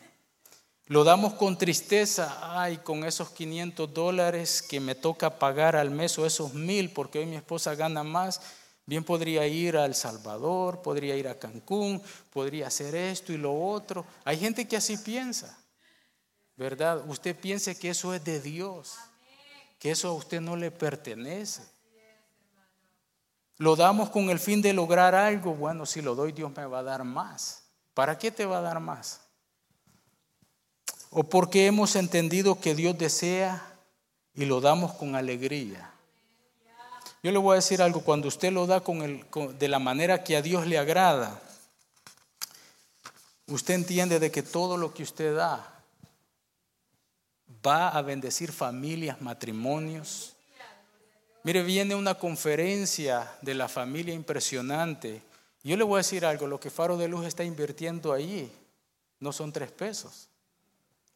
Lo 0.85 1.03
damos 1.03 1.33
con 1.33 1.57
tristeza, 1.57 2.61
ay, 2.61 2.77
con 2.77 3.03
esos 3.03 3.29
500 3.31 3.93
dólares 3.93 4.61
que 4.61 4.79
me 4.79 4.95
toca 4.95 5.37
pagar 5.37 5.75
al 5.75 5.91
mes 5.91 6.17
o 6.17 6.25
esos 6.25 6.53
mil, 6.53 6.91
porque 6.91 7.19
hoy 7.19 7.25
mi 7.25 7.35
esposa 7.35 7.75
gana 7.75 8.05
más, 8.05 8.39
Bien 8.87 9.03
podría 9.03 9.45
ir 9.45 9.75
a 9.75 9.85
El 9.85 9.93
Salvador, 9.93 10.81
podría 10.81 11.17
ir 11.17 11.27
a 11.27 11.37
Cancún, 11.37 12.01
podría 12.31 12.67
hacer 12.67 12.95
esto 12.95 13.33
y 13.33 13.37
lo 13.37 13.53
otro. 13.53 14.05
Hay 14.23 14.37
gente 14.37 14.65
que 14.65 14.77
así 14.77 14.95
piensa, 14.95 15.59
¿verdad? 16.55 17.03
Usted 17.05 17.35
piense 17.35 17.77
que 17.77 17.89
eso 17.89 18.13
es 18.13 18.23
de 18.23 18.39
Dios, 18.39 18.95
que 19.77 19.91
eso 19.91 20.07
a 20.07 20.13
usted 20.13 20.39
no 20.39 20.55
le 20.55 20.71
pertenece. 20.71 21.63
Lo 23.57 23.75
damos 23.75 24.09
con 24.09 24.29
el 24.29 24.39
fin 24.39 24.61
de 24.61 24.71
lograr 24.71 25.13
algo. 25.15 25.53
Bueno, 25.53 25.85
si 25.85 26.01
lo 26.01 26.15
doy, 26.15 26.31
Dios 26.31 26.55
me 26.55 26.65
va 26.65 26.79
a 26.79 26.83
dar 26.83 27.03
más. 27.03 27.63
¿Para 27.93 28.17
qué 28.17 28.31
te 28.31 28.45
va 28.45 28.59
a 28.59 28.61
dar 28.61 28.79
más? 28.79 29.19
O 31.09 31.23
porque 31.23 31.65
hemos 31.65 31.97
entendido 31.97 32.61
que 32.61 32.73
Dios 32.73 32.97
desea 32.97 33.61
y 34.33 34.45
lo 34.45 34.61
damos 34.61 34.93
con 34.93 35.17
alegría. 35.17 35.91
Yo 37.23 37.31
le 37.31 37.37
voy 37.37 37.53
a 37.53 37.55
decir 37.55 37.81
algo, 37.81 38.01
cuando 38.01 38.27
usted 38.27 38.51
lo 38.51 38.67
da 38.67 38.81
con 38.81 39.01
el, 39.01 39.25
de 39.57 39.67
la 39.67 39.79
manera 39.79 40.23
que 40.23 40.37
a 40.37 40.41
Dios 40.41 40.67
le 40.67 40.77
agrada, 40.77 41.41
usted 43.47 43.73
entiende 43.73 44.19
de 44.19 44.31
que 44.31 44.43
todo 44.43 44.77
lo 44.77 44.93
que 44.93 45.03
usted 45.03 45.35
da 45.35 45.83
va 47.65 47.89
a 47.89 48.01
bendecir 48.01 48.51
familias, 48.51 49.21
matrimonios. 49.21 50.33
Mire, 51.43 51.63
viene 51.63 51.95
una 51.95 52.15
conferencia 52.15 53.31
de 53.41 53.53
la 53.53 53.67
familia 53.67 54.13
impresionante. 54.13 55.21
Yo 55.63 55.75
le 55.75 55.83
voy 55.83 55.95
a 55.95 55.97
decir 55.97 56.25
algo, 56.25 56.45
lo 56.47 56.59
que 56.59 56.69
Faro 56.69 56.97
de 56.97 57.07
Luz 57.07 57.25
está 57.25 57.43
invirtiendo 57.43 58.13
ahí 58.13 58.51
no 59.19 59.31
son 59.31 59.51
tres 59.51 59.71
pesos. 59.71 60.29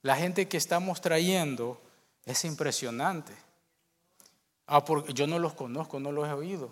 La 0.01 0.15
gente 0.15 0.47
que 0.47 0.57
estamos 0.57 0.99
trayendo 0.99 1.79
es 2.25 2.43
impresionante. 2.45 3.33
Ah, 4.67 4.85
porque 4.85 5.13
yo 5.13 5.27
no 5.27 5.39
los 5.39 5.53
conozco, 5.53 5.99
no 5.99 6.11
los 6.11 6.27
he 6.27 6.33
oído. 6.33 6.71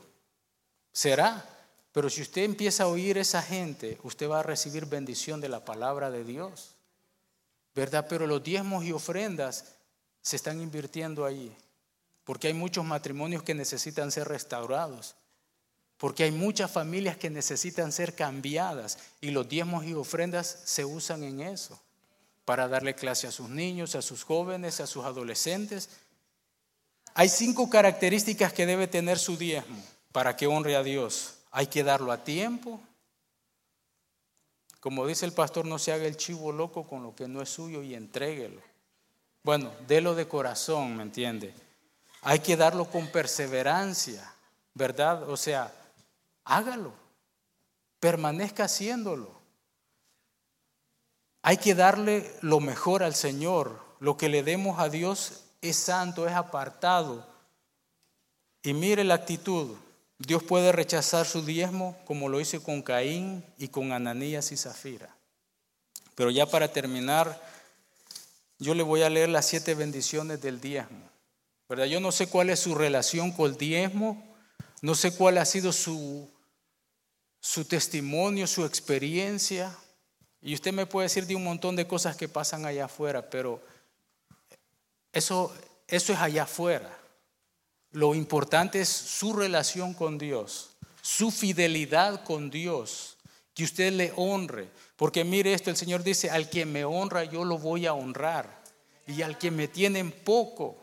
Será. 0.92 1.58
Pero 1.92 2.10
si 2.10 2.22
usted 2.22 2.44
empieza 2.44 2.84
a 2.84 2.88
oír 2.88 3.18
esa 3.18 3.42
gente, 3.42 3.98
usted 4.04 4.30
va 4.30 4.40
a 4.40 4.44
recibir 4.44 4.86
bendición 4.86 5.42
de 5.42 5.50
la 5.50 5.66
palabra 5.66 6.12
de 6.12 6.24
Dios. 6.24 6.76
¿Verdad? 7.74 8.06
Pero 8.08 8.28
los 8.28 8.44
diezmos 8.44 8.84
y 8.86 8.92
ofrendas 8.92 9.76
se 10.22 10.36
están 10.36 10.62
invirtiendo 10.62 11.26
ahí. 11.26 11.56
Porque 12.24 12.48
hay 12.48 12.54
muchos 12.54 12.86
matrimonios 12.86 13.42
que 13.42 13.56
necesitan 13.56 14.12
ser 14.12 14.28
restaurados. 14.28 15.16
Porque 15.98 16.24
hay 16.24 16.32
muchas 16.32 16.70
familias 16.70 17.18
que 17.18 17.30
necesitan 17.30 17.92
ser 17.92 18.16
cambiadas. 18.16 19.00
Y 19.20 19.32
los 19.32 19.50
diezmos 19.50 19.86
y 19.86 19.94
ofrendas 19.94 20.62
se 20.66 20.86
usan 20.86 21.24
en 21.24 21.42
eso. 21.42 21.80
Para 22.46 22.68
darle 22.68 22.96
clase 22.96 23.28
a 23.28 23.32
sus 23.32 23.50
niños, 23.50 23.96
a 23.96 24.02
sus 24.02 24.24
jóvenes, 24.24 24.80
a 24.80 24.88
sus 24.88 25.06
adolescentes 25.06 25.90
hay 27.20 27.28
cinco 27.28 27.70
características 27.70 28.54
que 28.54 28.66
debe 28.66 28.88
tener 28.88 29.20
su 29.20 29.36
diezmo 29.36 29.84
para 30.14 30.38
que 30.38 30.48
honre 30.48 30.78
a 30.78 30.84
Dios. 30.84 31.40
Hay 31.52 31.68
que 31.68 31.84
darlo 31.84 32.14
a 32.14 32.24
tiempo. 32.24 32.80
Como 34.80 35.06
dice 35.06 35.26
el 35.26 35.34
pastor, 35.34 35.66
no 35.66 35.80
se 35.80 35.92
haga 35.92 36.06
el 36.06 36.16
chivo 36.16 36.54
loco 36.54 36.88
con 36.88 37.04
lo 37.04 37.14
que 37.14 37.28
no 37.28 37.42
es 37.42 37.50
suyo 37.50 37.84
y 37.84 37.94
entréguelo. 37.94 38.62
Bueno, 39.44 39.70
délo 39.86 40.16
de 40.16 40.30
corazón, 40.30 40.96
¿me 40.96 41.04
entiende? 41.04 41.54
Hay 42.22 42.40
que 42.40 42.56
darlo 42.56 42.86
con 42.86 43.08
perseverancia, 43.08 44.34
¿verdad? 44.74 45.30
O 45.30 45.36
sea, 45.36 45.74
hágalo, 46.46 46.94
permanezca 48.00 48.64
haciéndolo. 48.64 49.30
Hay 51.42 51.58
que 51.58 51.76
darle 51.76 52.34
lo 52.40 52.62
mejor 52.62 53.04
al 53.04 53.14
Señor. 53.14 53.78
Lo 54.00 54.16
que 54.16 54.30
le 54.30 54.42
demos 54.42 54.80
a 54.80 54.88
Dios 54.88 55.49
es 55.62 55.76
santo, 55.76 56.28
es 56.28 56.34
apartado. 56.34 57.26
Y 58.64 58.74
mire 58.74 59.04
la 59.04 59.16
actitud. 59.16 59.76
Dios 60.18 60.44
puede 60.44 60.72
rechazar 60.72 61.26
su 61.26 61.46
diezmo 61.46 61.98
como 62.06 62.28
lo 62.28 62.42
hizo 62.42 62.62
con 62.62 62.82
Caín 62.82 63.44
y 63.58 63.70
con 63.70 63.94
Ananías 63.94 64.52
y 64.52 64.58
Zafira. 64.58 65.16
Pero 66.16 66.30
ya 66.30 66.46
para 66.46 66.74
terminar, 66.74 67.42
yo 68.58 68.74
le 68.74 68.84
voy 68.84 69.04
a 69.04 69.10
leer 69.10 69.30
las 69.30 69.46
siete 69.48 69.76
bendiciones 69.76 70.42
del 70.42 70.60
diezmo. 70.60 71.10
¿Verdad? 71.70 71.86
Yo 71.86 72.02
no 72.02 72.12
sé 72.12 72.28
cuál 72.28 72.50
es 72.50 72.60
su 72.60 72.76
relación 72.76 73.32
con 73.32 73.52
el 73.52 73.58
diezmo, 73.58 74.22
no 74.82 74.96
sé 74.96 75.16
cuál 75.16 75.38
ha 75.38 75.46
sido 75.46 75.72
su, 75.72 76.30
su 77.40 77.64
testimonio, 77.64 78.48
su 78.48 78.66
experiencia. 78.66 79.74
Y 80.42 80.54
usted 80.56 80.74
me 80.74 80.86
puede 80.86 81.06
decir 81.06 81.26
de 81.28 81.36
un 81.36 81.44
montón 81.44 81.76
de 81.76 81.88
cosas 81.88 82.18
que 82.18 82.28
pasan 82.28 82.66
allá 82.66 82.86
afuera, 82.86 83.30
pero 83.30 83.62
eso, 85.20 85.54
eso 85.88 86.14
es 86.14 86.20
allá 86.20 86.44
afuera. 86.44 86.98
Lo 87.92 88.16
importante 88.16 88.82
es 88.82 88.90
su 88.90 89.34
relación 89.34 89.94
con 89.94 90.18
Dios, 90.18 90.72
su 91.02 91.32
fidelidad 91.32 92.24
con 92.24 92.50
Dios, 92.50 93.18
que 93.54 93.64
usted 93.64 93.94
le 93.94 94.14
honre. 94.16 94.70
Porque 94.96 95.24
mire 95.24 95.54
esto, 95.54 95.70
el 95.70 95.78
Señor 95.78 96.04
dice, 96.04 96.30
al 96.30 96.50
que 96.50 96.66
me 96.66 96.86
honra 96.86 97.24
yo 97.24 97.46
lo 97.46 97.58
voy 97.58 97.86
a 97.86 97.94
honrar. 97.94 98.60
Y 99.08 99.22
al 99.22 99.38
que 99.38 99.50
me 99.50 99.68
tiene 99.68 100.00
en 100.00 100.12
poco. 100.12 100.78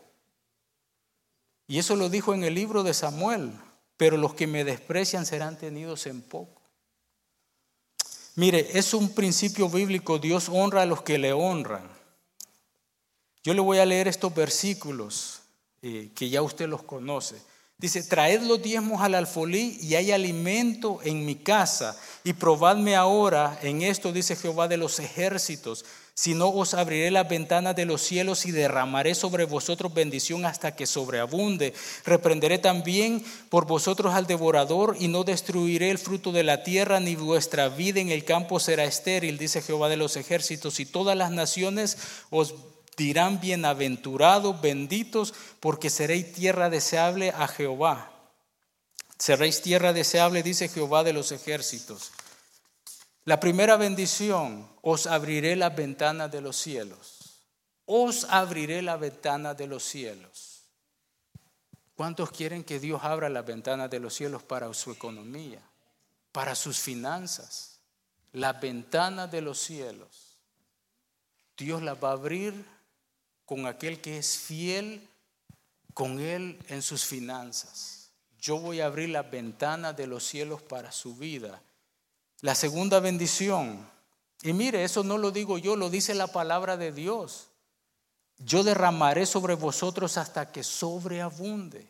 Y 1.67 1.79
eso 1.79 1.95
lo 1.95 2.09
dijo 2.09 2.33
en 2.33 2.43
el 2.43 2.53
libro 2.53 2.83
de 2.83 2.93
Samuel. 2.93 3.53
Pero 3.95 4.17
los 4.17 4.33
que 4.33 4.47
me 4.47 4.63
desprecian 4.63 5.25
serán 5.25 5.57
tenidos 5.57 6.05
en 6.07 6.21
poco. 6.21 6.61
Mire, 8.35 8.77
es 8.77 8.93
un 8.93 9.15
principio 9.15 9.69
bíblico. 9.69 10.19
Dios 10.19 10.49
honra 10.49 10.83
a 10.83 10.85
los 10.85 11.01
que 11.01 11.17
le 11.17 11.33
honran. 11.33 11.96
Yo 13.47 13.53
le 13.53 13.61
voy 13.61 13.77
a 13.77 13.85
leer 13.85 14.09
estos 14.09 14.35
versículos 14.35 15.39
eh, 15.81 16.11
que 16.13 16.29
ya 16.29 16.41
usted 16.41 16.67
los 16.67 16.83
conoce. 16.83 17.37
Dice, 17.77 18.03
traed 18.03 18.41
los 18.41 18.61
diezmos 18.61 19.01
al 19.01 19.15
alfolí 19.15 19.77
y 19.79 19.95
hay 19.95 20.11
alimento 20.11 20.99
en 21.01 21.25
mi 21.25 21.35
casa. 21.35 21.97
Y 22.25 22.33
probadme 22.33 22.97
ahora 22.97 23.57
en 23.61 23.83
esto, 23.83 24.11
dice 24.11 24.35
Jehová 24.35 24.67
de 24.67 24.75
los 24.75 24.99
ejércitos, 24.99 25.85
si 26.13 26.33
no 26.33 26.49
os 26.49 26.73
abriré 26.73 27.09
las 27.09 27.29
ventanas 27.29 27.73
de 27.77 27.85
los 27.85 28.01
cielos 28.01 28.45
y 28.45 28.51
derramaré 28.51 29.15
sobre 29.15 29.45
vosotros 29.45 29.93
bendición 29.93 30.45
hasta 30.45 30.75
que 30.75 30.85
sobreabunde. 30.85 31.73
Reprenderé 32.03 32.57
también 32.57 33.23
por 33.47 33.65
vosotros 33.65 34.13
al 34.13 34.27
devorador 34.27 34.97
y 34.99 35.07
no 35.07 35.23
destruiré 35.23 35.89
el 35.89 35.99
fruto 35.99 36.33
de 36.33 36.43
la 36.43 36.63
tierra, 36.63 36.99
ni 36.99 37.15
vuestra 37.15 37.69
vida 37.69 38.01
en 38.01 38.09
el 38.09 38.25
campo 38.25 38.59
será 38.59 38.83
estéril, 38.83 39.37
dice 39.37 39.61
Jehová 39.61 39.87
de 39.87 39.95
los 39.95 40.17
ejércitos. 40.17 40.81
Y 40.81 40.85
todas 40.85 41.15
las 41.15 41.31
naciones 41.31 41.97
os 42.29 42.53
dirán 42.97 43.39
bienaventurados, 43.39 44.59
benditos, 44.59 45.33
porque 45.59 45.89
seréis 45.89 46.33
tierra 46.33 46.69
deseable 46.69 47.29
a 47.29 47.47
Jehová. 47.47 48.11
Seréis 49.19 49.61
tierra 49.61 49.93
deseable, 49.93 50.43
dice 50.43 50.67
Jehová 50.67 51.03
de 51.03 51.13
los 51.13 51.31
ejércitos. 51.31 52.11
La 53.23 53.39
primera 53.39 53.77
bendición, 53.77 54.67
os 54.81 55.05
abriré 55.05 55.55
las 55.55 55.75
ventanas 55.75 56.31
de 56.31 56.41
los 56.41 56.57
cielos. 56.57 57.43
Os 57.85 58.25
abriré 58.25 58.81
la 58.81 58.97
ventana 58.97 59.53
de 59.53 59.67
los 59.67 59.83
cielos. 59.83 60.63
¿Cuántos 61.95 62.31
quieren 62.31 62.63
que 62.63 62.79
Dios 62.79 63.03
abra 63.03 63.29
las 63.29 63.45
ventanas 63.45 63.89
de 63.89 63.99
los 63.99 64.13
cielos 64.13 64.43
para 64.43 64.71
su 64.73 64.91
economía, 64.91 65.61
para 66.31 66.55
sus 66.55 66.79
finanzas? 66.79 67.79
La 68.33 68.53
ventana 68.53 69.27
de 69.27 69.41
los 69.41 69.59
cielos. 69.59 70.37
Dios 71.57 71.81
la 71.81 71.95
va 71.95 72.09
a 72.09 72.13
abrir 72.13 72.76
con 73.47 73.65
aquel 73.65 74.01
que 74.01 74.17
es 74.17 74.37
fiel 74.37 75.07
con 75.93 76.19
Él 76.19 76.59
en 76.67 76.81
sus 76.81 77.05
finanzas. 77.05 78.11
Yo 78.39 78.59
voy 78.59 78.81
a 78.81 78.87
abrir 78.87 79.07
la 79.09 79.23
ventana 79.23 79.93
de 79.93 80.05
los 80.05 80.25
cielos 80.25 80.61
para 80.61 80.91
su 80.91 81.15
vida. 81.15 81.61
La 82.41 82.55
segunda 82.55 82.99
bendición, 82.99 83.89
y 84.43 84.51
mire, 84.51 84.83
eso 84.83 85.01
no 85.05 85.17
lo 85.17 85.31
digo 85.31 85.57
yo, 85.57 85.77
lo 85.77 85.89
dice 85.89 86.13
la 86.13 86.27
palabra 86.27 86.75
de 86.75 86.91
Dios. 86.91 87.47
Yo 88.37 88.63
derramaré 88.63 89.25
sobre 89.25 89.55
vosotros 89.55 90.17
hasta 90.17 90.51
que 90.51 90.61
sobreabunde. 90.61 91.87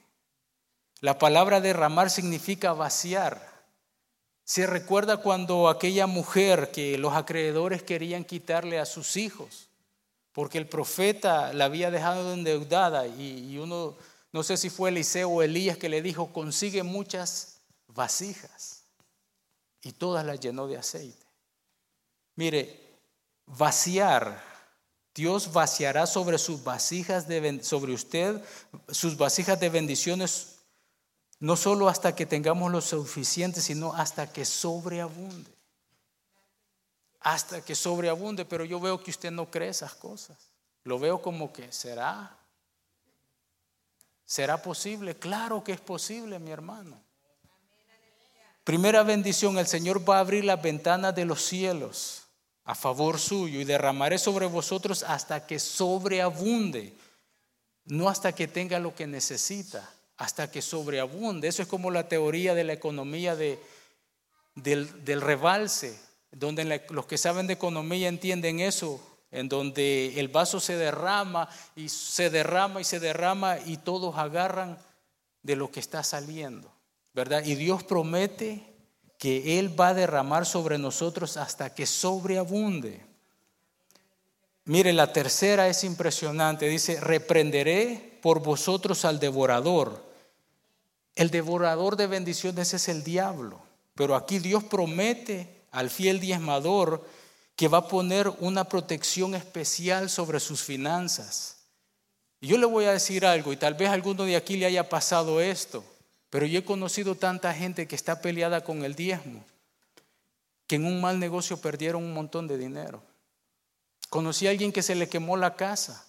La 1.01 1.17
palabra 1.17 1.59
derramar 1.59 2.11
significa 2.11 2.73
vaciar. 2.73 3.65
Se 4.43 4.67
recuerda 4.67 5.17
cuando 5.17 5.69
aquella 5.69 6.05
mujer 6.05 6.69
que 6.69 6.99
los 6.99 7.13
acreedores 7.13 7.81
querían 7.81 8.23
quitarle 8.23 8.79
a 8.79 8.85
sus 8.85 9.17
hijos, 9.17 9.67
porque 10.37 10.59
el 10.59 10.69
profeta 10.69 11.51
la 11.51 11.65
había 11.65 11.89
dejado 11.89 12.31
endeudada 12.31 13.07
y, 13.07 13.57
uno, 13.57 13.95
no 14.31 14.43
sé 14.43 14.55
si 14.55 14.69
fue 14.69 14.91
Eliseo 14.91 15.29
o 15.29 15.41
Elías 15.41 15.79
que 15.79 15.89
le 15.89 16.03
dijo, 16.03 16.31
consigue 16.31 16.83
muchas 16.83 17.61
vasijas 17.87 18.83
y 19.81 19.93
todas 19.93 20.23
las 20.23 20.39
llenó 20.39 20.67
de 20.67 20.77
aceite. 20.77 21.25
Mire, 22.35 22.99
vaciar, 23.47 24.43
Dios 25.15 25.51
vaciará 25.53 26.05
sobre 26.05 26.37
sus 26.37 26.63
vasijas 26.63 27.27
de, 27.27 27.63
sobre 27.63 27.93
usted 27.93 28.39
sus 28.89 29.17
vasijas 29.17 29.59
de 29.59 29.69
bendiciones 29.69 30.59
no 31.39 31.55
solo 31.57 31.89
hasta 31.89 32.15
que 32.15 32.27
tengamos 32.27 32.71
lo 32.71 32.81
suficiente, 32.81 33.59
sino 33.59 33.91
hasta 33.91 34.31
que 34.31 34.45
sobreabunde. 34.45 35.56
Hasta 37.19 37.63
que 37.63 37.75
sobreabunde, 37.75 38.45
pero 38.45 38.63
yo 38.65 38.79
veo 38.79 39.01
que 39.03 39.11
usted 39.11 39.31
no 39.31 39.49
cree 39.49 39.69
esas 39.69 39.95
cosas. 39.95 40.37
Lo 40.83 40.99
veo 40.99 41.21
como 41.21 41.51
que 41.51 41.71
será. 41.71 42.37
¿Será 44.25 44.61
posible? 44.61 45.15
Claro 45.15 45.63
que 45.63 45.73
es 45.73 45.81
posible, 45.81 46.39
mi 46.39 46.51
hermano. 46.51 47.01
Primera 48.63 49.03
bendición, 49.03 49.57
el 49.57 49.67
Señor 49.67 50.07
va 50.07 50.17
a 50.17 50.19
abrir 50.19 50.43
las 50.43 50.61
ventanas 50.61 51.15
de 51.15 51.25
los 51.25 51.43
cielos 51.43 52.23
a 52.65 52.75
favor 52.75 53.17
suyo 53.17 53.61
y 53.61 53.63
derramaré 53.63 54.17
sobre 54.17 54.45
vosotros 54.45 55.03
hasta 55.03 55.47
que 55.47 55.57
sobreabunde, 55.57 56.93
no 57.85 58.09
hasta 58.09 58.33
que 58.33 58.47
tenga 58.47 58.77
lo 58.79 58.93
que 58.93 59.07
necesita 59.07 59.89
hasta 60.17 60.51
que 60.51 60.61
sobreabunde. 60.61 61.47
Eso 61.47 61.61
es 61.61 61.67
como 61.67 61.91
la 61.91 62.07
teoría 62.07 62.53
de 62.55 62.63
la 62.63 62.73
economía 62.73 63.35
de, 63.35 63.59
del, 64.55 65.21
rebalse, 65.21 65.97
donde 66.31 66.83
los 66.89 67.05
que 67.05 67.17
saben 67.17 67.47
de 67.47 67.53
economía 67.53 68.07
entienden 68.07 68.59
eso, 68.59 69.01
en 69.31 69.49
donde 69.49 70.19
el 70.19 70.27
vaso 70.29 70.59
se 70.59 70.77
derrama 70.77 71.49
y 71.75 71.89
se 71.89 72.29
derrama 72.29 72.81
y 72.81 72.83
se 72.83 72.99
derrama 72.99 73.57
y 73.65 73.77
todos 73.77 74.17
agarran 74.17 74.77
de 75.43 75.55
lo 75.55 75.71
que 75.71 75.79
está 75.79 76.03
saliendo, 76.03 76.71
¿verdad? 77.13 77.43
Y 77.45 77.55
Dios 77.55 77.83
promete 77.83 78.63
que 79.17 79.59
Él 79.59 79.79
va 79.79 79.89
a 79.89 79.93
derramar 79.93 80.45
sobre 80.45 80.77
nosotros 80.77 81.37
hasta 81.37 81.73
que 81.73 81.85
sobreabunde. 81.85 83.05
Mire, 84.65 84.93
la 84.93 85.13
tercera 85.13 85.67
es 85.67 85.83
impresionante. 85.83 86.67
Dice, 86.67 86.99
reprenderé 86.99 88.19
por 88.21 88.41
vosotros 88.41 89.05
al 89.05 89.19
devorador 89.19 90.07
el 91.17 91.31
devorador 91.31 91.97
de 91.97 92.05
bendiciones 92.05 92.75
es 92.75 92.87
el 92.89 93.03
diablo, 93.03 93.59
pero 93.95 94.15
aquí 94.15 94.37
Dios 94.37 94.63
promete 94.63 95.56
al 95.71 95.89
fiel 95.89 96.19
diezmador 96.19 97.07
que 97.55 97.67
va 97.67 97.79
a 97.79 97.87
poner 97.87 98.29
una 98.39 98.65
protección 98.65 99.35
especial 99.35 100.09
sobre 100.09 100.39
sus 100.39 100.61
finanzas. 100.63 101.57
Y 102.39 102.47
yo 102.47 102.57
le 102.57 102.65
voy 102.67 102.85
a 102.85 102.91
decir 102.91 103.25
algo, 103.25 103.51
y 103.51 103.57
tal 103.57 103.73
vez 103.73 103.89
a 103.89 103.93
alguno 103.93 104.23
de 104.23 104.35
aquí 104.35 104.57
le 104.57 104.67
haya 104.67 104.89
pasado 104.89 105.41
esto, 105.41 105.83
pero 106.29 106.45
yo 106.45 106.59
he 106.59 106.63
conocido 106.63 107.15
tanta 107.15 107.53
gente 107.53 107.87
que 107.87 107.95
está 107.95 108.21
peleada 108.21 108.63
con 108.63 108.83
el 108.83 108.93
diezmo, 108.95 109.43
que 110.67 110.75
en 110.75 110.85
un 110.85 111.01
mal 111.01 111.19
negocio 111.19 111.57
perdieron 111.57 112.03
un 112.03 112.13
montón 112.13 112.47
de 112.47 112.57
dinero. 112.57 113.01
Conocí 114.09 114.47
a 114.47 114.51
alguien 114.51 114.71
que 114.71 114.83
se 114.83 114.95
le 114.95 115.09
quemó 115.09 115.35
la 115.35 115.55
casa. 115.55 116.05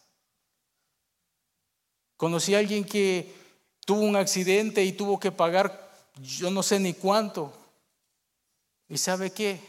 Conocí 2.16 2.54
a 2.54 2.58
alguien 2.58 2.84
que 2.84 3.34
tuvo 3.86 4.00
un 4.00 4.16
accidente 4.16 4.84
y 4.84 4.92
tuvo 4.92 5.18
que 5.18 5.32
pagar 5.32 5.88
yo 6.20 6.50
no 6.50 6.62
sé 6.62 6.80
ni 6.80 6.94
cuánto. 6.94 7.52
¿Y 8.88 8.98
sabe 8.98 9.30
qué? 9.30 9.60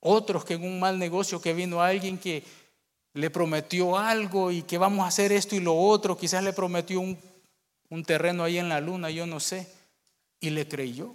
Otros 0.00 0.44
que 0.44 0.54
en 0.54 0.64
un 0.64 0.78
mal 0.78 0.98
negocio 0.98 1.40
que 1.40 1.54
vino 1.54 1.80
alguien 1.80 2.18
que 2.18 2.44
le 3.14 3.30
prometió 3.30 3.96
algo 3.96 4.50
y 4.50 4.62
que 4.62 4.76
vamos 4.76 5.04
a 5.04 5.08
hacer 5.08 5.32
esto 5.32 5.54
y 5.54 5.60
lo 5.60 5.74
otro, 5.74 6.16
quizás 6.16 6.42
le 6.42 6.52
prometió 6.52 7.00
un, 7.00 7.18
un 7.88 8.04
terreno 8.04 8.44
ahí 8.44 8.58
en 8.58 8.68
la 8.68 8.80
luna, 8.80 9.10
yo 9.10 9.26
no 9.26 9.40
sé, 9.40 9.72
y 10.40 10.50
le 10.50 10.68
creyó. 10.68 11.14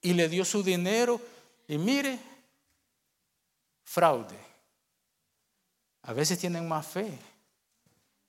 Y 0.00 0.14
le 0.14 0.28
dio 0.28 0.44
su 0.44 0.62
dinero 0.62 1.20
y 1.66 1.76
mire, 1.78 2.18
fraude. 3.84 4.38
A 6.02 6.12
veces 6.12 6.38
tienen 6.38 6.68
más 6.68 6.86
fe 6.86 7.18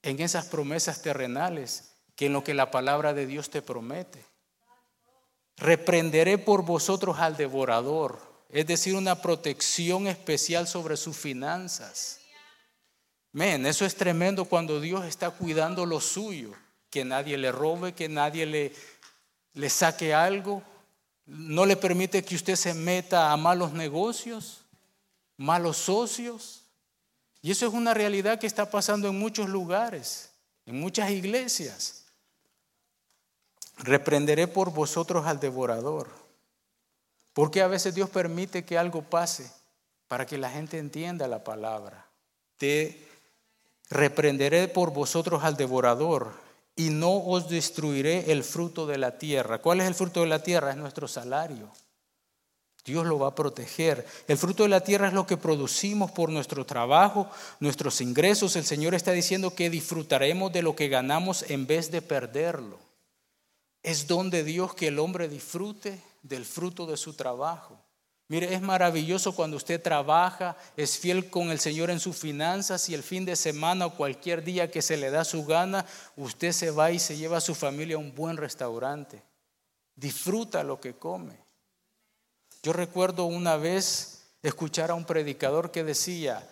en 0.02 0.20
esas 0.20 0.48
promesas 0.48 1.02
terrenales 1.02 1.92
que 2.16 2.26
en 2.26 2.34
lo 2.34 2.44
que 2.44 2.56
la 2.56 2.72
palabra 2.72 3.14
de 3.14 3.28
Dios 3.28 3.50
te 3.52 3.62
promete. 3.62 4.26
Reprenderé 5.58 6.38
por 6.38 6.64
vosotros 6.64 7.18
al 7.20 7.36
devorador, 7.36 8.20
es 8.50 8.68
decir, 8.68 8.96
una 8.96 9.22
protección 9.22 10.08
especial 10.08 10.68
sobre 10.68 10.98
sus 10.98 11.18
finanzas. 11.18 12.20
Men, 13.32 13.66
eso 13.66 13.86
es 13.86 13.96
tremendo 13.96 14.46
cuando 14.46 14.80
Dios 14.80 15.06
está 15.06 15.32
cuidando 15.32 15.86
lo 15.86 16.00
suyo, 16.00 16.54
que 16.90 17.04
nadie 17.04 17.38
le 17.38 17.52
robe, 17.52 17.94
que 17.94 18.08
nadie 18.08 18.46
le, 18.46 18.74
le 19.54 19.70
saque 19.70 20.14
algo, 20.14 20.64
no 21.26 21.66
le 21.66 21.76
permite 21.76 22.24
que 22.24 22.36
usted 22.36 22.56
se 22.56 22.74
meta 22.74 23.32
a 23.32 23.38
malos 23.38 23.74
negocios, 23.74 24.62
malos 25.36 25.78
socios. 25.78 26.64
Y 27.42 27.52
eso 27.52 27.68
es 27.68 27.74
una 27.74 27.94
realidad 27.94 28.40
que 28.40 28.48
está 28.48 28.70
pasando 28.70 29.10
en 29.10 29.20
muchos 29.20 29.50
lugares, 29.50 30.32
en 30.66 30.80
muchas 30.80 31.12
iglesias. 31.12 32.07
Reprenderé 33.78 34.48
por 34.48 34.72
vosotros 34.72 35.26
al 35.26 35.40
devorador. 35.40 36.08
Porque 37.34 37.62
a 37.62 37.68
veces 37.68 37.94
Dios 37.94 38.10
permite 38.10 38.66
que 38.66 38.78
algo 38.78 39.04
pase 39.04 39.52
para 40.08 40.26
que 40.26 40.38
la 40.38 40.50
gente 40.50 40.80
entienda 40.80 41.28
la 41.28 41.44
palabra. 41.44 42.08
Te 42.58 43.08
reprenderé 43.90 44.68
por 44.68 44.92
vosotros 44.92 45.44
al 45.44 45.56
devorador 45.56 46.32
y 46.76 46.90
no 46.90 47.18
os 47.18 47.50
destruiré 47.50 48.32
el 48.32 48.44
fruto 48.44 48.88
de 48.88 48.98
la 48.98 49.18
tierra. 49.18 49.60
¿Cuál 49.60 49.82
es 49.82 49.88
el 49.88 49.96
fruto 49.96 50.22
de 50.22 50.28
la 50.28 50.42
tierra? 50.42 50.72
Es 50.72 50.78
nuestro 50.78 51.08
salario. 51.08 51.72
Dios 52.86 53.06
lo 53.06 53.20
va 53.20 53.28
a 53.28 53.36
proteger. 53.36 54.08
El 54.30 54.38
fruto 54.38 54.64
de 54.64 54.70
la 54.70 54.80
tierra 54.80 55.10
es 55.10 55.14
lo 55.14 55.28
que 55.28 55.36
producimos 55.36 56.10
por 56.12 56.30
nuestro 56.30 56.66
trabajo, 56.66 57.30
nuestros 57.60 58.00
ingresos. 58.00 58.56
El 58.56 58.64
Señor 58.64 58.96
está 58.96 59.12
diciendo 59.12 59.54
que 59.54 59.70
disfrutaremos 59.70 60.54
de 60.54 60.62
lo 60.62 60.76
que 60.76 60.88
ganamos 60.88 61.44
en 61.50 61.68
vez 61.68 61.92
de 61.92 62.02
perderlo. 62.02 62.87
Es 63.88 64.06
don 64.06 64.30
de 64.30 64.44
Dios 64.44 64.76
que 64.76 64.90
el 64.90 65.00
hombre 65.00 65.30
disfrute 65.30 66.04
del 66.22 66.44
fruto 66.44 66.86
de 66.86 66.98
su 66.98 67.14
trabajo. 67.14 67.80
Mire, 68.28 68.54
es 68.54 68.62
maravilloso 68.62 69.34
cuando 69.34 69.56
usted 69.56 69.82
trabaja, 69.82 70.58
es 70.76 70.98
fiel 70.98 71.30
con 71.30 71.52
el 71.52 71.60
Señor 71.62 71.90
en 71.90 72.02
sus 72.02 72.18
finanzas 72.18 72.90
y 72.90 72.94
el 72.94 73.02
fin 73.02 73.24
de 73.24 73.38
semana 73.38 73.86
o 73.86 73.96
cualquier 73.96 74.44
día 74.44 74.70
que 74.70 74.82
se 74.82 74.98
le 74.98 75.10
da 75.10 75.24
su 75.24 75.46
gana, 75.46 75.86
usted 76.18 76.52
se 76.52 76.70
va 76.70 76.92
y 76.92 77.00
se 77.00 77.16
lleva 77.16 77.38
a 77.38 77.40
su 77.40 77.56
familia 77.56 77.96
a 77.96 78.00
un 78.00 78.14
buen 78.14 78.36
restaurante. 78.36 79.24
Disfruta 79.96 80.66
lo 80.66 80.82
que 80.82 80.96
come. 80.96 81.40
Yo 82.64 82.74
recuerdo 82.74 83.24
una 83.24 83.56
vez 83.56 84.28
escuchar 84.44 84.92
a 84.92 84.96
un 84.96 85.06
predicador 85.06 85.72
que 85.72 85.86
decía, 85.86 86.46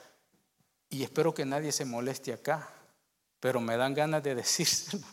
y 0.89 1.03
espero 1.03 1.33
que 1.33 1.43
nadie 1.43 1.73
se 1.73 1.83
moleste 1.83 2.31
acá, 2.31 2.69
pero 3.41 3.59
me 3.59 3.75
dan 3.75 3.93
ganas 3.93 4.23
de 4.23 4.35
decírselo. 4.35 5.05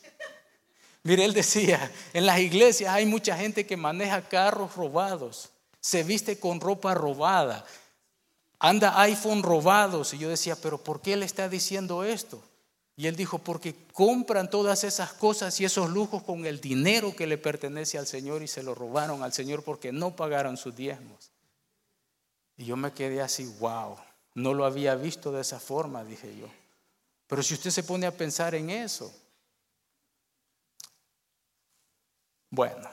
Mire, 1.05 1.24
él 1.24 1.34
decía, 1.34 1.90
en 2.12 2.26
las 2.26 2.38
iglesias 2.38 2.94
hay 2.94 3.07
mucha 3.07 3.36
gente 3.36 3.66
que 3.66 3.76
maneja 3.76 4.28
carros 4.28 4.76
robados, 4.76 5.50
se 5.80 6.05
viste 6.05 6.38
con 6.38 6.61
ropa 6.61 6.94
robada, 6.94 7.64
anda 8.61 9.00
iPhone 9.00 9.42
robados. 9.42 10.14
Y 10.14 10.18
yo 10.18 10.28
decía, 10.28 10.55
pero 10.55 10.78
¿por 10.78 11.00
qué 11.00 11.14
él 11.14 11.24
está 11.24 11.48
diciendo 11.48 12.05
esto? 12.05 12.40
Y 12.96 13.09
él 13.09 13.16
dijo, 13.16 13.38
porque 13.38 13.74
compran 13.92 14.48
todas 14.48 14.84
esas 14.84 15.12
cosas 15.12 15.59
y 15.61 15.64
esos 15.64 15.90
lujos 15.90 16.22
con 16.22 16.46
el 16.46 16.61
dinero 16.61 17.16
que 17.16 17.26
le 17.26 17.38
pertenece 17.38 17.98
al 17.98 18.07
Señor 18.07 18.42
y 18.42 18.48
se 18.48 18.62
lo 18.62 18.74
robaron 18.74 19.24
al 19.24 19.32
Señor 19.32 19.64
porque 19.64 19.90
no 19.90 20.14
pagaron 20.14 20.57
sus 20.57 20.76
diezmos. 20.76 21.32
Y 22.57 22.66
yo 22.66 22.76
me 22.76 22.92
quedé 22.92 23.20
así, 23.20 23.44
wow, 23.59 23.96
no 24.34 24.55
lo 24.55 24.64
había 24.64 24.94
visto 24.94 25.32
de 25.32 25.40
esa 25.40 25.59
forma, 25.59 26.05
dije 26.05 26.36
yo. 26.38 26.46
Pero 27.26 27.42
si 27.42 27.55
usted 27.55 27.70
se 27.70 27.82
pone 27.82 28.07
a 28.07 28.16
pensar 28.16 28.55
en 28.55 28.70
eso, 28.70 29.12
Bueno, 32.53 32.86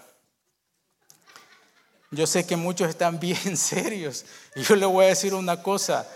yo 2.11 2.25
sé 2.25 2.47
que 2.47 2.55
muchos 2.55 2.87
están 2.87 3.19
bien 3.19 3.57
serios 3.57 4.25
y 4.55 4.63
yo 4.63 4.77
le 4.77 4.85
voy 4.85 5.03
a 5.03 5.09
decir 5.09 5.33
una 5.33 5.61
cosa. 5.61 6.07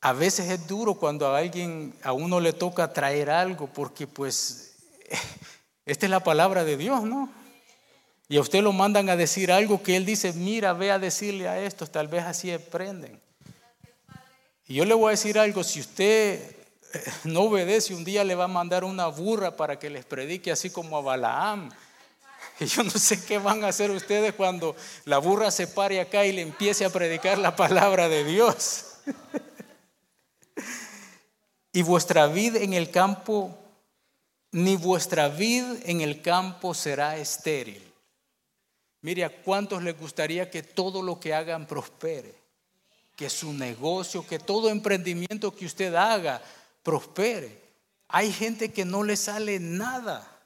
a 0.00 0.12
veces 0.12 0.48
es 0.48 0.64
duro 0.68 0.94
cuando 0.94 1.26
a 1.26 1.36
alguien, 1.36 1.92
a 2.04 2.12
uno 2.12 2.38
le 2.38 2.52
toca 2.52 2.92
traer 2.92 3.28
algo, 3.28 3.66
porque 3.66 4.06
pues 4.06 4.76
esta 5.84 6.06
es 6.06 6.10
la 6.10 6.22
palabra 6.22 6.62
de 6.62 6.76
Dios, 6.76 7.02
¿no? 7.02 7.28
Y 8.28 8.36
a 8.36 8.40
usted 8.40 8.62
lo 8.62 8.72
mandan 8.72 9.08
a 9.10 9.16
decir 9.16 9.50
algo 9.50 9.82
que 9.82 9.96
él 9.96 10.06
dice, 10.06 10.32
mira, 10.32 10.74
ve 10.74 10.92
a 10.92 11.00
decirle 11.00 11.48
a 11.48 11.60
estos, 11.60 11.90
tal 11.90 12.06
vez 12.06 12.22
así 12.22 12.52
aprenden. 12.52 13.20
Y 14.68 14.74
yo 14.74 14.84
le 14.84 14.94
voy 14.94 15.08
a 15.08 15.10
decir 15.10 15.40
algo, 15.40 15.64
si 15.64 15.80
usted 15.80 16.56
eh, 16.94 17.04
no 17.24 17.40
obedece, 17.40 17.96
un 17.96 18.04
día 18.04 18.22
le 18.22 18.36
va 18.36 18.44
a 18.44 18.48
mandar 18.48 18.84
una 18.84 19.08
burra 19.08 19.56
para 19.56 19.76
que 19.76 19.90
les 19.90 20.04
predique 20.04 20.52
así 20.52 20.70
como 20.70 20.96
a 20.96 21.00
Balaam. 21.00 21.68
Y 22.60 22.66
yo 22.66 22.82
no 22.82 22.90
sé 22.90 23.24
qué 23.24 23.38
van 23.38 23.64
a 23.64 23.68
hacer 23.68 23.90
ustedes 23.90 24.34
cuando 24.34 24.74
la 25.04 25.18
burra 25.18 25.50
se 25.50 25.66
pare 25.66 26.00
acá 26.00 26.24
y 26.24 26.32
le 26.32 26.42
empiece 26.42 26.84
a 26.84 26.90
predicar 26.90 27.38
la 27.38 27.56
palabra 27.56 28.08
de 28.08 28.24
Dios. 28.24 28.98
y 31.72 31.82
vuestra 31.82 32.26
vida 32.26 32.60
en 32.60 32.72
el 32.72 32.90
campo, 32.90 33.56
ni 34.52 34.76
vuestra 34.76 35.28
vida 35.28 35.76
en 35.84 36.00
el 36.00 36.22
campo 36.22 36.74
será 36.74 37.16
estéril. 37.16 37.84
Mire, 39.00 39.24
¿a 39.24 39.42
cuántos 39.42 39.82
les 39.82 39.98
gustaría 39.98 40.50
que 40.50 40.62
todo 40.62 41.02
lo 41.02 41.20
que 41.20 41.32
hagan 41.32 41.66
prospere? 41.66 42.34
Que 43.14 43.30
su 43.30 43.52
negocio, 43.52 44.26
que 44.26 44.38
todo 44.38 44.70
emprendimiento 44.70 45.54
que 45.54 45.66
usted 45.66 45.94
haga 45.94 46.42
prospere. 46.82 47.62
Hay 48.08 48.32
gente 48.32 48.72
que 48.72 48.84
no 48.84 49.04
le 49.04 49.16
sale 49.16 49.60
nada. 49.60 50.37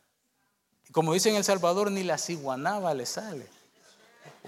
Como 0.92 1.14
dicen 1.14 1.32
en 1.32 1.38
El 1.38 1.44
Salvador, 1.44 1.90
ni 1.90 2.02
la 2.02 2.18
ciguanaba 2.18 2.94
le 2.94 3.06
sale. 3.06 3.46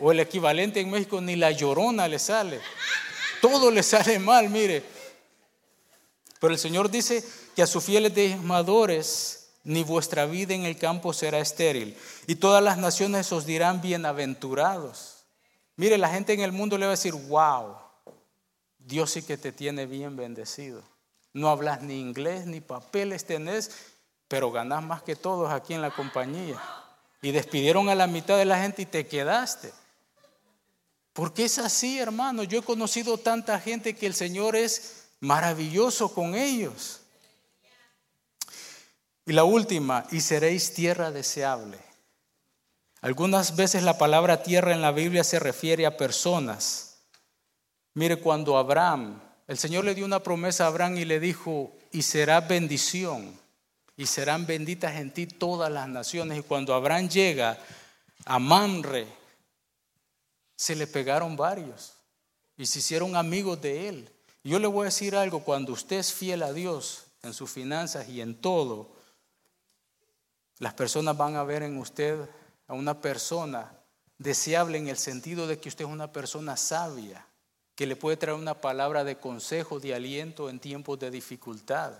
O 0.00 0.12
el 0.12 0.20
equivalente 0.20 0.80
en 0.80 0.90
México, 0.90 1.20
ni 1.20 1.36
la 1.36 1.50
llorona 1.50 2.06
le 2.06 2.18
sale. 2.18 2.60
Todo 3.40 3.70
le 3.70 3.82
sale 3.82 4.18
mal, 4.18 4.50
mire. 4.50 4.84
Pero 6.40 6.52
el 6.52 6.58
Señor 6.58 6.90
dice 6.90 7.24
que 7.56 7.62
a 7.62 7.66
sus 7.66 7.82
fieles 7.82 8.14
desmadores 8.14 9.48
ni 9.64 9.82
vuestra 9.82 10.26
vida 10.26 10.54
en 10.54 10.64
el 10.64 10.76
campo 10.76 11.12
será 11.14 11.38
estéril. 11.38 11.96
Y 12.26 12.36
todas 12.36 12.62
las 12.62 12.76
naciones 12.76 13.32
os 13.32 13.46
dirán 13.46 13.80
bienaventurados. 13.80 15.24
Mire, 15.76 15.96
la 15.96 16.10
gente 16.10 16.34
en 16.34 16.40
el 16.40 16.52
mundo 16.52 16.76
le 16.76 16.86
va 16.86 16.92
a 16.92 16.96
decir, 16.96 17.14
wow, 17.14 17.76
Dios 18.78 19.10
sí 19.10 19.22
que 19.22 19.38
te 19.38 19.52
tiene 19.52 19.86
bien 19.86 20.16
bendecido. 20.16 20.82
No 21.32 21.48
hablas 21.48 21.82
ni 21.82 21.98
inglés, 21.98 22.46
ni 22.46 22.60
papeles 22.60 23.24
tenés, 23.24 23.70
pero 24.34 24.50
ganás 24.50 24.82
más 24.82 25.00
que 25.00 25.14
todos 25.14 25.52
aquí 25.52 25.74
en 25.74 25.80
la 25.80 25.92
compañía. 25.92 26.60
Y 27.22 27.30
despidieron 27.30 27.88
a 27.88 27.94
la 27.94 28.08
mitad 28.08 28.36
de 28.36 28.44
la 28.44 28.60
gente 28.60 28.82
y 28.82 28.86
te 28.86 29.06
quedaste. 29.06 29.72
Porque 31.12 31.44
es 31.44 31.60
así, 31.60 32.00
hermano. 32.00 32.42
Yo 32.42 32.58
he 32.58 32.62
conocido 32.64 33.16
tanta 33.16 33.60
gente 33.60 33.94
que 33.94 34.06
el 34.06 34.14
Señor 34.14 34.56
es 34.56 35.04
maravilloso 35.20 36.12
con 36.12 36.34
ellos. 36.34 37.02
Y 39.24 39.32
la 39.34 39.44
última, 39.44 40.04
y 40.10 40.20
seréis 40.20 40.74
tierra 40.74 41.12
deseable. 41.12 41.78
Algunas 43.02 43.54
veces 43.54 43.84
la 43.84 43.98
palabra 43.98 44.42
tierra 44.42 44.72
en 44.72 44.82
la 44.82 44.90
Biblia 44.90 45.22
se 45.22 45.38
refiere 45.38 45.86
a 45.86 45.96
personas. 45.96 46.96
Mire, 47.94 48.16
cuando 48.16 48.58
Abraham, 48.58 49.22
el 49.46 49.58
Señor 49.58 49.84
le 49.84 49.94
dio 49.94 50.04
una 50.04 50.24
promesa 50.24 50.64
a 50.64 50.66
Abraham 50.66 50.96
y 50.96 51.04
le 51.04 51.20
dijo, 51.20 51.72
y 51.92 52.02
será 52.02 52.40
bendición, 52.40 53.43
y 53.96 54.06
serán 54.06 54.46
benditas 54.46 54.94
en 54.96 55.12
ti 55.12 55.26
todas 55.26 55.70
las 55.70 55.88
naciones. 55.88 56.38
Y 56.38 56.42
cuando 56.42 56.74
Abraham 56.74 57.08
llega 57.08 57.58
a 58.24 58.38
Mamre, 58.38 59.06
se 60.56 60.74
le 60.74 60.86
pegaron 60.86 61.36
varios 61.36 61.92
y 62.56 62.66
se 62.66 62.78
hicieron 62.80 63.16
amigos 63.16 63.60
de 63.60 63.88
él. 63.88 64.10
Yo 64.42 64.58
le 64.58 64.66
voy 64.66 64.82
a 64.82 64.84
decir 64.86 65.16
algo, 65.16 65.40
cuando 65.40 65.72
usted 65.72 65.96
es 65.96 66.12
fiel 66.12 66.42
a 66.42 66.52
Dios 66.52 67.06
en 67.22 67.32
sus 67.32 67.50
finanzas 67.50 68.08
y 68.08 68.20
en 68.20 68.34
todo, 68.34 68.92
las 70.58 70.74
personas 70.74 71.16
van 71.16 71.36
a 71.36 71.44
ver 71.44 71.62
en 71.62 71.78
usted 71.78 72.28
a 72.66 72.74
una 72.74 73.00
persona 73.00 73.72
deseable 74.18 74.78
en 74.78 74.88
el 74.88 74.96
sentido 74.96 75.46
de 75.46 75.58
que 75.58 75.68
usted 75.68 75.84
es 75.84 75.90
una 75.90 76.12
persona 76.12 76.56
sabia, 76.56 77.26
que 77.74 77.86
le 77.86 77.96
puede 77.96 78.16
traer 78.16 78.38
una 78.38 78.60
palabra 78.60 79.02
de 79.02 79.18
consejo, 79.18 79.80
de 79.80 79.94
aliento 79.94 80.48
en 80.48 80.60
tiempos 80.60 80.98
de 80.98 81.10
dificultad. 81.10 81.94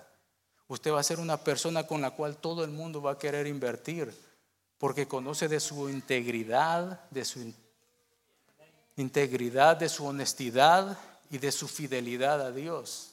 Usted 0.68 0.92
va 0.92 1.00
a 1.00 1.04
ser 1.04 1.20
una 1.20 1.36
persona 1.36 1.86
con 1.86 2.00
la 2.00 2.12
cual 2.12 2.36
todo 2.36 2.64
el 2.64 2.70
mundo 2.70 3.02
va 3.02 3.12
a 3.12 3.18
querer 3.18 3.46
invertir, 3.46 4.14
porque 4.78 5.06
conoce 5.06 5.48
de 5.48 5.60
su 5.60 5.88
integridad, 5.88 7.08
de 7.10 7.24
su 7.24 7.52
integridad, 8.96 9.76
de 9.76 9.88
su 9.88 10.06
honestidad 10.06 10.98
y 11.30 11.38
de 11.38 11.52
su 11.52 11.68
fidelidad 11.68 12.40
a 12.40 12.52
Dios. 12.52 13.12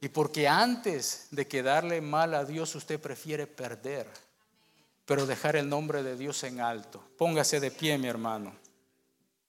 Y 0.00 0.08
porque 0.08 0.48
antes 0.48 1.28
de 1.30 1.46
quedarle 1.46 2.00
mal 2.00 2.34
a 2.34 2.44
Dios, 2.44 2.74
usted 2.74 2.98
prefiere 2.98 3.46
perder 3.46 4.06
pero 5.10 5.26
dejar 5.26 5.56
el 5.56 5.68
nombre 5.68 6.04
de 6.04 6.16
Dios 6.16 6.44
en 6.44 6.60
alto. 6.60 7.02
Póngase 7.18 7.58
de 7.58 7.72
pie, 7.72 7.98
mi 7.98 8.06
hermano. 8.06 8.52